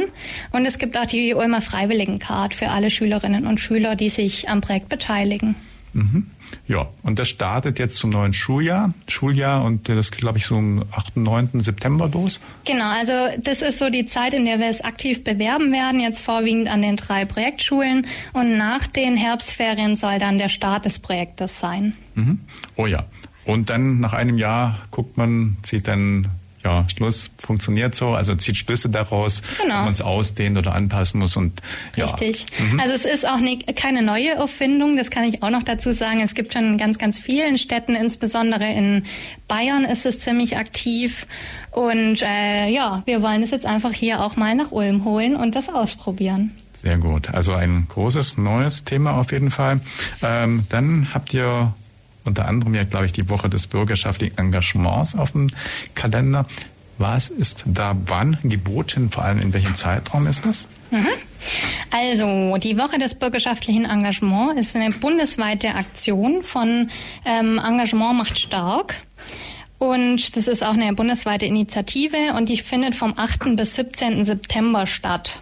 Und 0.52 0.66
es 0.66 0.78
gibt 0.78 0.98
auch 0.98 1.06
die 1.06 1.34
Ulmer 1.34 1.62
Freiwilligencard 1.62 2.54
für 2.54 2.70
alle 2.70 2.90
Schülerinnen 2.90 3.46
und 3.46 3.60
Schüler, 3.60 3.94
die 3.96 4.10
sich 4.10 4.48
am 4.48 4.60
Projekt 4.60 4.88
beteiligen. 4.88 5.54
Mhm. 5.92 6.26
Ja, 6.66 6.88
und 7.02 7.18
das 7.18 7.28
startet 7.28 7.78
jetzt 7.78 7.96
zum 7.96 8.10
neuen 8.10 8.34
Schuljahr, 8.34 8.92
Schuljahr 9.06 9.64
und 9.64 9.88
das 9.88 10.10
geht, 10.10 10.20
glaube 10.20 10.38
ich, 10.38 10.46
so 10.46 10.56
am 10.56 10.84
8., 10.90 11.16
9. 11.16 11.60
September 11.60 12.08
los. 12.08 12.40
Genau, 12.64 12.90
also 12.90 13.12
das 13.42 13.62
ist 13.62 13.78
so 13.78 13.90
die 13.90 14.04
Zeit, 14.04 14.34
in 14.34 14.44
der 14.44 14.58
wir 14.58 14.68
es 14.68 14.82
aktiv 14.82 15.24
bewerben 15.24 15.72
werden, 15.72 16.00
jetzt 16.00 16.20
vorwiegend 16.20 16.68
an 16.68 16.82
den 16.82 16.96
drei 16.96 17.24
Projektschulen 17.24 18.06
und 18.32 18.56
nach 18.56 18.86
den 18.86 19.16
Herbstferien 19.16 19.96
soll 19.96 20.18
dann 20.18 20.38
der 20.38 20.48
Start 20.48 20.84
des 20.84 20.98
Projektes 20.98 21.58
sein. 21.58 21.96
Mhm. 22.14 22.40
Oh 22.76 22.86
ja. 22.86 23.04
Und 23.44 23.70
dann 23.70 23.98
nach 24.00 24.12
einem 24.12 24.36
Jahr 24.36 24.78
guckt 24.90 25.16
man, 25.16 25.56
zieht 25.62 25.88
dann 25.88 26.28
ja, 26.68 26.86
Schluss 26.94 27.30
funktioniert 27.38 27.94
so, 27.94 28.10
also 28.10 28.34
zieht 28.34 28.56
Schlüsse 28.58 28.90
daraus, 28.90 29.40
genau. 29.60 29.76
wenn 29.76 29.84
man 29.84 29.92
es 29.92 30.02
ausdehnt 30.02 30.58
oder 30.58 30.74
anpassen 30.74 31.18
muss 31.20 31.36
und 31.36 31.62
ja. 31.96 32.04
Richtig. 32.04 32.46
Mhm. 32.58 32.78
Also 32.78 32.94
es 32.94 33.04
ist 33.04 33.26
auch 33.26 33.38
ne, 33.38 33.58
keine 33.74 34.02
neue 34.02 34.30
Erfindung, 34.30 34.96
das 34.96 35.10
kann 35.10 35.24
ich 35.24 35.42
auch 35.42 35.50
noch 35.50 35.62
dazu 35.62 35.92
sagen. 35.92 36.20
Es 36.20 36.34
gibt 36.34 36.52
schon 36.52 36.64
in 36.64 36.78
ganz, 36.78 36.98
ganz 36.98 37.18
vielen 37.18 37.56
Städten, 37.56 37.94
insbesondere 37.94 38.70
in 38.70 39.04
Bayern 39.48 39.84
ist 39.84 40.04
es 40.04 40.20
ziemlich 40.20 40.58
aktiv 40.58 41.26
und 41.70 42.22
äh, 42.22 42.68
ja, 42.68 43.02
wir 43.06 43.22
wollen 43.22 43.42
es 43.42 43.50
jetzt 43.50 43.64
einfach 43.64 43.92
hier 43.92 44.20
auch 44.20 44.36
mal 44.36 44.54
nach 44.54 44.70
Ulm 44.70 45.04
holen 45.04 45.36
und 45.36 45.54
das 45.54 45.70
ausprobieren. 45.70 46.52
Sehr 46.74 46.98
gut. 46.98 47.30
Also 47.30 47.54
ein 47.54 47.86
großes 47.88 48.36
neues 48.36 48.84
Thema 48.84 49.16
auf 49.18 49.32
jeden 49.32 49.50
Fall. 49.50 49.80
Ähm, 50.22 50.64
dann 50.68 51.08
habt 51.12 51.34
ihr 51.34 51.72
unter 52.28 52.46
anderem 52.46 52.74
ja, 52.74 52.84
glaube 52.84 53.06
ich, 53.06 53.12
die 53.12 53.28
Woche 53.28 53.48
des 53.48 53.66
bürgerschaftlichen 53.66 54.38
Engagements 54.38 55.16
auf 55.16 55.32
dem 55.32 55.48
Kalender. 55.94 56.46
Was 56.98 57.28
ist 57.28 57.64
da 57.66 57.96
wann 58.06 58.38
geboten? 58.42 59.10
Vor 59.10 59.24
allem 59.24 59.40
in 59.40 59.52
welchem 59.52 59.74
Zeitraum 59.74 60.26
ist 60.26 60.44
das? 60.44 60.68
Mhm. 60.90 61.06
Also, 61.90 62.56
die 62.58 62.76
Woche 62.78 62.98
des 62.98 63.14
bürgerschaftlichen 63.14 63.84
Engagements 63.84 64.58
ist 64.58 64.76
eine 64.76 64.90
bundesweite 64.90 65.74
Aktion 65.74 66.42
von 66.42 66.90
ähm, 67.24 67.58
Engagement 67.58 68.18
macht 68.18 68.38
stark. 68.38 68.94
Und 69.78 70.36
das 70.36 70.48
ist 70.48 70.64
auch 70.64 70.72
eine 70.72 70.92
bundesweite 70.92 71.46
Initiative 71.46 72.34
und 72.36 72.48
die 72.48 72.56
findet 72.56 72.96
vom 72.96 73.16
8. 73.16 73.54
bis 73.54 73.76
17. 73.76 74.24
September 74.24 74.88
statt. 74.88 75.40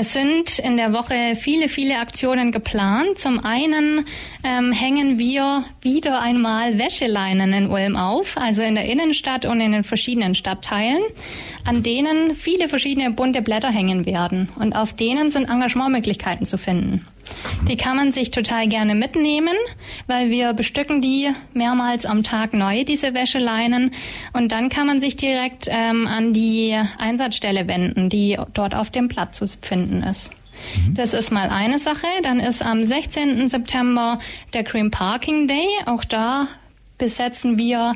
Es 0.00 0.12
sind 0.12 0.60
in 0.60 0.76
der 0.76 0.92
Woche 0.92 1.34
viele, 1.34 1.68
viele 1.68 1.98
Aktionen 1.98 2.52
geplant. 2.52 3.18
Zum 3.18 3.44
einen 3.44 4.06
ähm, 4.44 4.70
hängen 4.70 5.18
wir 5.18 5.64
wieder 5.82 6.22
einmal 6.22 6.78
Wäscheleinen 6.78 7.52
in 7.52 7.66
Ulm 7.66 7.96
auf, 7.96 8.36
also 8.36 8.62
in 8.62 8.76
der 8.76 8.84
Innenstadt 8.84 9.44
und 9.44 9.60
in 9.60 9.72
den 9.72 9.82
verschiedenen 9.82 10.36
Stadtteilen, 10.36 11.02
an 11.66 11.82
denen 11.82 12.36
viele 12.36 12.68
verschiedene 12.68 13.10
bunte 13.10 13.42
Blätter 13.42 13.72
hängen 13.72 14.06
werden. 14.06 14.50
Und 14.60 14.72
auf 14.72 14.92
denen 14.92 15.30
sind 15.30 15.50
Engagementmöglichkeiten 15.50 16.46
zu 16.46 16.58
finden. 16.58 17.04
Die 17.68 17.76
kann 17.76 17.96
man 17.96 18.12
sich 18.12 18.30
total 18.30 18.68
gerne 18.68 18.94
mitnehmen, 18.94 19.54
weil 20.06 20.30
wir 20.30 20.52
bestücken 20.54 21.00
die 21.00 21.30
mehrmals 21.54 22.06
am 22.06 22.22
Tag 22.22 22.54
neu, 22.54 22.84
diese 22.84 23.14
Wäscheleinen. 23.14 23.92
Und 24.32 24.52
dann 24.52 24.68
kann 24.68 24.86
man 24.86 25.00
sich 25.00 25.16
direkt 25.16 25.66
ähm, 25.68 26.06
an 26.06 26.32
die 26.32 26.78
Einsatzstelle 26.98 27.66
wenden, 27.66 28.08
die 28.08 28.38
dort 28.54 28.74
auf 28.74 28.90
dem 28.90 29.08
Platz 29.08 29.38
zu 29.38 29.46
finden 29.46 30.02
ist. 30.02 30.30
Mhm. 30.76 30.94
Das 30.94 31.14
ist 31.14 31.30
mal 31.30 31.50
eine 31.50 31.78
Sache. 31.78 32.06
Dann 32.22 32.40
ist 32.40 32.64
am 32.64 32.82
16. 32.82 33.48
September 33.48 34.18
der 34.54 34.64
Green 34.64 34.90
Parking 34.90 35.46
Day. 35.46 35.66
Auch 35.86 36.04
da 36.04 36.48
besetzen 36.98 37.58
wir 37.58 37.94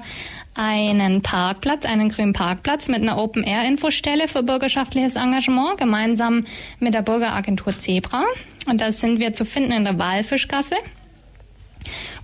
einen 0.54 1.22
Parkplatz, 1.22 1.86
einen 1.86 2.08
grünen 2.08 2.32
Parkplatz 2.32 2.88
mit 2.88 3.02
einer 3.02 3.18
Open-Air-Infostelle 3.18 4.28
für 4.28 4.42
bürgerschaftliches 4.42 5.16
Engagement, 5.16 5.78
gemeinsam 5.78 6.44
mit 6.78 6.94
der 6.94 7.02
Bürgeragentur 7.02 7.78
Zebra. 7.78 8.24
Und 8.66 8.80
da 8.80 8.92
sind 8.92 9.18
wir 9.18 9.32
zu 9.32 9.44
finden 9.44 9.72
in 9.72 9.84
der 9.84 9.98
Walfischgasse. 9.98 10.76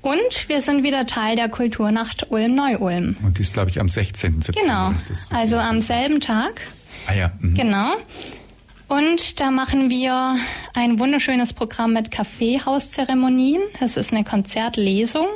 Und 0.01 0.49
wir 0.49 0.61
sind 0.61 0.85
wieder 0.85 1.07
Teil 1.07 1.37
der 1.37 1.49
Kulturnacht 1.49 2.31
Ulm-Neu-Ulm. 2.31 3.17
Und 3.23 3.39
die 3.39 3.43
ist, 3.43 3.53
glaube 3.53 3.71
ich, 3.71 3.81
am 3.81 3.89
16. 3.89 4.43
September. 4.43 4.95
Genau, 5.01 5.37
also 5.37 5.57
am 5.59 5.81
selben 5.81 6.21
Tag. 6.21 6.61
Ah 7.07 7.15
ja. 7.15 7.33
Mhm. 7.41 7.55
Genau. 7.55 7.95
Und 8.89 9.41
da 9.41 9.51
machen 9.51 9.91
wir 9.91 10.37
ein 10.73 10.99
wunderschönes 10.99 11.53
Programm 11.53 11.93
mit 11.93 12.11
Kaffeehauszeremonien. 12.11 13.61
Das 13.81 13.99
ist 13.99 14.13
eine 14.13 14.25
Konzertlesung. 14.25 15.27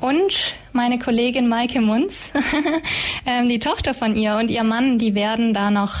Und 0.00 0.54
meine 0.72 0.98
Kollegin 0.98 1.48
Maike 1.48 1.80
Munz, 1.80 2.30
ähm, 3.26 3.48
die 3.48 3.58
Tochter 3.58 3.94
von 3.94 4.16
ihr 4.16 4.36
und 4.36 4.50
ihr 4.50 4.64
Mann, 4.64 4.98
die 4.98 5.14
werden 5.14 5.54
da 5.54 5.70
noch 5.70 5.94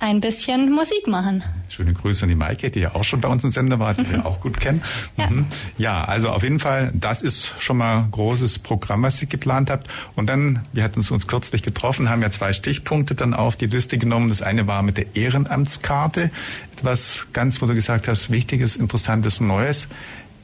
ein 0.00 0.20
bisschen 0.20 0.70
Musik 0.70 1.08
machen. 1.08 1.42
Schöne 1.68 1.92
Grüße 1.92 2.22
an 2.22 2.28
die 2.28 2.36
Maike, 2.36 2.70
die 2.70 2.80
ja 2.80 2.94
auch 2.94 3.02
schon 3.02 3.20
bei 3.20 3.28
uns 3.28 3.42
im 3.42 3.50
Sender 3.50 3.80
war, 3.80 3.94
die 3.94 4.08
wir 4.10 4.24
auch 4.26 4.40
gut 4.40 4.60
kennen. 4.60 4.82
Ja. 5.16 5.28
Mhm. 5.28 5.46
ja, 5.76 6.04
also 6.04 6.30
auf 6.30 6.44
jeden 6.44 6.60
Fall, 6.60 6.92
das 6.94 7.22
ist 7.22 7.54
schon 7.58 7.78
mal 7.78 8.04
ein 8.04 8.10
großes 8.10 8.60
Programm, 8.60 9.02
was 9.02 9.20
ihr 9.20 9.28
geplant 9.28 9.70
habt. 9.70 9.88
Und 10.14 10.28
dann, 10.28 10.64
wir 10.72 10.84
hatten 10.84 11.00
uns 11.00 11.26
kürzlich 11.26 11.62
getroffen, 11.62 12.08
haben 12.08 12.22
ja 12.22 12.30
zwei 12.30 12.52
Stichpunkte 12.52 13.16
dann 13.16 13.34
auf 13.34 13.56
die 13.56 13.66
Liste 13.66 13.98
genommen. 13.98 14.28
Das 14.28 14.40
eine 14.40 14.68
war 14.68 14.82
mit 14.82 14.98
der 14.98 15.16
Ehrenamtskarte, 15.16 16.30
etwas 16.76 17.26
ganz, 17.32 17.60
wo 17.60 17.66
du 17.66 17.74
gesagt 17.74 18.06
hast, 18.06 18.30
Wichtiges, 18.30 18.76
Interessantes, 18.76 19.40
Neues. 19.40 19.88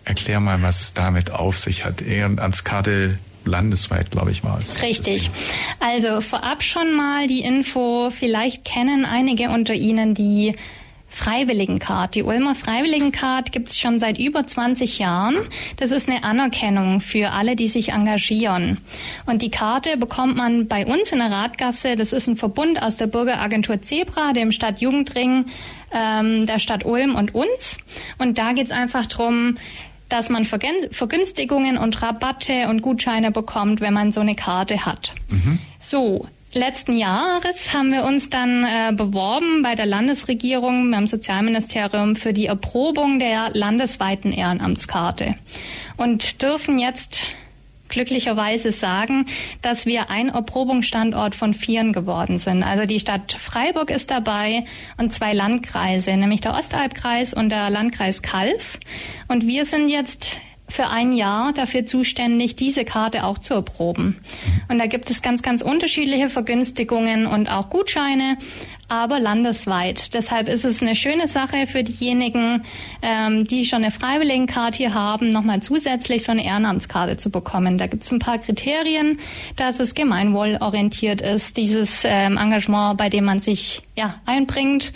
Erklär 0.05 0.41
mal, 0.41 0.63
was 0.63 0.81
es 0.81 0.95
damit 0.95 1.31
auf 1.31 1.59
sich 1.59 1.85
hat. 1.85 2.03
Ehrenamtskarte 2.03 3.19
landesweit, 3.45 4.11
glaube 4.11 4.31
ich, 4.31 4.45
war 4.45 4.59
es. 4.59 4.83
Richtig. 4.83 5.31
Also 5.81 6.21
vorab 6.21 6.63
schon 6.63 6.95
mal 6.95 7.27
die 7.27 7.41
Info, 7.41 8.11
vielleicht 8.11 8.65
kennen 8.65 9.05
einige 9.05 9.51
unter 9.51 9.75
Ihnen 9.75 10.15
die 10.15 10.55
Freiwilligencard. 11.15 12.17
Die 12.17 12.25
Ulmer 12.25 12.57
Freiwilligencard 12.57 13.53
gibt 13.53 13.69
es 13.69 13.79
schon 13.79 14.01
seit 14.01 14.19
über 14.19 14.47
20 14.47 14.99
Jahren. 14.99 15.37
Das 15.77 15.93
ist 15.93 16.09
eine 16.09 16.25
Anerkennung 16.25 17.01
für 17.01 17.31
alle, 17.31 17.55
die 17.55 17.69
sich 17.69 17.91
engagieren. 17.91 18.79
Und 19.25 19.43
die 19.43 19.51
Karte 19.51 19.97
bekommt 19.97 20.37
man 20.37 20.67
bei 20.67 20.85
uns 20.85 21.13
in 21.13 21.21
der 21.21 21.31
Radgasse. 21.31 21.95
Das 21.95 22.13
ist 22.13 22.27
ein 22.27 22.37
Verbund 22.37 22.83
aus 22.83 22.97
der 22.97 23.07
Bürgeragentur 23.07 23.81
Zebra, 23.81 24.33
dem 24.33 24.51
Stadtjugendring, 24.51 25.47
ähm, 25.93 26.47
der 26.47 26.59
Stadt 26.59 26.85
Ulm 26.85 27.15
und 27.15 27.33
uns. 27.33 27.79
Und 28.19 28.37
da 28.39 28.53
geht 28.53 28.67
es 28.67 28.73
einfach 28.73 29.07
drum 29.07 29.55
dass 30.09 30.29
man 30.31 30.45
Vergünstigungen 30.45 31.79
und 31.79 32.03
Rabatte 32.03 32.69
und 32.69 32.83
Gutscheine 32.83 33.31
bekommt, 33.31 33.81
wenn 33.81 33.95
man 33.95 34.13
so 34.13 34.21
eine 34.21 34.35
Karte 34.35 34.85
hat. 34.85 35.13
Mhm. 35.29 35.59
So, 35.79 36.29
letzten 36.53 36.97
Jahres 36.97 37.75
haben 37.75 37.91
wir 37.91 38.05
uns 38.05 38.31
dann 38.31 38.65
äh, 38.65 38.93
beworben 38.93 39.63
bei 39.63 39.75
der 39.75 39.87
Landesregierung, 39.87 40.91
beim 40.91 41.07
Sozialministerium 41.07 42.17
für 42.17 42.33
die 42.33 42.47
Erprobung 42.47 43.19
der 43.19 43.51
landesweiten 43.53 44.33
Ehrenamtskarte 44.33 45.35
und 45.97 46.43
dürfen 46.43 46.79
jetzt 46.79 47.27
glücklicherweise 47.95 48.73
sagen, 48.73 49.27
dass 49.63 49.87
wir 49.87 50.11
ein 50.11 50.29
Erprobungsstandort 50.29 51.35
von 51.35 51.55
vieren 51.55 51.93
geworden 51.93 52.39
sind. 52.39 52.63
Also 52.63 52.85
die 52.85 53.01
Stadt 53.01 53.33
Freiburg 53.33 53.91
ist 53.91 54.11
dabei 54.11 54.65
und 54.99 55.13
zwei 55.13 55.33
Landkreise, 55.33 56.17
nämlich 56.17 56.43
der 56.43 56.55
Ostalbkreis 56.55 57.33
und 57.33 57.49
der 57.49 57.71
Landkreis 57.71 58.21
Kalf. 58.21 58.79
Und 59.29 59.47
wir 59.47 59.65
sind 59.65 59.89
jetzt 59.89 60.39
für 60.69 60.89
ein 60.89 61.13
Jahr 61.13 61.53
dafür 61.53 61.87
zuständig, 61.87 62.57
diese 62.57 62.85
Karte 62.85 63.25
auch 63.25 63.39
zu 63.39 63.55
erproben. 63.55 64.21
Und 64.69 64.79
da 64.79 64.87
gibt 64.87 65.11
es 65.11 65.23
ganz, 65.23 65.43
ganz 65.43 65.63
unterschiedliche 65.63 66.29
Vergünstigungen 66.29 67.27
und 67.27 67.49
auch 67.49 67.71
Gutscheine, 67.71 68.39
aber 68.89 69.21
landesweit. 69.21 70.15
Deshalb 70.15 70.49
ist 70.49 70.65
es 70.65 70.83
eine 70.83 70.97
schöne 70.97 71.27
Sache 71.27 71.67
für 71.67 71.83
diejenigen, 71.83 72.63
ähm, 73.03 73.45
die 73.45 73.67
schon 73.67 73.83
eine 73.83 73.91
Freiwilligenkarte 73.91 74.79
hier 74.79 74.95
haben, 74.95 75.31
nochmal 75.31 75.61
zusätzlich 75.61 76.25
so 76.25 76.33
eine 76.33 76.45
Ehrenamtskarte 76.45 77.17
zu 77.17 77.31
bekommen. 77.31 77.79
Da 77.79 77.87
gibt 77.87 78.05
es 78.05 78.13
ein 78.13 78.19
paar 78.19 78.39
Kriterien, 78.39 79.19
dass 79.57 79.81
es 79.81 79.95
gemeinwohlorientiert 79.95 81.21
ist, 81.21 81.57
dieses 81.57 82.03
ähm, 82.05 82.37
Engagement, 82.37 82.99
bei 82.99 83.09
dem 83.09 83.25
man 83.25 83.39
sich 83.39 83.83
ja 83.97 84.15
einbringt. 84.27 84.93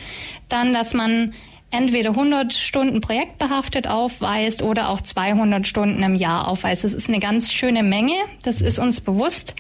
Dann, 0.49 0.73
dass 0.73 0.95
man 0.95 1.35
entweder 1.71 2.11
100 2.11 2.55
Stunden 2.55 3.01
projektbehaftet 3.01 3.89
aufweist 3.89 4.63
oder 4.63 4.89
auch 4.89 5.01
200 5.01 5.67
Stunden 5.67 6.03
im 6.03 6.15
Jahr 6.15 6.49
aufweist. 6.49 6.85
Das 6.85 6.95
ist 6.95 7.09
eine 7.09 7.21
ganz 7.21 7.53
schöne 7.53 7.83
Menge, 7.83 8.15
das 8.43 8.61
ist 8.61 8.79
uns 8.79 9.01
bewusst. 9.01 9.55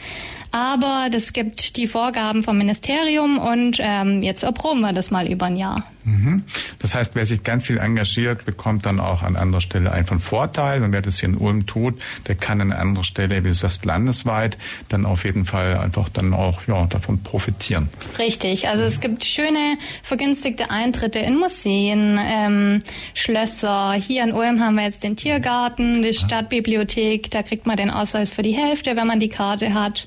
Aber 0.51 1.09
das 1.11 1.32
gibt 1.32 1.76
die 1.76 1.86
Vorgaben 1.86 2.42
vom 2.42 2.59
Ministerium 2.59 3.38
und 3.38 3.78
ähm, 3.80 4.22
jetzt 4.22 4.42
erproben 4.42 4.80
wir 4.80 4.92
das 4.92 5.11
mal 5.11 5.30
über 5.30 5.46
ein 5.46 5.57
Jahr. 5.57 5.84
Mhm. 6.09 6.44
Das 6.78 6.94
heißt, 6.94 7.14
wer 7.14 7.26
sich 7.26 7.42
ganz 7.42 7.66
viel 7.66 7.78
engagiert, 7.78 8.46
bekommt 8.46 8.86
dann 8.86 8.98
auch 8.98 9.22
an 9.22 9.36
anderer 9.36 9.61
Stelle 9.61 9.92
einfach 9.92 10.18
Vorteil. 10.20 10.82
Und 10.82 10.92
wer 10.92 11.02
das 11.02 11.20
hier 11.20 11.28
in 11.28 11.36
Ulm 11.36 11.66
tut, 11.66 12.00
der 12.26 12.34
kann 12.34 12.61
an 12.61 12.72
anderer 12.72 13.04
Stelle, 13.04 13.44
wie 13.44 13.48
du 13.48 13.54
sagst, 13.54 13.84
landesweit 13.84 14.56
dann 14.88 15.04
auf 15.04 15.24
jeden 15.24 15.44
Fall 15.44 15.76
einfach 15.76 16.09
dann 16.09 16.32
auch 16.32 16.62
ja, 16.66 16.86
davon 16.86 17.22
profitieren. 17.22 17.88
Richtig. 18.18 18.68
Also 18.68 18.84
es 18.84 19.00
gibt 19.00 19.24
schöne 19.24 19.76
vergünstigte 20.02 20.70
Eintritte 20.70 21.18
in 21.18 21.36
Museen, 21.38 22.18
ähm, 22.20 22.82
Schlösser. 23.14 23.92
Hier 23.92 24.24
in 24.24 24.32
Ulm 24.32 24.61
haben 24.61 24.76
wir 24.76 24.84
jetzt 24.84 25.04
den 25.04 25.16
Tiergarten, 25.16 26.02
die 26.02 26.14
Stadtbibliothek. 26.14 27.30
Da 27.30 27.42
kriegt 27.42 27.66
man 27.66 27.76
den 27.76 27.90
Ausweis 27.90 28.30
für 28.30 28.42
die 28.42 28.56
Hälfte, 28.56 28.96
wenn 28.96 29.06
man 29.06 29.20
die 29.20 29.28
Karte 29.28 29.74
hat. 29.74 30.06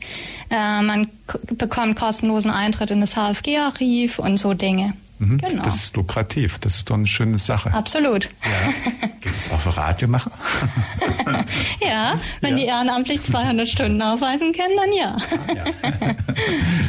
Äh, 0.50 0.82
man 0.82 1.08
bekommt 1.58 1.98
kostenlosen 1.98 2.52
Eintritt 2.52 2.92
in 2.92 3.02
das 3.02 3.16
HFG-Archiv 3.16 4.20
und 4.20 4.38
so 4.38 4.54
Dinge. 4.54 4.94
Mhm. 5.22 5.38
Genau. 5.38 5.62
Das 5.62 5.76
ist 5.76 5.96
lukrativ. 5.96 6.58
Das 6.60 6.78
ist 6.78 6.90
doch 6.90 6.96
eine 6.96 7.06
schöne 7.06 7.38
Sache. 7.38 7.72
Absolut. 7.74 8.26
Ja. 8.26 9.08
Geht 9.22 9.36
es 9.36 9.52
auch 9.52 9.60
für 9.60 9.78
Radiomacher? 9.78 10.32
ja, 11.80 12.20
wenn 12.42 12.58
ja. 12.58 12.64
die 12.64 12.66
ehrenamtlich 12.66 13.24
200 13.24 13.68
Stunden 13.68 14.02
aufweisen 14.02 14.52
können, 14.52 14.76
dann 14.76 14.94
ja. 14.94 15.18
ja. 15.54 16.16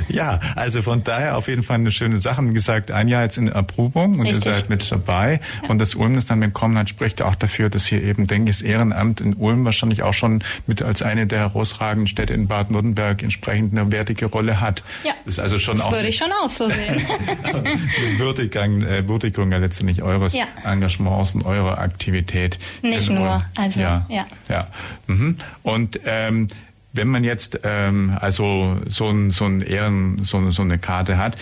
ja. 0.40 0.40
also 0.56 0.80
von 0.80 1.04
daher 1.04 1.36
auf 1.36 1.48
jeden 1.48 1.62
Fall 1.62 1.74
eine 1.74 1.92
schöne 1.92 2.16
Sache. 2.16 2.42
Wie 2.48 2.54
gesagt, 2.54 2.90
ein 2.90 3.08
Jahr 3.08 3.22
jetzt 3.22 3.36
in 3.36 3.48
Erprobung 3.48 4.14
und 4.18 4.22
Richtig. 4.22 4.46
ihr 4.46 4.54
seid 4.54 4.70
mit 4.70 4.90
dabei. 4.90 5.40
Und 5.68 5.78
das 5.78 5.94
Ulm 5.94 6.14
das 6.14 6.24
dann 6.24 6.40
bekommen 6.40 6.78
hat, 6.78 6.88
spricht 6.88 7.20
auch 7.20 7.34
dafür, 7.34 7.68
dass 7.68 7.84
hier 7.84 8.02
eben, 8.02 8.26
denke 8.26 8.50
ich, 8.50 8.56
das 8.56 8.62
Ehrenamt 8.62 9.20
in 9.20 9.34
Ulm 9.34 9.66
wahrscheinlich 9.66 10.02
auch 10.02 10.14
schon 10.14 10.42
mit 10.66 10.80
als 10.80 11.02
eine 11.02 11.26
der 11.26 11.40
herausragenden 11.40 12.06
Städte 12.06 12.32
in 12.32 12.48
Baden-Württemberg 12.48 13.22
entsprechend 13.22 13.78
eine 13.78 13.92
wertige 13.92 14.24
Rolle 14.24 14.58
hat. 14.58 14.82
Ja, 15.04 15.12
das, 15.26 15.34
ist 15.34 15.40
also 15.40 15.58
schon 15.58 15.76
das 15.76 15.84
auch 15.84 15.92
würde 15.92 16.08
ich 16.08 16.16
schon 16.16 16.32
auch 16.42 16.48
so 16.48 16.66
sehen. 16.70 17.06
Würdigung, 18.22 18.82
äh, 18.82 19.08
Würdigung 19.08 19.52
ja 19.52 19.58
letztendlich 19.58 20.02
eures 20.02 20.34
ja. 20.34 20.46
Engagements 20.64 21.34
und 21.34 21.44
eurer 21.44 21.78
Aktivität. 21.78 22.58
Nicht 22.82 23.10
nur, 23.10 23.44
also 23.56 23.80
ja. 23.80 24.06
Ja. 24.08 24.26
ja. 24.48 24.68
Mhm. 25.06 25.36
Und 25.62 26.00
ähm, 26.04 26.48
wenn 26.92 27.08
man 27.08 27.24
jetzt 27.24 27.60
ähm, 27.64 28.16
also 28.20 28.76
so, 28.86 29.08
ein, 29.08 29.30
so, 29.30 29.46
ein 29.46 29.62
Ehren, 29.62 30.24
so, 30.24 30.50
so 30.50 30.62
eine 30.62 30.78
Karte 30.78 31.16
hat, 31.16 31.36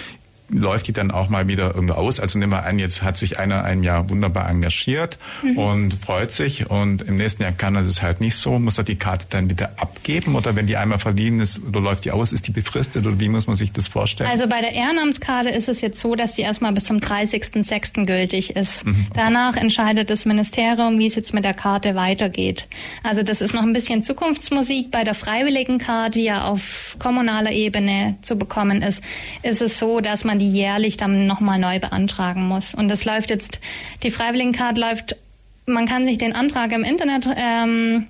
läuft 0.51 0.89
die 0.89 0.93
dann 0.93 1.11
auch 1.11 1.29
mal 1.29 1.49
wieder 1.49 1.75
irgendwo 1.75 1.95
aus? 1.95 2.21
Also 2.21 2.39
nehmen 2.39 2.53
wir 2.53 2.65
an, 2.65 2.79
jetzt 2.79 3.03
hat 3.03 3.17
sich 3.17 3.39
einer 3.39 3.65
ein 3.65 3.83
Jahr 3.83 4.09
wunderbar 4.11 4.49
engagiert 4.49 5.19
mhm. 5.43 5.59
und 5.59 5.95
freut 5.95 6.33
sich 6.33 6.71
und 6.71 7.03
im 7.03 7.17
nächsten 7.17 7.43
Jahr 7.43 7.53
kann 7.53 7.77
er 7.77 7.83
das 7.83 8.03
halt 8.03 8.21
nicht 8.21 8.37
so. 8.37 8.59
Muss 8.59 8.79
er 8.79 8.85
die 8.85 8.97
Karte 8.97 9.27
dann 9.31 9.49
wieder 9.51 9.71
abgeben 9.77 10.35
oder 10.35 10.57
wenn 10.57 10.67
die 10.67 10.77
einmal 10.77 10.99
verliehen 10.99 11.41
ist 11.41 11.63
oder 11.67 11.81
läuft 11.81 12.05
die 12.05 12.11
aus, 12.11 12.33
ist 12.33 12.47
die 12.47 12.53
befristet 12.53 13.07
oder 13.07 13.21
wie 13.21 13.29
muss 13.29 13.47
man 13.47 13.57
sich 13.57 13.73
das 13.73 13.87
vorstellen? 13.87 14.31
Also 14.31 14.49
bei 14.49 14.61
der 14.61 14.73
Ehrenamtskarte 14.73 15.51
ist 15.51 15.69
es 15.69 15.81
jetzt 15.81 16.01
so, 16.01 16.15
dass 16.17 16.37
sie 16.37 16.43
erstmal 16.43 16.73
bis 16.73 16.85
zum 16.85 16.99
30.06. 16.99 18.07
gültig 18.07 18.57
ist. 18.57 18.85
Mhm. 18.85 19.07
Danach 19.15 19.57
entscheidet 19.57 20.11
das 20.11 20.25
Ministerium, 20.25 20.99
wie 20.99 21.07
es 21.07 21.15
jetzt 21.15 21.33
mit 21.33 21.45
der 21.45 21.55
Karte 21.55 21.95
weitergeht. 21.95 22.67
Also 23.03 23.23
das 23.23 23.41
ist 23.41 23.55
noch 23.55 23.63
ein 23.63 23.73
bisschen 23.73 24.03
Zukunftsmusik. 24.03 24.91
Bei 24.91 25.05
der 25.05 25.15
Freiwilligenkarte, 25.15 26.19
die 26.19 26.25
ja 26.25 26.45
auf 26.45 26.97
kommunaler 26.99 27.53
Ebene 27.53 28.17
zu 28.23 28.37
bekommen 28.37 28.83
ist, 28.83 29.05
ist 29.43 29.63
es 29.63 29.79
so, 29.79 30.01
dass 30.01 30.25
man 30.25 30.40
die 30.41 30.51
jährlich 30.51 30.97
dann 30.97 31.27
nochmal 31.27 31.59
neu 31.59 31.79
beantragen 31.79 32.49
muss. 32.49 32.75
Und 32.75 32.89
das 32.89 33.05
läuft 33.05 33.31
jetzt, 33.31 33.61
die 34.03 34.11
Freiwilligenkarte 34.11 34.81
läuft, 34.81 35.17
man 35.67 35.87
kann 35.87 36.05
sich 36.05 36.19
den 36.19 36.35
Antrag 36.35 36.73
im 36.73 36.83
Internet 36.83 37.29
ähm, 37.37 38.07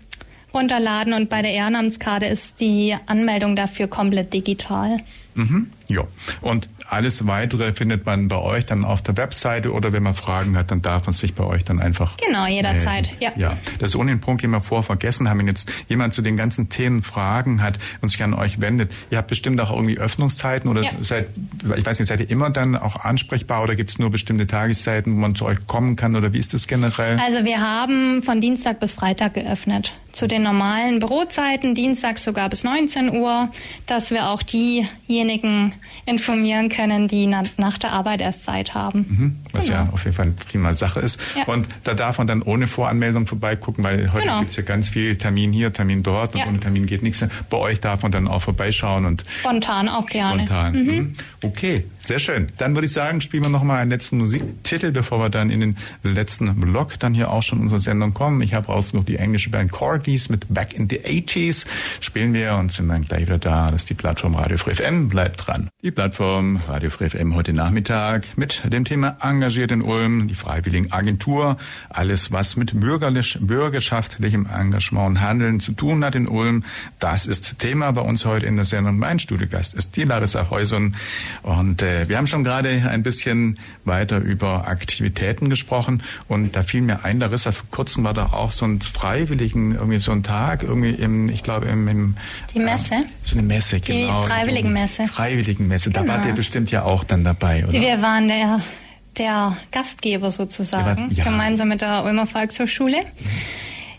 runterladen 0.55 1.13
und 1.13 1.29
bei 1.29 1.43
der 1.43 1.53
Ehrenamtskarte 1.53 2.27
ist 2.27 2.61
die 2.61 2.97
Anmeldung 3.07 3.57
dafür 3.57 3.87
komplett 3.87 4.33
digital. 4.33 4.99
Mhm. 5.35 5.71
Ja, 5.89 6.05
und 6.41 6.69
alles 6.91 7.27
weitere 7.27 7.73
findet 7.73 8.05
man 8.05 8.29
bei 8.29 8.39
euch 8.39 8.67
dann 8.67 8.85
auf 8.85 9.01
der 9.03 9.17
Webseite 9.17 9.73
oder 9.73 9.93
wenn 9.93 10.03
man 10.03 10.15
Fragen 10.15 10.57
hat, 10.57 10.71
dann 10.71 10.83
darf 10.83 11.07
man 11.07 11.13
sich 11.13 11.35
bei 11.35 11.45
euch 11.45 11.65
dann 11.65 11.81
einfach. 11.81 12.17
Genau, 12.17 12.47
jederzeit. 12.47 13.11
Ja. 13.21 13.31
ja. 13.37 13.57
Das 13.79 13.91
ist 13.91 13.97
ohne 13.97 14.11
den 14.11 14.21
Punkt, 14.21 14.43
den 14.43 14.51
wir 14.51 14.61
vorher 14.61 14.83
vergessen 14.83 15.29
haben. 15.29 15.39
Wenn 15.39 15.47
jetzt 15.47 15.71
jemand 15.89 16.15
zu 16.15 16.23
den 16.23 16.37
ganzen 16.37 16.69
Themen 16.69 17.03
Fragen 17.03 17.63
hat 17.63 17.79
und 18.01 18.09
sich 18.09 18.23
an 18.23 18.35
euch 18.35 18.61
wendet, 18.61 18.91
ihr 19.11 19.19
habt 19.19 19.29
bestimmt 19.29 19.61
auch 19.61 19.71
irgendwie 19.71 19.99
Öffnungszeiten 19.99 20.69
oder 20.69 20.83
ja. 20.83 20.91
seid, 21.01 21.29
ich 21.77 21.87
weiß 21.87 21.99
nicht, 21.99 22.09
seid 22.09 22.21
ihr 22.21 22.31
immer 22.31 22.51
dann 22.51 22.77
auch 22.77 22.97
ansprechbar 22.97 23.63
oder 23.63 23.77
gibt 23.77 23.91
es 23.91 23.99
nur 23.99 24.11
bestimmte 24.11 24.47
Tageszeiten, 24.47 25.15
wo 25.15 25.21
man 25.21 25.35
zu 25.37 25.45
euch 25.45 25.67
kommen 25.69 25.95
kann 25.95 26.17
oder 26.17 26.33
wie 26.33 26.39
ist 26.39 26.55
das 26.55 26.67
generell? 26.67 27.19
Also 27.25 27.45
wir 27.45 27.61
haben 27.61 28.23
von 28.23 28.41
Dienstag 28.41 28.81
bis 28.81 28.93
Freitag 28.93 29.35
geöffnet. 29.35 29.93
Zu 30.13 30.27
den 30.27 30.43
normalen 30.43 30.99
Bürozeiten, 30.99 31.77
Dienstag 31.77 32.19
sogar 32.19 32.49
bis 32.49 32.65
19 32.65 33.11
Uhr, 33.11 33.49
dass 33.87 34.11
wir 34.11 34.29
auch 34.29 34.43
diejenigen 34.43 35.73
informieren 36.05 36.69
können, 36.69 36.80
die 37.09 37.27
nach 37.27 37.79
der 37.79 37.93
Arbeit 37.93 38.21
erst 38.21 38.45
Zeit 38.45 38.75
haben. 38.75 38.99
Mhm, 38.99 39.37
was 39.53 39.67
genau. 39.67 39.79
ja 39.79 39.89
auf 39.93 40.05
jeden 40.05 40.17
Fall 40.17 40.27
eine 40.27 40.35
prima 40.35 40.73
Sache 40.75 41.01
ist. 41.01 41.21
Ja. 41.37 41.45
Und 41.45 41.69
da 41.85 41.95
darf 41.95 42.19
man 42.19 42.27
dann 42.27 42.43
ohne 42.43 42.67
Voranmeldung 42.67 43.27
vorbeigucken, 43.27 43.85
weil 43.85 44.13
heute 44.13 44.23
genau. 44.23 44.39
gibt 44.41 44.51
es 44.51 44.57
ja 44.57 44.63
ganz 44.63 44.89
viel 44.89 45.17
Termin 45.17 45.53
hier, 45.53 45.73
Termin 45.73 46.03
dort 46.03 46.35
und 46.35 46.41
ja. 46.41 46.47
ohne 46.47 46.61
Termin 46.61 46.87
geht 46.87 47.03
nichts. 47.03 47.25
Bei 47.49 47.57
euch 47.57 47.81
darf 47.81 48.03
man 48.03 48.13
dann 48.13 48.29
auch 48.29 48.43
vorbeischauen 48.43 49.05
und 49.05 49.25
spontan 49.41 49.89
auch 49.89 50.07
gerne. 50.07 50.43
Spontan. 50.43 50.73
Mhm. 50.73 50.91
mhm. 50.91 51.15
Okay, 51.43 51.85
sehr 52.03 52.19
schön. 52.19 52.49
Dann 52.59 52.75
würde 52.75 52.87
ich 52.87 52.93
sagen, 52.93 53.21
spielen 53.21 53.43
wir 53.45 53.51
noch 53.51 53.63
mal 53.63 53.79
einen 53.79 53.91
letzten 53.91 54.19
Musiktitel, 54.19 54.91
bevor 54.93 55.21
wir 55.21 55.31
dann 55.31 55.51
in 55.51 55.61
den 55.61 55.77
letzten 56.03 56.55
Block 56.61 56.99
dann 56.99 57.15
hier 57.15 57.31
auch 57.31 57.43
schon 57.43 57.61
unsere 57.61 57.81
Sendung 57.81 58.15
kommen. 58.15 58.43
Ich 58.43 58.55
habe 58.55 58.67
raus 58.67 58.93
noch 58.93 59.05
die 59.05 59.17
englische 59.17 59.51
Band 59.51 59.73
Corgis 59.73 60.29
mit 60.29 60.53
Back 60.53 60.75
in 60.75 60.89
the 60.89 60.99
80s. 60.99 61.67
Spielen 62.01 62.35
wir 62.35 62.55
und 62.55 62.73
sind 62.73 62.89
dann 62.89 63.05
gleich 63.05 63.23
wieder 63.23 63.39
da. 63.39 63.71
Das 63.71 63.83
ist 63.83 63.91
die 63.91 63.95
Plattform 63.95 64.35
Radio 64.35 64.59
Free 64.59 64.75
FM. 64.75 65.09
Bleibt 65.09 65.47
dran. 65.47 65.69
Die 65.83 65.91
Plattform 65.91 66.61
Radio 66.69 66.91
Free 66.91 67.09
FM 67.09 67.35
heute 67.35 67.53
Nachmittag 67.53 68.27
mit 68.37 68.63
dem 68.71 68.85
Thema 68.85 69.17
Engagiert 69.41 69.73
in 69.73 69.81
Ulm, 69.81 70.29
die 70.29 70.35
Freiwilligenagentur, 70.35 71.57
alles 71.89 72.31
was 72.31 72.57
mit 72.57 72.79
bürgerlich, 72.79 73.39
bürgerschaftlichem 73.41 74.47
Engagement 74.47 75.07
und 75.07 75.21
Handeln 75.23 75.61
zu 75.61 75.73
tun 75.73 76.05
hat 76.05 76.15
in 76.15 76.29
Ulm. 76.29 76.63
Das 76.99 77.25
ist 77.25 77.59
Thema 77.59 77.91
bei 77.93 78.03
uns 78.03 78.27
heute 78.27 78.45
in 78.45 78.57
der 78.57 78.67
Sendung. 78.67 78.99
Mein 78.99 79.19
Studiogast 79.19 79.73
ist 79.73 79.97
die 79.97 80.03
Larissa 80.03 80.51
Heuson 80.51 80.95
und 81.43 81.81
äh, 81.81 82.07
wir 82.07 82.19
haben 82.19 82.27
schon 82.27 82.45
gerade 82.45 82.69
ein 82.69 83.03
bisschen 83.03 83.59
weiter 83.87 84.19
über 84.19 84.69
Aktivitäten 84.69 85.49
gesprochen 85.49 86.03
und 86.29 86.55
da 86.55 86.63
fiel 86.63 86.83
mir 86.83 87.03
ein, 87.07 87.19
Larissa, 87.19 87.53
vor 87.53 87.67
kurzem 87.71 88.05
war 88.05 88.13
da 88.13 88.27
auch 88.27 88.53
so 88.53 88.67
ein 88.67 88.83
Freiwilligen, 88.83 89.75
irgendwie 89.75 90.01
so 90.01 90.13
ein 90.13 90.23
Tag, 90.23 90.65
irgendwie 90.65 90.91
im, 90.91 91.31
ich 91.31 91.43
glaube 91.43 91.65
im, 91.65 91.89
im 91.89 92.17
Die 92.53 92.59
Messe? 92.59 92.97
Äh, 92.97 93.05
so 93.23 93.39
eine 93.39 93.47
Messe, 93.47 93.81
die 93.81 94.03
genau. 94.03 94.21
Freiwilligenmesse. 94.25 95.09
Freiwilligenmesse, 95.09 95.89
da 95.89 96.03
genau. 96.03 96.13
wart 96.13 96.27
ihr 96.27 96.35
bestimmt 96.35 96.71
ja 96.71 96.83
auch 96.83 97.05
dann 97.05 97.25
dabei, 97.25 97.65
oder? 97.65 97.73
Wir 97.73 98.03
waren 98.03 98.29
der, 98.29 98.61
der 99.19 99.57
Gastgeber 99.73 100.31
sozusagen, 100.31 101.11
war, 101.11 101.13
ja. 101.13 101.25
gemeinsam 101.25 101.69
mit 101.69 101.81
der 101.81 102.05
Ulmer 102.05 102.27
Volkshochschule. 102.27 102.99
Mhm. 102.99 103.07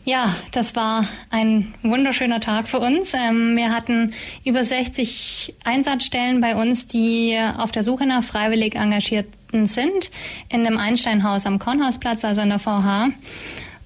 Ja, 0.03 0.35
das 0.51 0.75
war 0.75 1.07
ein 1.29 1.75
wunderschöner 1.83 2.39
Tag 2.39 2.67
für 2.67 2.79
uns. 2.79 3.13
Ähm, 3.13 3.55
wir 3.55 3.71
hatten 3.71 4.13
über 4.43 4.63
60 4.63 5.53
Einsatzstellen 5.63 6.41
bei 6.41 6.55
uns, 6.55 6.87
die 6.87 7.37
auf 7.57 7.71
der 7.71 7.83
Suche 7.83 8.07
nach 8.07 8.23
freiwillig 8.23 8.73
Engagierten 8.73 9.67
sind, 9.67 10.09
in 10.49 10.63
dem 10.63 10.77
Einsteinhaus 10.77 11.45
am 11.45 11.59
Kornhausplatz, 11.59 12.25
also 12.25 12.41
in 12.41 12.49
der 12.49 12.57
VH. 12.57 13.09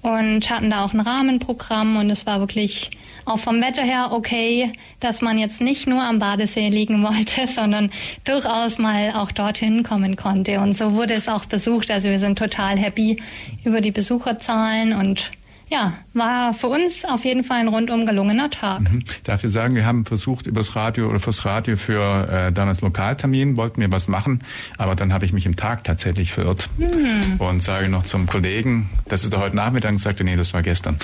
Und 0.06 0.50
hatten 0.50 0.70
da 0.70 0.84
auch 0.84 0.92
ein 0.92 1.00
Rahmenprogramm 1.00 1.96
und 1.96 2.10
es 2.10 2.26
war 2.26 2.38
wirklich 2.38 2.90
auch 3.24 3.40
vom 3.40 3.60
Wetter 3.60 3.82
her 3.82 4.10
okay, 4.12 4.70
dass 5.00 5.20
man 5.20 5.36
jetzt 5.36 5.60
nicht 5.60 5.88
nur 5.88 6.00
am 6.00 6.20
Badesee 6.20 6.68
liegen 6.68 7.02
wollte, 7.02 7.46
sondern 7.52 7.90
durchaus 8.22 8.78
mal 8.78 9.14
auch 9.16 9.32
dorthin 9.32 9.82
kommen 9.82 10.14
konnte. 10.14 10.60
Und 10.60 10.76
so 10.76 10.92
wurde 10.92 11.14
es 11.14 11.28
auch 11.28 11.46
besucht. 11.46 11.90
Also 11.90 12.08
wir 12.08 12.20
sind 12.20 12.38
total 12.38 12.78
happy 12.78 13.20
über 13.64 13.80
die 13.80 13.90
Besucherzahlen 13.90 14.92
und 14.92 15.32
ja, 15.68 15.94
war 16.14 16.54
für 16.54 16.68
uns 16.68 17.04
auf 17.04 17.24
jeden 17.24 17.42
Fall 17.42 17.58
ein 17.58 17.68
rundum 17.68 18.06
gelungener 18.06 18.50
Tag. 18.50 18.80
Mhm. 18.80 19.02
Darf 19.24 19.42
ich 19.42 19.50
sagen, 19.50 19.74
wir 19.74 19.84
haben 19.84 20.04
versucht, 20.04 20.46
übers 20.46 20.76
Radio 20.76 21.08
oder 21.08 21.18
fürs 21.18 21.44
Radio 21.44 21.76
für 21.76 22.28
äh, 22.30 22.52
damals 22.52 22.82
Lokaltermin, 22.82 23.56
wollten 23.56 23.80
wir 23.80 23.90
was 23.90 24.06
machen, 24.06 24.44
aber 24.78 24.94
dann 24.94 25.12
habe 25.12 25.24
ich 25.24 25.32
mich 25.32 25.44
im 25.44 25.56
Tag 25.56 25.82
tatsächlich 25.84 26.32
verirrt 26.32 26.70
mhm. 26.78 27.36
und 27.38 27.62
sage 27.62 27.88
noch 27.88 28.04
zum 28.04 28.26
Kollegen, 28.26 28.90
das 29.08 29.24
ist 29.24 29.32
doch 29.32 29.40
heute 29.40 29.56
Nachmittag, 29.56 29.90
und 29.90 29.98
sagte, 29.98 30.22
nee, 30.22 30.36
das 30.36 30.54
war 30.54 30.62
gestern. 30.62 30.98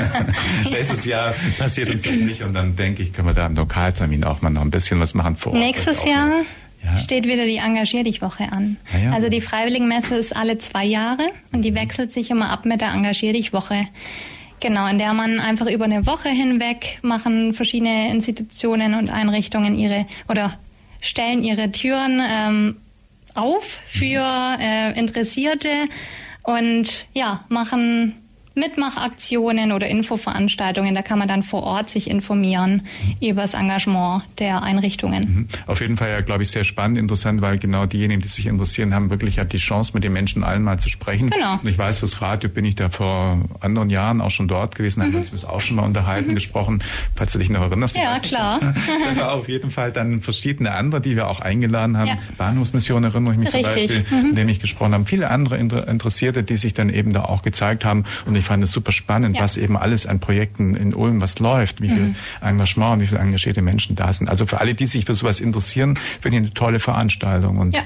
Nächstes 0.64 1.04
Jahr 1.04 1.34
passiert 1.58 1.90
uns 1.90 2.04
das 2.04 2.16
nicht 2.16 2.42
und 2.42 2.54
dann 2.54 2.74
denke 2.74 3.02
ich, 3.02 3.12
können 3.12 3.28
wir 3.28 3.34
da 3.34 3.46
im 3.46 3.54
Lokaltermin 3.54 4.24
auch 4.24 4.42
mal 4.42 4.50
noch 4.50 4.62
ein 4.62 4.70
bisschen 4.70 4.98
was 4.98 5.14
machen 5.14 5.36
vor 5.36 5.52
Ort. 5.52 5.60
Nächstes 5.60 6.04
Jahr? 6.04 6.28
Ja. 6.84 6.98
steht 6.98 7.26
wieder 7.26 7.44
die 7.44 7.56
Engagier 7.56 8.04
dich 8.04 8.22
Woche 8.22 8.50
an. 8.50 8.76
Ja, 8.92 8.98
ja. 8.98 9.12
Also 9.12 9.28
die 9.28 9.40
Freiwilligenmesse 9.40 10.16
ist 10.16 10.34
alle 10.34 10.58
zwei 10.58 10.84
Jahre 10.84 11.28
und 11.52 11.64
die 11.64 11.74
wechselt 11.74 12.12
sich 12.12 12.30
immer 12.30 12.50
ab 12.50 12.64
mit 12.64 12.80
der 12.80 12.92
Engagier 12.92 13.32
dich 13.32 13.52
Woche. 13.52 13.86
Genau, 14.60 14.86
in 14.86 14.98
der 14.98 15.12
man 15.12 15.40
einfach 15.40 15.66
über 15.66 15.86
eine 15.86 16.06
Woche 16.06 16.28
hinweg 16.28 17.00
machen 17.02 17.52
verschiedene 17.52 18.10
Institutionen 18.10 18.94
und 18.94 19.10
Einrichtungen 19.10 19.76
ihre 19.76 20.06
oder 20.28 20.52
stellen 21.00 21.42
ihre 21.42 21.72
Türen 21.72 22.22
ähm, 22.24 22.76
auf 23.34 23.80
für 23.86 24.56
äh, 24.60 24.96
Interessierte 24.98 25.68
und 26.44 27.06
ja, 27.12 27.44
machen 27.48 28.21
Mitmachaktionen 28.54 29.72
oder 29.72 29.86
Infoveranstaltungen. 29.86 30.94
Da 30.94 31.02
kann 31.02 31.18
man 31.18 31.28
dann 31.28 31.42
vor 31.42 31.62
Ort 31.62 31.90
sich 31.90 32.08
informieren 32.08 32.82
mhm. 33.20 33.28
über 33.28 33.42
das 33.42 33.54
Engagement 33.54 34.24
der 34.38 34.62
Einrichtungen. 34.62 35.22
Mhm. 35.22 35.48
Auf 35.66 35.80
jeden 35.80 35.96
Fall 35.96 36.10
ja, 36.10 36.20
glaube 36.20 36.42
ich, 36.42 36.50
sehr 36.50 36.64
spannend, 36.64 36.98
interessant, 36.98 37.40
weil 37.40 37.58
genau 37.58 37.86
diejenigen, 37.86 38.20
die 38.20 38.28
sich 38.28 38.46
interessieren, 38.46 38.94
haben 38.94 39.10
wirklich 39.10 39.38
halt 39.38 39.52
die 39.52 39.58
Chance, 39.58 39.92
mit 39.94 40.04
den 40.04 40.12
Menschen 40.12 40.44
allen 40.44 40.62
mal 40.62 40.78
zu 40.78 40.88
sprechen. 40.88 41.30
Genau. 41.30 41.58
Und 41.62 41.68
ich 41.68 41.78
weiß, 41.78 41.98
fürs 41.98 42.20
Radio 42.22 42.50
bin 42.50 42.64
ich 42.64 42.74
da 42.74 42.90
vor 42.90 43.38
anderen 43.60 43.90
Jahren 43.90 44.20
auch 44.20 44.30
schon 44.30 44.48
dort 44.48 44.74
gewesen, 44.74 45.00
mhm. 45.00 45.04
haben 45.04 45.12
wir 45.12 45.32
uns 45.32 45.44
auch 45.44 45.60
schon 45.60 45.76
mal 45.76 45.84
unterhalten, 45.84 46.30
mhm. 46.30 46.34
gesprochen, 46.34 46.82
falls 47.14 47.32
du 47.32 47.38
dich 47.38 47.50
noch 47.50 47.62
erinnerst. 47.62 47.96
Ja, 47.96 48.18
klar. 48.18 48.60
da 49.14 49.20
war 49.20 49.32
auf 49.32 49.48
jeden 49.48 49.70
Fall 49.70 49.92
dann 49.92 50.20
verschiedene 50.20 50.72
andere, 50.72 51.00
die 51.00 51.16
wir 51.16 51.28
auch 51.28 51.40
eingeladen 51.40 51.96
haben. 51.96 52.08
Ja. 52.08 52.18
Bahnhofsmission 52.38 53.04
erinnere 53.04 53.34
ich 53.34 53.38
mich 53.38 53.54
Richtig. 53.54 53.88
zum 53.88 54.02
Beispiel, 54.02 54.18
mhm. 54.18 54.30
in 54.30 54.36
dem 54.36 54.48
ich 54.48 54.60
gesprochen 54.60 54.94
habe. 54.94 55.06
Viele 55.06 55.30
andere 55.30 55.58
Interessierte, 55.58 56.42
die 56.42 56.56
sich 56.56 56.74
dann 56.74 56.90
eben 56.90 57.12
da 57.12 57.24
auch 57.24 57.42
gezeigt 57.42 57.84
haben. 57.84 58.04
Und 58.26 58.36
ich 58.36 58.41
fand 58.42 58.62
es 58.64 58.72
super 58.72 58.92
spannend, 58.92 59.36
ja. 59.36 59.42
was 59.42 59.56
eben 59.56 59.76
alles 59.76 60.06
an 60.06 60.20
Projekten 60.20 60.74
in 60.74 60.94
Ulm 60.94 61.20
was 61.20 61.38
läuft, 61.38 61.80
wie 61.80 61.88
mhm. 61.88 61.94
viel 61.94 62.14
Engagement, 62.40 63.00
wie 63.00 63.06
viele 63.06 63.20
engagierte 63.20 63.62
Menschen 63.62 63.96
da 63.96 64.12
sind. 64.12 64.28
Also 64.28 64.46
für 64.46 64.60
alle, 64.60 64.74
die 64.74 64.86
sich 64.86 65.04
für 65.04 65.14
sowas 65.14 65.40
interessieren, 65.40 65.98
finde 66.20 66.38
ich 66.38 66.42
eine 66.44 66.54
tolle 66.54 66.80
Veranstaltung 66.80 67.58
und 67.58 67.74
ja. 67.74 67.82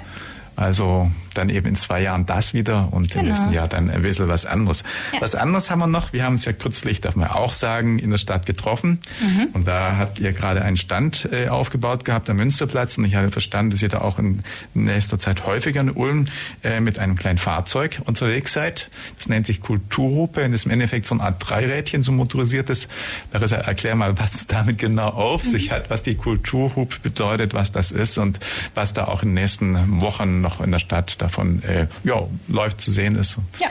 Also 0.57 1.11
dann 1.39 1.49
eben 1.49 1.67
in 1.67 1.75
zwei 1.75 2.03
Jahren 2.03 2.27
das 2.27 2.55
wieder 2.55 2.93
und 2.93 3.11
genau. 3.11 3.25
im 3.25 3.29
nächsten 3.31 3.53
Jahr 3.53 3.69
dann 3.69 3.91
ein 3.91 4.03
bisschen 4.03 4.29
was 4.29 4.47
anderes. 4.47 4.85
Ja. 5.13 5.21
Was 5.21 5.35
anderes 5.35 5.71
haben 5.71 5.79
wir 5.81 5.87
noch. 5.87 6.13
Wir 6.13 6.25
haben 6.25 6.35
uns 6.35 6.45
ja 6.45 6.53
kürzlich, 6.53 7.01
darf 7.01 7.17
man 7.17 7.29
auch 7.29 7.53
sagen, 7.53 7.99
in 7.99 8.11
der 8.11 8.19
Stadt 8.19 8.47
getroffen. 8.47 9.01
Mhm. 9.21 9.49
Und 9.53 9.67
da 9.67 9.97
habt 9.97 10.19
ihr 10.19 10.33
gerade 10.33 10.63
einen 10.63 10.77
Stand 10.77 11.29
äh, 11.31 11.49
aufgebaut 11.49 12.05
gehabt 12.05 12.31
am 12.31 12.37
Münsterplatz. 12.37 12.99
Und 12.99 13.05
ich 13.05 13.15
habe 13.15 13.31
verstanden, 13.31 13.71
dass 13.71 13.83
ihr 13.83 13.89
da 13.89 14.01
auch 14.01 14.19
in 14.19 14.43
nächster 14.75 15.19
Zeit 15.19 15.47
häufiger 15.47 15.81
in 15.81 15.91
Ulm 15.91 16.27
äh, 16.63 16.81
mit 16.81 16.99
einem 16.99 17.17
kleinen 17.17 17.39
Fahrzeug 17.39 18.01
unterwegs 18.05 18.53
seid. 18.53 18.91
Das 19.17 19.29
nennt 19.29 19.47
sich 19.47 19.61
Kulturhupe 19.61 20.45
und 20.45 20.53
ist 20.53 20.67
im 20.67 20.73
Endeffekt 20.73 21.07
so 21.07 21.15
eine 21.15 21.25
Art 21.25 21.37
Dreirädchen, 21.39 22.03
so 22.03 22.13
motorisiertes. 22.13 22.89
Larissa, 23.33 23.57
erklär 23.57 23.95
mal, 23.95 24.19
was 24.19 24.35
es 24.35 24.47
damit 24.47 24.79
genau 24.79 25.09
auf 25.09 25.45
mhm. 25.45 25.51
sich 25.51 25.71
hat, 25.71 25.91
was 25.91 26.03
die 26.03 26.15
Kulturhupe 26.15 26.97
bedeutet, 27.03 27.55
was 27.55 27.73
das 27.73 27.91
ist 27.91 28.19
und 28.19 28.41
was 28.75 28.93
da 28.93 29.07
auch 29.07 29.23
in 29.23 29.31
den 29.31 29.35
nächsten 29.35 30.01
Wochen 30.01 30.41
noch 30.41 30.61
in 30.61 30.71
der 30.71 30.79
Stadt 30.79 31.21
davon 31.27 31.63
äh, 31.65 31.87
ja, 32.05 32.23
läuft 32.49 32.81
zu 32.81 32.91
sehen 32.91 33.17
ist. 33.17 33.37
Ja, 33.59 33.69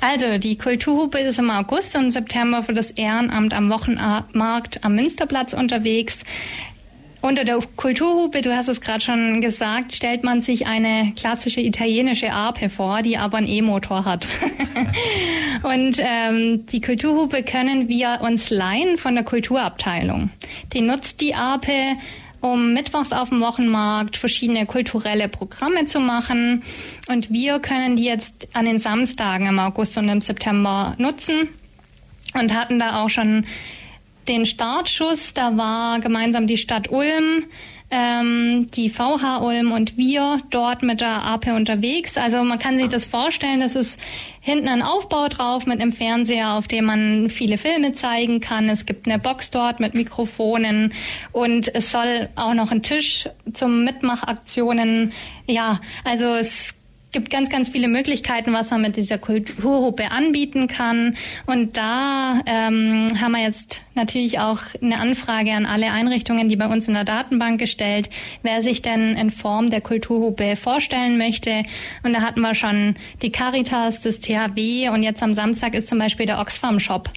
also 0.00 0.38
die 0.38 0.58
Kulturhupe 0.58 1.18
ist 1.18 1.38
im 1.38 1.50
August 1.50 1.96
und 1.96 2.10
September 2.10 2.62
für 2.62 2.74
das 2.74 2.90
Ehrenamt 2.90 3.54
am 3.54 3.70
Wochenmarkt 3.70 4.84
am 4.84 4.94
Münsterplatz 4.94 5.52
unterwegs. 5.52 6.24
Unter 7.22 7.44
der 7.44 7.60
Kulturhupe, 7.76 8.40
du 8.40 8.54
hast 8.54 8.68
es 8.68 8.80
gerade 8.80 9.00
schon 9.00 9.40
gesagt, 9.40 9.92
stellt 9.92 10.24
man 10.24 10.40
sich 10.40 10.66
eine 10.66 11.12
klassische 11.14 11.60
italienische 11.60 12.32
Arpe 12.32 12.68
vor, 12.68 13.02
die 13.02 13.16
aber 13.16 13.38
einen 13.38 13.46
E-Motor 13.46 14.04
hat. 14.04 14.26
und 15.62 15.98
ähm, 16.00 16.66
die 16.66 16.80
Kulturhupe 16.80 17.44
können 17.44 17.88
wir 17.88 18.18
uns 18.22 18.50
leihen 18.50 18.98
von 18.98 19.14
der 19.14 19.22
Kulturabteilung. 19.22 20.30
Die 20.72 20.80
nutzt 20.80 21.20
die 21.20 21.36
Arpe 21.36 21.72
um 22.42 22.74
mittwochs 22.74 23.12
auf 23.12 23.30
dem 23.30 23.40
Wochenmarkt 23.40 24.18
verschiedene 24.18 24.66
kulturelle 24.66 25.28
Programme 25.28 25.86
zu 25.86 26.00
machen. 26.00 26.62
Und 27.08 27.30
wir 27.32 27.60
können 27.60 27.96
die 27.96 28.04
jetzt 28.04 28.48
an 28.52 28.66
den 28.66 28.78
Samstagen 28.78 29.46
im 29.46 29.58
August 29.58 29.96
und 29.96 30.08
im 30.08 30.20
September 30.20 30.94
nutzen 30.98 31.48
und 32.34 32.54
hatten 32.54 32.78
da 32.78 33.02
auch 33.02 33.08
schon 33.08 33.46
den 34.28 34.44
Startschuss. 34.44 35.34
Da 35.34 35.56
war 35.56 36.00
gemeinsam 36.00 36.46
die 36.46 36.56
Stadt 36.56 36.90
Ulm, 36.90 37.46
ähm, 37.92 38.68
die 38.74 38.88
VH 38.88 39.42
Ulm 39.42 39.70
und 39.70 39.98
wir 39.98 40.38
dort 40.48 40.82
mit 40.82 41.02
der 41.02 41.22
AP 41.22 41.48
unterwegs. 41.48 42.16
Also 42.16 42.42
man 42.42 42.58
kann 42.58 42.78
sich 42.78 42.88
das 42.88 43.04
vorstellen, 43.04 43.60
das 43.60 43.76
ist 43.76 44.00
hinten 44.40 44.68
ein 44.68 44.80
Aufbau 44.80 45.28
drauf 45.28 45.66
mit 45.66 45.80
einem 45.80 45.92
Fernseher, 45.92 46.54
auf 46.54 46.66
dem 46.66 46.86
man 46.86 47.28
viele 47.28 47.58
Filme 47.58 47.92
zeigen 47.92 48.40
kann. 48.40 48.70
Es 48.70 48.86
gibt 48.86 49.06
eine 49.06 49.18
Box 49.18 49.50
dort 49.50 49.78
mit 49.78 49.94
Mikrofonen 49.94 50.94
und 51.32 51.72
es 51.74 51.92
soll 51.92 52.30
auch 52.34 52.54
noch 52.54 52.72
ein 52.72 52.82
Tisch 52.82 53.28
zum 53.52 53.84
Mitmachaktionen. 53.84 55.12
Ja, 55.46 55.78
also 56.02 56.28
es 56.28 56.81
gibt 57.12 57.30
ganz, 57.30 57.50
ganz 57.50 57.68
viele 57.68 57.88
Möglichkeiten, 57.88 58.52
was 58.52 58.70
man 58.70 58.80
mit 58.80 58.96
dieser 58.96 59.18
Kulturhupe 59.18 60.10
anbieten 60.10 60.66
kann. 60.66 61.14
Und 61.46 61.76
da 61.76 62.40
ähm, 62.46 63.06
haben 63.20 63.32
wir 63.32 63.42
jetzt 63.42 63.82
natürlich 63.94 64.40
auch 64.40 64.60
eine 64.80 64.98
Anfrage 64.98 65.52
an 65.52 65.66
alle 65.66 65.90
Einrichtungen, 65.90 66.48
die 66.48 66.56
bei 66.56 66.66
uns 66.66 66.88
in 66.88 66.94
der 66.94 67.04
Datenbank 67.04 67.60
gestellt, 67.60 68.08
wer 68.42 68.62
sich 68.62 68.80
denn 68.80 69.14
in 69.14 69.30
Form 69.30 69.68
der 69.68 69.82
Kulturhupe 69.82 70.56
vorstellen 70.56 71.18
möchte. 71.18 71.64
Und 72.02 72.14
da 72.14 72.22
hatten 72.22 72.40
wir 72.40 72.54
schon 72.54 72.96
die 73.20 73.30
Caritas, 73.30 74.00
das 74.00 74.20
THW 74.20 74.88
und 74.88 75.02
jetzt 75.02 75.22
am 75.22 75.34
Samstag 75.34 75.74
ist 75.74 75.88
zum 75.88 75.98
Beispiel 75.98 76.24
der 76.24 76.40
Oxfam 76.40 76.80
Shop, 76.80 77.10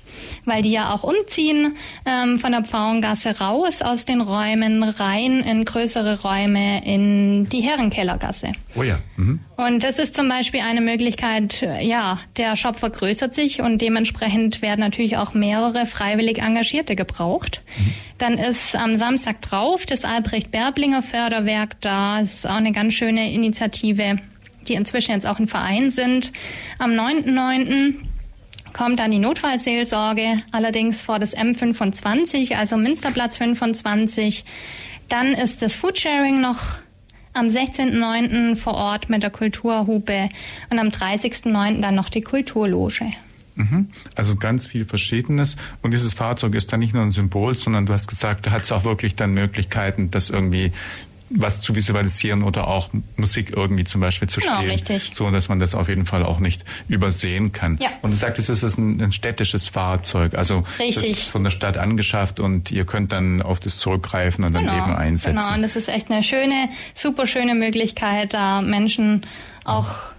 weil 0.44 0.62
die 0.62 0.72
ja 0.72 0.94
auch 0.94 1.04
umziehen 1.04 1.78
ähm, 2.06 2.40
von 2.40 2.52
der 2.52 2.64
Pfauengasse 2.64 3.40
raus 3.40 3.82
aus 3.82 4.04
den 4.04 4.20
Räumen 4.20 4.84
rein 4.84 5.40
in 5.40 5.64
größere 5.64 6.22
Räume 6.22 6.86
in 6.86 7.48
die 7.48 7.62
Herrenkellergasse. 7.62 8.52
Oh 8.76 8.84
ja. 8.84 9.00
Mhm. 9.16 9.40
Und 9.56 9.85
das 9.86 10.00
ist 10.00 10.16
zum 10.16 10.28
Beispiel 10.28 10.62
eine 10.62 10.82
Möglichkeit, 10.82 11.62
ja, 11.80 12.18
der 12.38 12.56
Shop 12.56 12.76
vergrößert 12.76 13.36
sich 13.36 13.62
und 13.62 13.84
dementsprechend 13.84 14.64
werden 14.64 14.80
natürlich 14.80 15.18
auch 15.18 15.36
mehrere 15.36 15.86
freiwillig 15.86 16.40
Engagierte 16.40 16.96
gebraucht. 16.96 17.62
Mhm. 17.78 17.94
Dann 18.18 18.38
ist 18.40 18.76
am 18.76 18.96
Samstag 18.96 19.44
drauf 19.44 19.86
das 19.86 20.04
Albrecht 20.04 20.50
Berblinger 20.50 21.04
Förderwerk 21.04 21.80
da. 21.82 22.20
Es 22.20 22.34
ist 22.34 22.48
auch 22.48 22.56
eine 22.56 22.72
ganz 22.72 22.96
schöne 22.96 23.32
Initiative, 23.32 24.18
die 24.68 24.74
inzwischen 24.74 25.12
jetzt 25.12 25.28
auch 25.28 25.38
ein 25.38 25.48
Verein 25.48 25.92
sind. 25.92 26.32
Am 26.80 26.94
9.9 26.94 27.94
kommt 28.74 29.00
dann 29.00 29.12
die 29.12 29.20
Notfallseelsorge, 29.20 30.42
allerdings 30.52 31.04
vor 31.04 31.20
das 31.20 31.38
M25, 31.38 32.56
also 32.56 32.76
Münsterplatz 32.76 33.38
25. 33.38 34.46
Dann 35.10 35.34
ist 35.34 35.62
das 35.62 35.76
Foodsharing 35.76 36.42
noch 36.42 36.80
am 37.36 37.48
16.09. 37.48 38.56
vor 38.56 38.74
Ort 38.74 39.10
mit 39.10 39.24
der 39.24 39.30
Kulturhupe 39.30 40.30
und 40.70 40.80
am 40.80 40.88
30.09. 40.88 41.82
dann 41.82 41.96
noch 41.96 42.10
die 42.10 42.22
Kulturloge. 42.22 43.06
Mhm. 43.56 43.90
Also 44.16 44.36
ganz 44.36 44.66
viel 44.66 44.86
Verschiedenes. 44.86 45.56
Und 45.82 45.92
dieses 45.92 46.14
Fahrzeug 46.14 46.56
ist 46.56 46.72
dann 46.74 46.80
nicht 46.80 46.94
nur 46.94 47.04
ein 47.04 47.12
Symbol, 47.12 47.56
sondern 47.56 47.86
du 47.86 47.94
hast 47.94 48.08
gesagt, 48.08 48.48
da 48.48 48.52
hat 48.52 48.64
es 48.64 48.72
auch 48.72 48.84
wirklich 48.84 49.16
dann 49.16 49.34
Möglichkeiten, 49.34 50.12
das 50.12 50.30
irgendwie 50.30 50.72
was 51.30 51.62
zu 51.62 51.76
visualisieren 51.76 52.44
oder 52.44 52.68
auch 52.68 52.90
Musik 53.18 53.52
irgendwie 53.56 53.84
zum 53.84 54.02
Beispiel 54.02 54.30
zu 54.30 54.40
genau, 54.40 54.56
spielen. 54.56 54.72
Richtig. 54.72 55.12
So, 55.14 55.30
dass 55.32 55.50
man 55.50 55.60
das 55.60 55.74
auf 55.74 55.90
jeden 55.90 56.06
Fall 56.06 56.24
auch 56.24 56.40
nicht 56.40 56.64
übersehen 56.88 57.52
kann. 57.52 57.78
Ja. 57.82 57.90
Und 58.02 58.12
du 58.12 58.18
sagtest, 58.18 58.50
es 58.50 58.64
ist 58.64 58.78
ein, 58.78 59.02
ein 59.02 59.12
städtisches 59.12 59.68
Fahrzeug. 59.68 60.36
Also 60.36 60.64
richtig. 60.80 60.96
das 60.96 61.04
ist 61.04 61.30
von 61.30 61.44
der 61.44 61.52
Stadt 61.52 61.78
angeschafft 61.78 62.40
und 62.40 62.72
ihr 62.72 62.86
könnt 62.86 63.12
dann 63.12 63.42
auf 63.42 63.60
das 63.60 63.78
zurückgreifen 63.78 64.44
und 64.44 64.54
genau, 64.54 64.68
dann 64.68 64.78
eben 64.78 64.96
einsetzen. 64.96 65.40
Genau, 65.40 65.54
und 65.54 65.62
das 65.62 65.76
ist 65.76 65.90
echt 65.90 66.12
eine 66.12 66.24
schöne, 66.24 66.70
super 66.94 67.26
schöne 67.26 67.56
Möglichkeit, 67.56 68.34
da 68.34 68.62
Menschen 68.62 69.26
auch 69.64 70.15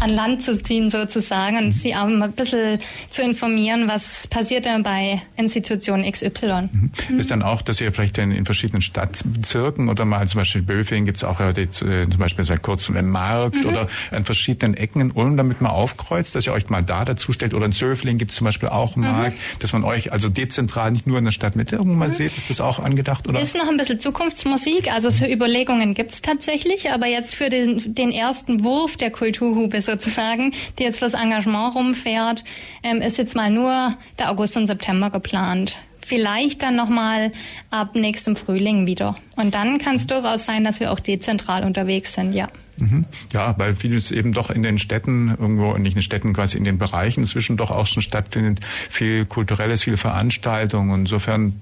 an 0.00 0.10
Land 0.10 0.42
zu 0.42 0.62
ziehen 0.62 0.90
sozusagen 0.90 1.58
und 1.58 1.72
sie 1.72 1.94
auch 1.94 2.06
ein 2.06 2.32
bisschen 2.32 2.78
zu 3.10 3.22
informieren, 3.22 3.88
was 3.88 4.26
passiert 4.26 4.64
denn 4.64 4.82
bei 4.82 5.22
Institution 5.36 6.10
XY. 6.10 6.68
Mhm. 6.72 6.90
Mhm. 7.08 7.18
Ist 7.18 7.30
dann 7.30 7.42
auch, 7.42 7.62
dass 7.62 7.80
ihr 7.80 7.92
vielleicht 7.92 8.18
in, 8.18 8.30
in 8.32 8.44
verschiedenen 8.44 8.82
Stadtbezirken 8.82 9.88
oder 9.88 10.04
mal 10.04 10.26
zum 10.26 10.38
Beispiel 10.40 10.62
Böfing 10.62 11.04
gibt 11.04 11.18
es 11.18 11.24
auch 11.24 11.40
die, 11.52 11.62
äh, 11.62 11.68
zum 11.68 12.18
Beispiel 12.18 12.44
seit 12.44 12.62
kurzem 12.62 12.96
im 12.96 13.10
Markt 13.10 13.56
mhm. 13.56 13.66
oder 13.66 13.88
an 14.10 14.24
verschiedenen 14.24 14.74
Ecken 14.74 15.00
in 15.00 15.10
Ulm 15.12 15.36
damit 15.36 15.60
mal 15.60 15.70
aufkreuzt, 15.70 16.34
dass 16.34 16.46
ihr 16.46 16.52
euch 16.52 16.68
mal 16.68 16.82
da 16.82 17.04
dazu 17.04 17.32
stellt 17.32 17.54
oder 17.54 17.66
in 17.66 17.72
Zöfling 17.72 18.18
gibt 18.18 18.30
es 18.30 18.36
zum 18.38 18.44
Beispiel 18.46 18.68
auch 18.68 18.96
einen 18.96 19.06
mhm. 19.06 19.12
Markt, 19.12 19.38
dass 19.60 19.72
man 19.72 19.84
euch 19.84 20.12
also 20.12 20.28
dezentral 20.28 20.90
nicht 20.90 21.06
nur 21.06 21.18
in 21.18 21.24
der 21.24 21.32
Stadtmitte 21.32 21.76
irgendwo 21.76 21.96
mal 21.96 22.08
mhm. 22.08 22.12
sieht. 22.12 22.36
Ist 22.36 22.50
das 22.50 22.60
auch 22.60 22.78
angedacht? 22.78 23.28
Oder? 23.28 23.40
Ist 23.40 23.56
noch 23.56 23.68
ein 23.68 23.76
bisschen 23.76 24.00
Zukunftsmusik, 24.00 24.92
also 24.92 25.10
so 25.10 25.26
Überlegungen 25.26 25.94
gibt 25.94 26.12
es 26.12 26.22
tatsächlich, 26.22 26.90
aber 26.90 27.06
jetzt 27.06 27.34
für 27.34 27.48
den, 27.48 27.94
den 27.94 28.10
ersten 28.10 28.64
Wurf 28.64 28.96
der 28.96 29.10
Kulturhube 29.10 29.81
sozusagen, 29.86 30.52
die 30.78 30.84
jetzt 30.84 30.98
fürs 30.98 31.14
Engagement 31.14 31.74
rumfährt, 31.74 32.44
ähm, 32.82 33.00
ist 33.00 33.18
jetzt 33.18 33.36
mal 33.36 33.50
nur 33.50 33.94
der 34.18 34.30
August 34.30 34.56
und 34.56 34.66
September 34.66 35.10
geplant. 35.10 35.76
Vielleicht 36.04 36.62
dann 36.62 36.74
nochmal 36.74 37.30
ab 37.70 37.94
nächstem 37.94 38.34
Frühling 38.34 38.86
wieder. 38.86 39.16
Und 39.36 39.54
dann 39.54 39.78
kann 39.78 39.96
es 39.96 40.06
durchaus 40.06 40.44
sein, 40.44 40.64
dass 40.64 40.80
wir 40.80 40.90
auch 40.90 41.00
dezentral 41.00 41.64
unterwegs 41.64 42.14
sind, 42.14 42.32
ja. 42.34 42.48
Mhm. 42.78 43.04
Ja, 43.32 43.54
weil 43.58 43.76
vieles 43.76 44.10
eben 44.10 44.32
doch 44.32 44.50
in 44.50 44.62
den 44.62 44.78
Städten, 44.78 45.28
irgendwo, 45.28 45.76
nicht 45.76 45.92
in 45.92 45.98
den 45.98 46.02
Städten, 46.02 46.32
quasi 46.32 46.58
in 46.58 46.64
den 46.64 46.78
Bereichen 46.78 47.20
inzwischen 47.20 47.56
doch 47.56 47.70
auch 47.70 47.86
schon 47.86 48.02
stattfindet. 48.02 48.60
Viel 48.90 49.24
Kulturelles, 49.26 49.82
viele 49.82 49.96
Veranstaltungen. 49.96 51.02
Insofern, 51.02 51.60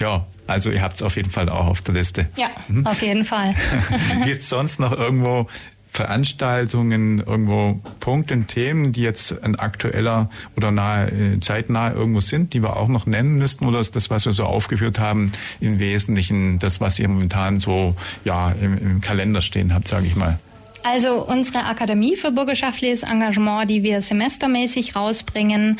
ja, 0.00 0.26
also 0.46 0.70
ihr 0.70 0.82
habt 0.82 0.96
es 0.96 1.02
auf 1.02 1.16
jeden 1.16 1.30
Fall 1.30 1.48
auch 1.48 1.66
auf 1.66 1.82
der 1.82 1.94
Liste. 1.94 2.28
Ja, 2.36 2.48
mhm. 2.68 2.86
auf 2.86 3.02
jeden 3.02 3.24
Fall. 3.24 3.54
Gibt 4.24 4.42
es 4.42 4.48
sonst 4.48 4.80
noch 4.80 4.92
irgendwo 4.92 5.48
Veranstaltungen, 5.92 7.18
irgendwo 7.18 7.78
Punkte, 8.00 8.40
Themen, 8.44 8.92
die 8.92 9.02
jetzt 9.02 9.42
ein 9.44 9.56
aktueller 9.56 10.30
oder 10.56 10.70
nahe, 10.70 11.08
äh, 11.10 11.40
zeitnah 11.40 11.92
irgendwo 11.92 12.20
sind, 12.20 12.54
die 12.54 12.62
wir 12.62 12.78
auch 12.78 12.88
noch 12.88 13.04
nennen 13.04 13.36
müssten? 13.36 13.66
Oder 13.66 13.80
ist 13.80 13.94
das, 13.94 14.08
was 14.08 14.24
wir 14.24 14.32
so 14.32 14.44
aufgeführt 14.44 14.98
haben, 14.98 15.32
im 15.60 15.78
Wesentlichen 15.78 16.58
das, 16.58 16.80
was 16.80 16.98
ihr 16.98 17.08
momentan 17.08 17.60
so 17.60 17.94
ja 18.24 18.52
im, 18.52 18.78
im 18.78 19.00
Kalender 19.02 19.42
stehen 19.42 19.74
habt, 19.74 19.86
sage 19.86 20.06
ich 20.06 20.16
mal? 20.16 20.38
Also 20.82 21.24
unsere 21.26 21.66
Akademie 21.66 22.16
für 22.16 22.32
bürgerschaftliches 22.32 23.02
Engagement, 23.02 23.70
die 23.70 23.82
wir 23.82 24.00
semestermäßig 24.00 24.96
rausbringen, 24.96 25.78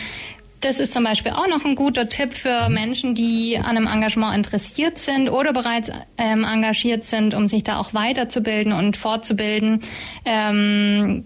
das 0.63 0.81
ist 0.81 0.93
zum 0.93 1.05
Beispiel 1.05 1.33
auch 1.33 1.49
noch 1.49 1.65
ein 1.65 1.75
guter 1.75 2.09
Tipp 2.09 2.33
für 2.33 2.69
Menschen, 2.69 3.15
die 3.15 3.59
an 3.59 3.77
einem 3.77 3.87
Engagement 3.87 4.35
interessiert 4.35 4.97
sind 4.97 5.29
oder 5.29 5.53
bereits 5.53 5.91
ähm, 6.17 6.45
engagiert 6.45 7.05
sind, 7.05 7.35
um 7.35 7.49
sich 7.49 7.65
da 7.65 7.79
auch 7.79 7.93
weiterzubilden 7.95 8.73
und 8.73 8.97
fortzubilden. 8.97 9.83
Ähm, 10.25 11.25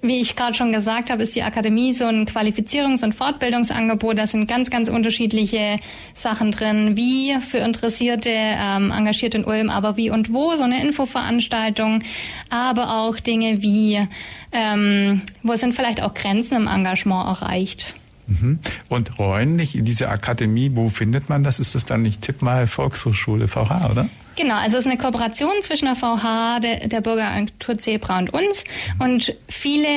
wie 0.00 0.20
ich 0.20 0.36
gerade 0.36 0.54
schon 0.54 0.72
gesagt 0.72 1.10
habe, 1.10 1.24
ist 1.24 1.34
die 1.34 1.42
Akademie 1.42 1.92
so 1.92 2.04
ein 2.04 2.24
Qualifizierungs- 2.24 3.02
und 3.02 3.14
Fortbildungsangebot. 3.14 4.16
Da 4.16 4.26
sind 4.26 4.46
ganz, 4.46 4.70
ganz 4.70 4.88
unterschiedliche 4.88 5.80
Sachen 6.14 6.52
drin, 6.52 6.96
wie 6.96 7.36
für 7.40 7.58
Interessierte, 7.58 8.30
ähm, 8.30 8.92
engagiert 8.92 9.34
in 9.34 9.44
Ulm, 9.44 9.70
aber 9.70 9.96
wie 9.96 10.10
und 10.10 10.32
wo, 10.32 10.54
so 10.54 10.62
eine 10.62 10.80
Infoveranstaltung, 10.82 12.04
aber 12.48 12.98
auch 12.98 13.18
Dinge 13.18 13.60
wie, 13.60 14.06
ähm, 14.52 15.22
wo 15.42 15.54
sind 15.56 15.74
vielleicht 15.74 16.02
auch 16.02 16.14
Grenzen 16.14 16.56
im 16.56 16.68
Engagement 16.68 17.26
erreicht. 17.26 17.94
Mhm. 18.28 18.58
Und 18.88 19.18
räumlich 19.18 19.74
in 19.74 19.84
dieser 19.84 20.10
Akademie, 20.10 20.70
wo 20.74 20.88
findet 20.88 21.28
man 21.28 21.42
das? 21.42 21.60
Ist 21.60 21.74
das 21.74 21.86
dann 21.86 22.02
nicht 22.02 22.22
Tipp 22.22 22.42
mal 22.42 22.66
Volkshochschule 22.66 23.48
VH, 23.48 23.90
oder? 23.90 24.08
Genau, 24.38 24.54
also 24.54 24.76
es 24.76 24.86
ist 24.86 24.90
eine 24.90 25.00
Kooperation 25.00 25.50
zwischen 25.62 25.86
der 25.86 25.96
VH, 25.96 26.60
der, 26.60 26.86
der 26.86 27.00
Bürgeragentur 27.00 27.76
Zebra 27.76 28.20
und 28.20 28.32
uns. 28.32 28.62
Und 29.00 29.34
viele 29.48 29.88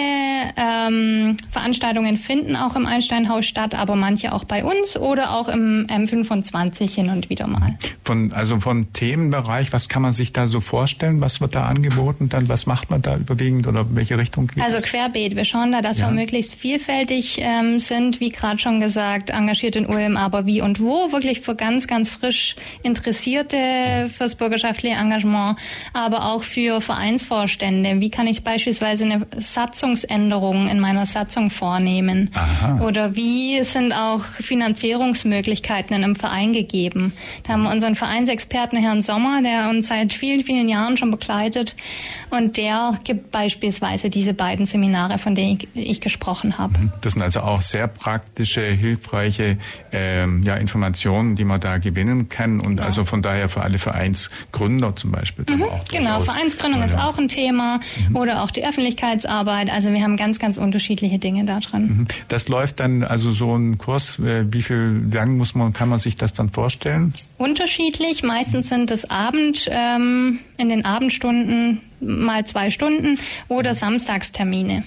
ähm, 0.58 1.38
Veranstaltungen 1.52 2.18
finden 2.18 2.56
auch 2.56 2.76
im 2.76 2.88
Einsteinhaus 2.88 3.46
statt, 3.46 3.76
aber 3.76 3.96
manche 3.96 4.34
auch 4.34 4.44
bei 4.44 4.64
uns 4.64 4.98
oder 4.98 5.38
auch 5.38 5.48
im 5.48 5.86
M25 5.86 6.90
hin 6.90 7.12
und 7.12 7.30
wieder 7.30 7.46
mal. 7.46 7.78
Von, 8.04 8.34
also 8.34 8.60
von 8.60 8.92
Themenbereich, 8.94 9.72
was 9.74 9.90
kann 9.90 10.02
man 10.02 10.12
sich 10.12 10.34
da 10.34 10.48
so 10.48 10.60
vorstellen? 10.60 11.22
Was 11.22 11.40
wird 11.40 11.54
da 11.54 11.68
angeboten? 11.68 12.28
Dann 12.30 12.50
was 12.50 12.66
macht 12.66 12.90
man 12.90 13.04
da 13.04 13.18
überwiegend 13.18 13.68
oder 13.68 13.86
welche 13.94 14.18
Richtung 14.18 14.48
geht 14.48 14.64
Also 14.64 14.80
querbeet. 14.80 15.36
Wir 15.36 15.46
schauen 15.46 15.72
da, 15.72 15.84
dass 15.84 16.00
ja. 16.00 16.08
wir 16.08 16.14
möglichst 16.16 16.56
vielfältig 16.56 17.38
ähm, 17.42 17.78
sind, 17.78 18.20
wie 18.20 18.32
gerade 18.32 18.58
schon 18.58 18.80
gesagt, 18.80 19.30
engagiert 19.30 19.76
in 19.76 19.86
Ulm, 19.86 20.18
aber 20.18 20.48
wie 20.48 20.64
und 20.64 20.80
wo, 20.80 21.12
wirklich 21.12 21.42
für 21.42 21.56
ganz, 21.56 21.86
ganz 21.86 22.10
frisch 22.10 22.56
Interessierte, 22.82 24.10
für 24.10 24.31
das 24.32 24.36
bürgerschaftliche 24.38 24.96
Engagement, 24.96 25.58
aber 25.94 26.26
auch 26.26 26.44
für 26.44 26.82
Vereinsvorstände. 26.82 28.00
Wie 28.00 28.10
kann 28.10 28.28
ich 28.28 28.44
beispielsweise 28.44 29.06
eine 29.06 29.28
Satzungsänderung 29.36 30.70
in 30.70 30.80
meiner 30.80 31.06
Satzung 31.06 31.50
vornehmen? 31.50 32.32
Aha. 32.34 32.82
Oder 32.84 33.16
wie 33.16 33.64
sind 33.64 33.94
auch 33.94 34.24
Finanzierungsmöglichkeiten 34.24 35.96
in 35.96 36.04
einem 36.04 36.16
Verein 36.16 36.54
gegeben? 36.54 37.14
Da 37.44 37.54
haben 37.54 37.64
wir 37.64 37.72
unseren 37.72 37.96
Vereinsexperten 37.96 38.80
Herrn 38.80 39.04
Sommer, 39.04 39.42
der 39.42 39.70
uns 39.70 39.88
seit 39.88 40.14
vielen, 40.14 40.44
vielen 40.44 40.70
Jahren 40.70 40.98
schon 40.98 41.12
begleitet 41.12 41.76
und 42.30 42.58
der 42.58 43.00
gibt 43.04 43.32
beispielsweise 43.32 44.10
diese 44.10 44.34
beiden 44.34 44.66
Seminare, 44.66 45.18
von 45.18 45.36
denen 45.36 45.60
ich, 45.74 45.90
ich 45.90 46.02
gesprochen 46.02 46.58
habe. 46.58 46.78
Mhm. 46.78 46.92
Das 47.02 47.14
sind 47.14 47.22
also 47.22 47.42
auch 47.42 47.62
sehr 47.62 47.88
praktische, 47.88 48.62
hilfreiche 48.62 49.58
ähm, 49.92 50.42
ja, 50.44 50.56
Informationen, 50.56 51.36
die 51.36 51.44
man 51.44 51.60
da 51.60 51.78
gewinnen 51.78 52.30
kann 52.30 52.62
und 52.62 52.80
ja. 52.80 52.86
also 52.86 53.04
von 53.04 53.22
daher 53.22 53.50
für 53.50 53.62
alle 53.62 53.80
Vereinsgründer 54.28 54.96
zum 54.96 55.12
Beispiel. 55.12 55.46
Mhm, 55.50 55.64
auch 55.64 55.84
genau, 55.86 56.20
Vereinsgründung 56.22 56.80
ja, 56.80 56.86
ist 56.86 56.98
auch 56.98 57.18
ein 57.18 57.28
Thema 57.28 57.80
mhm. 58.10 58.16
oder 58.16 58.44
auch 58.44 58.52
die 58.52 58.66
Öffentlichkeitsarbeit. 58.66 59.72
Also 59.72 59.92
wir 59.92 60.02
haben 60.02 60.18
ganz, 60.18 60.40
ganz 60.40 60.58
unterschiedliche 60.58 61.20
Dinge 61.20 61.46
da 61.46 61.60
drin. 61.60 61.82
Mhm. 61.82 62.08
Das 62.28 62.48
läuft 62.48 62.80
dann 62.80 63.04
also 63.04 63.32
so 63.32 63.56
ein 63.56 63.78
Kurs. 63.78 64.20
Äh, 64.20 64.52
wie 64.52 64.62
viel 64.62 65.10
lang 65.12 65.38
muss 65.38 65.56
man, 65.56 65.74
kann 65.74 65.90
man 65.90 66.00
sich 66.00 66.16
das 66.16 66.34
dann 66.34 66.50
vorstellen? 66.50 67.14
Unterschiedlich. 67.38 68.24
Meistens 68.24 68.70
sind 68.70 68.92
es 68.92 69.10
Abend 69.10 69.68
ähm, 69.70 70.40
in 70.58 70.70
den 70.70 70.86
Abendstunden 70.86 71.82
mal 72.00 72.46
zwei 72.46 72.72
Stunden 72.72 73.20
oder 73.48 73.74
Samstagstermine. 73.74 74.84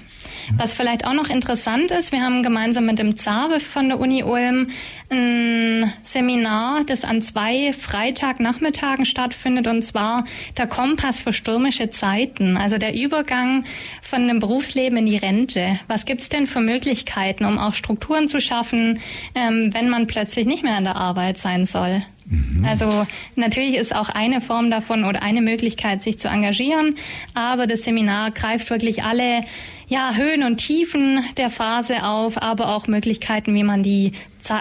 Was 0.56 0.72
vielleicht 0.72 1.06
auch 1.06 1.12
noch 1.12 1.28
interessant 1.28 1.90
ist, 1.90 2.12
wir 2.12 2.22
haben 2.22 2.42
gemeinsam 2.42 2.86
mit 2.86 2.98
dem 2.98 3.16
ZAWE 3.16 3.60
von 3.60 3.88
der 3.88 3.98
Uni 3.98 4.22
Ulm 4.22 4.68
ein 5.10 5.92
Seminar, 6.02 6.84
das 6.84 7.04
an 7.04 7.22
zwei 7.22 7.72
Freitagnachmittagen 7.72 9.06
stattfindet, 9.06 9.66
und 9.68 9.82
zwar 9.82 10.24
der 10.56 10.66
Kompass 10.66 11.20
für 11.20 11.32
stürmische 11.32 11.90
Zeiten, 11.90 12.56
also 12.56 12.78
der 12.78 12.94
Übergang 12.94 13.64
von 14.02 14.26
dem 14.28 14.38
Berufsleben 14.38 14.98
in 14.98 15.06
die 15.06 15.16
Rente. 15.16 15.78
Was 15.88 16.04
gibt's 16.04 16.28
denn 16.28 16.46
für 16.46 16.60
Möglichkeiten, 16.60 17.44
um 17.44 17.58
auch 17.58 17.74
Strukturen 17.74 18.28
zu 18.28 18.40
schaffen, 18.40 19.00
ähm, 19.34 19.72
wenn 19.72 19.88
man 19.88 20.06
plötzlich 20.06 20.46
nicht 20.46 20.62
mehr 20.62 20.76
an 20.76 20.84
der 20.84 20.96
Arbeit 20.96 21.38
sein 21.38 21.66
soll? 21.66 22.02
Mhm. 22.26 22.64
Also 22.64 23.06
natürlich 23.36 23.74
ist 23.74 23.94
auch 23.94 24.08
eine 24.08 24.40
Form 24.40 24.70
davon 24.70 25.04
oder 25.04 25.22
eine 25.22 25.42
Möglichkeit, 25.42 26.02
sich 26.02 26.18
zu 26.18 26.28
engagieren, 26.28 26.96
aber 27.34 27.66
das 27.66 27.84
Seminar 27.84 28.30
greift 28.30 28.70
wirklich 28.70 29.04
alle 29.04 29.44
ja, 29.88 30.14
Höhen 30.14 30.42
und 30.42 30.58
Tiefen 30.58 31.24
der 31.36 31.50
Phase 31.50 32.04
auf, 32.04 32.40
aber 32.40 32.74
auch 32.74 32.86
Möglichkeiten, 32.86 33.54
wie 33.54 33.64
man 33.64 33.82
die 33.82 34.12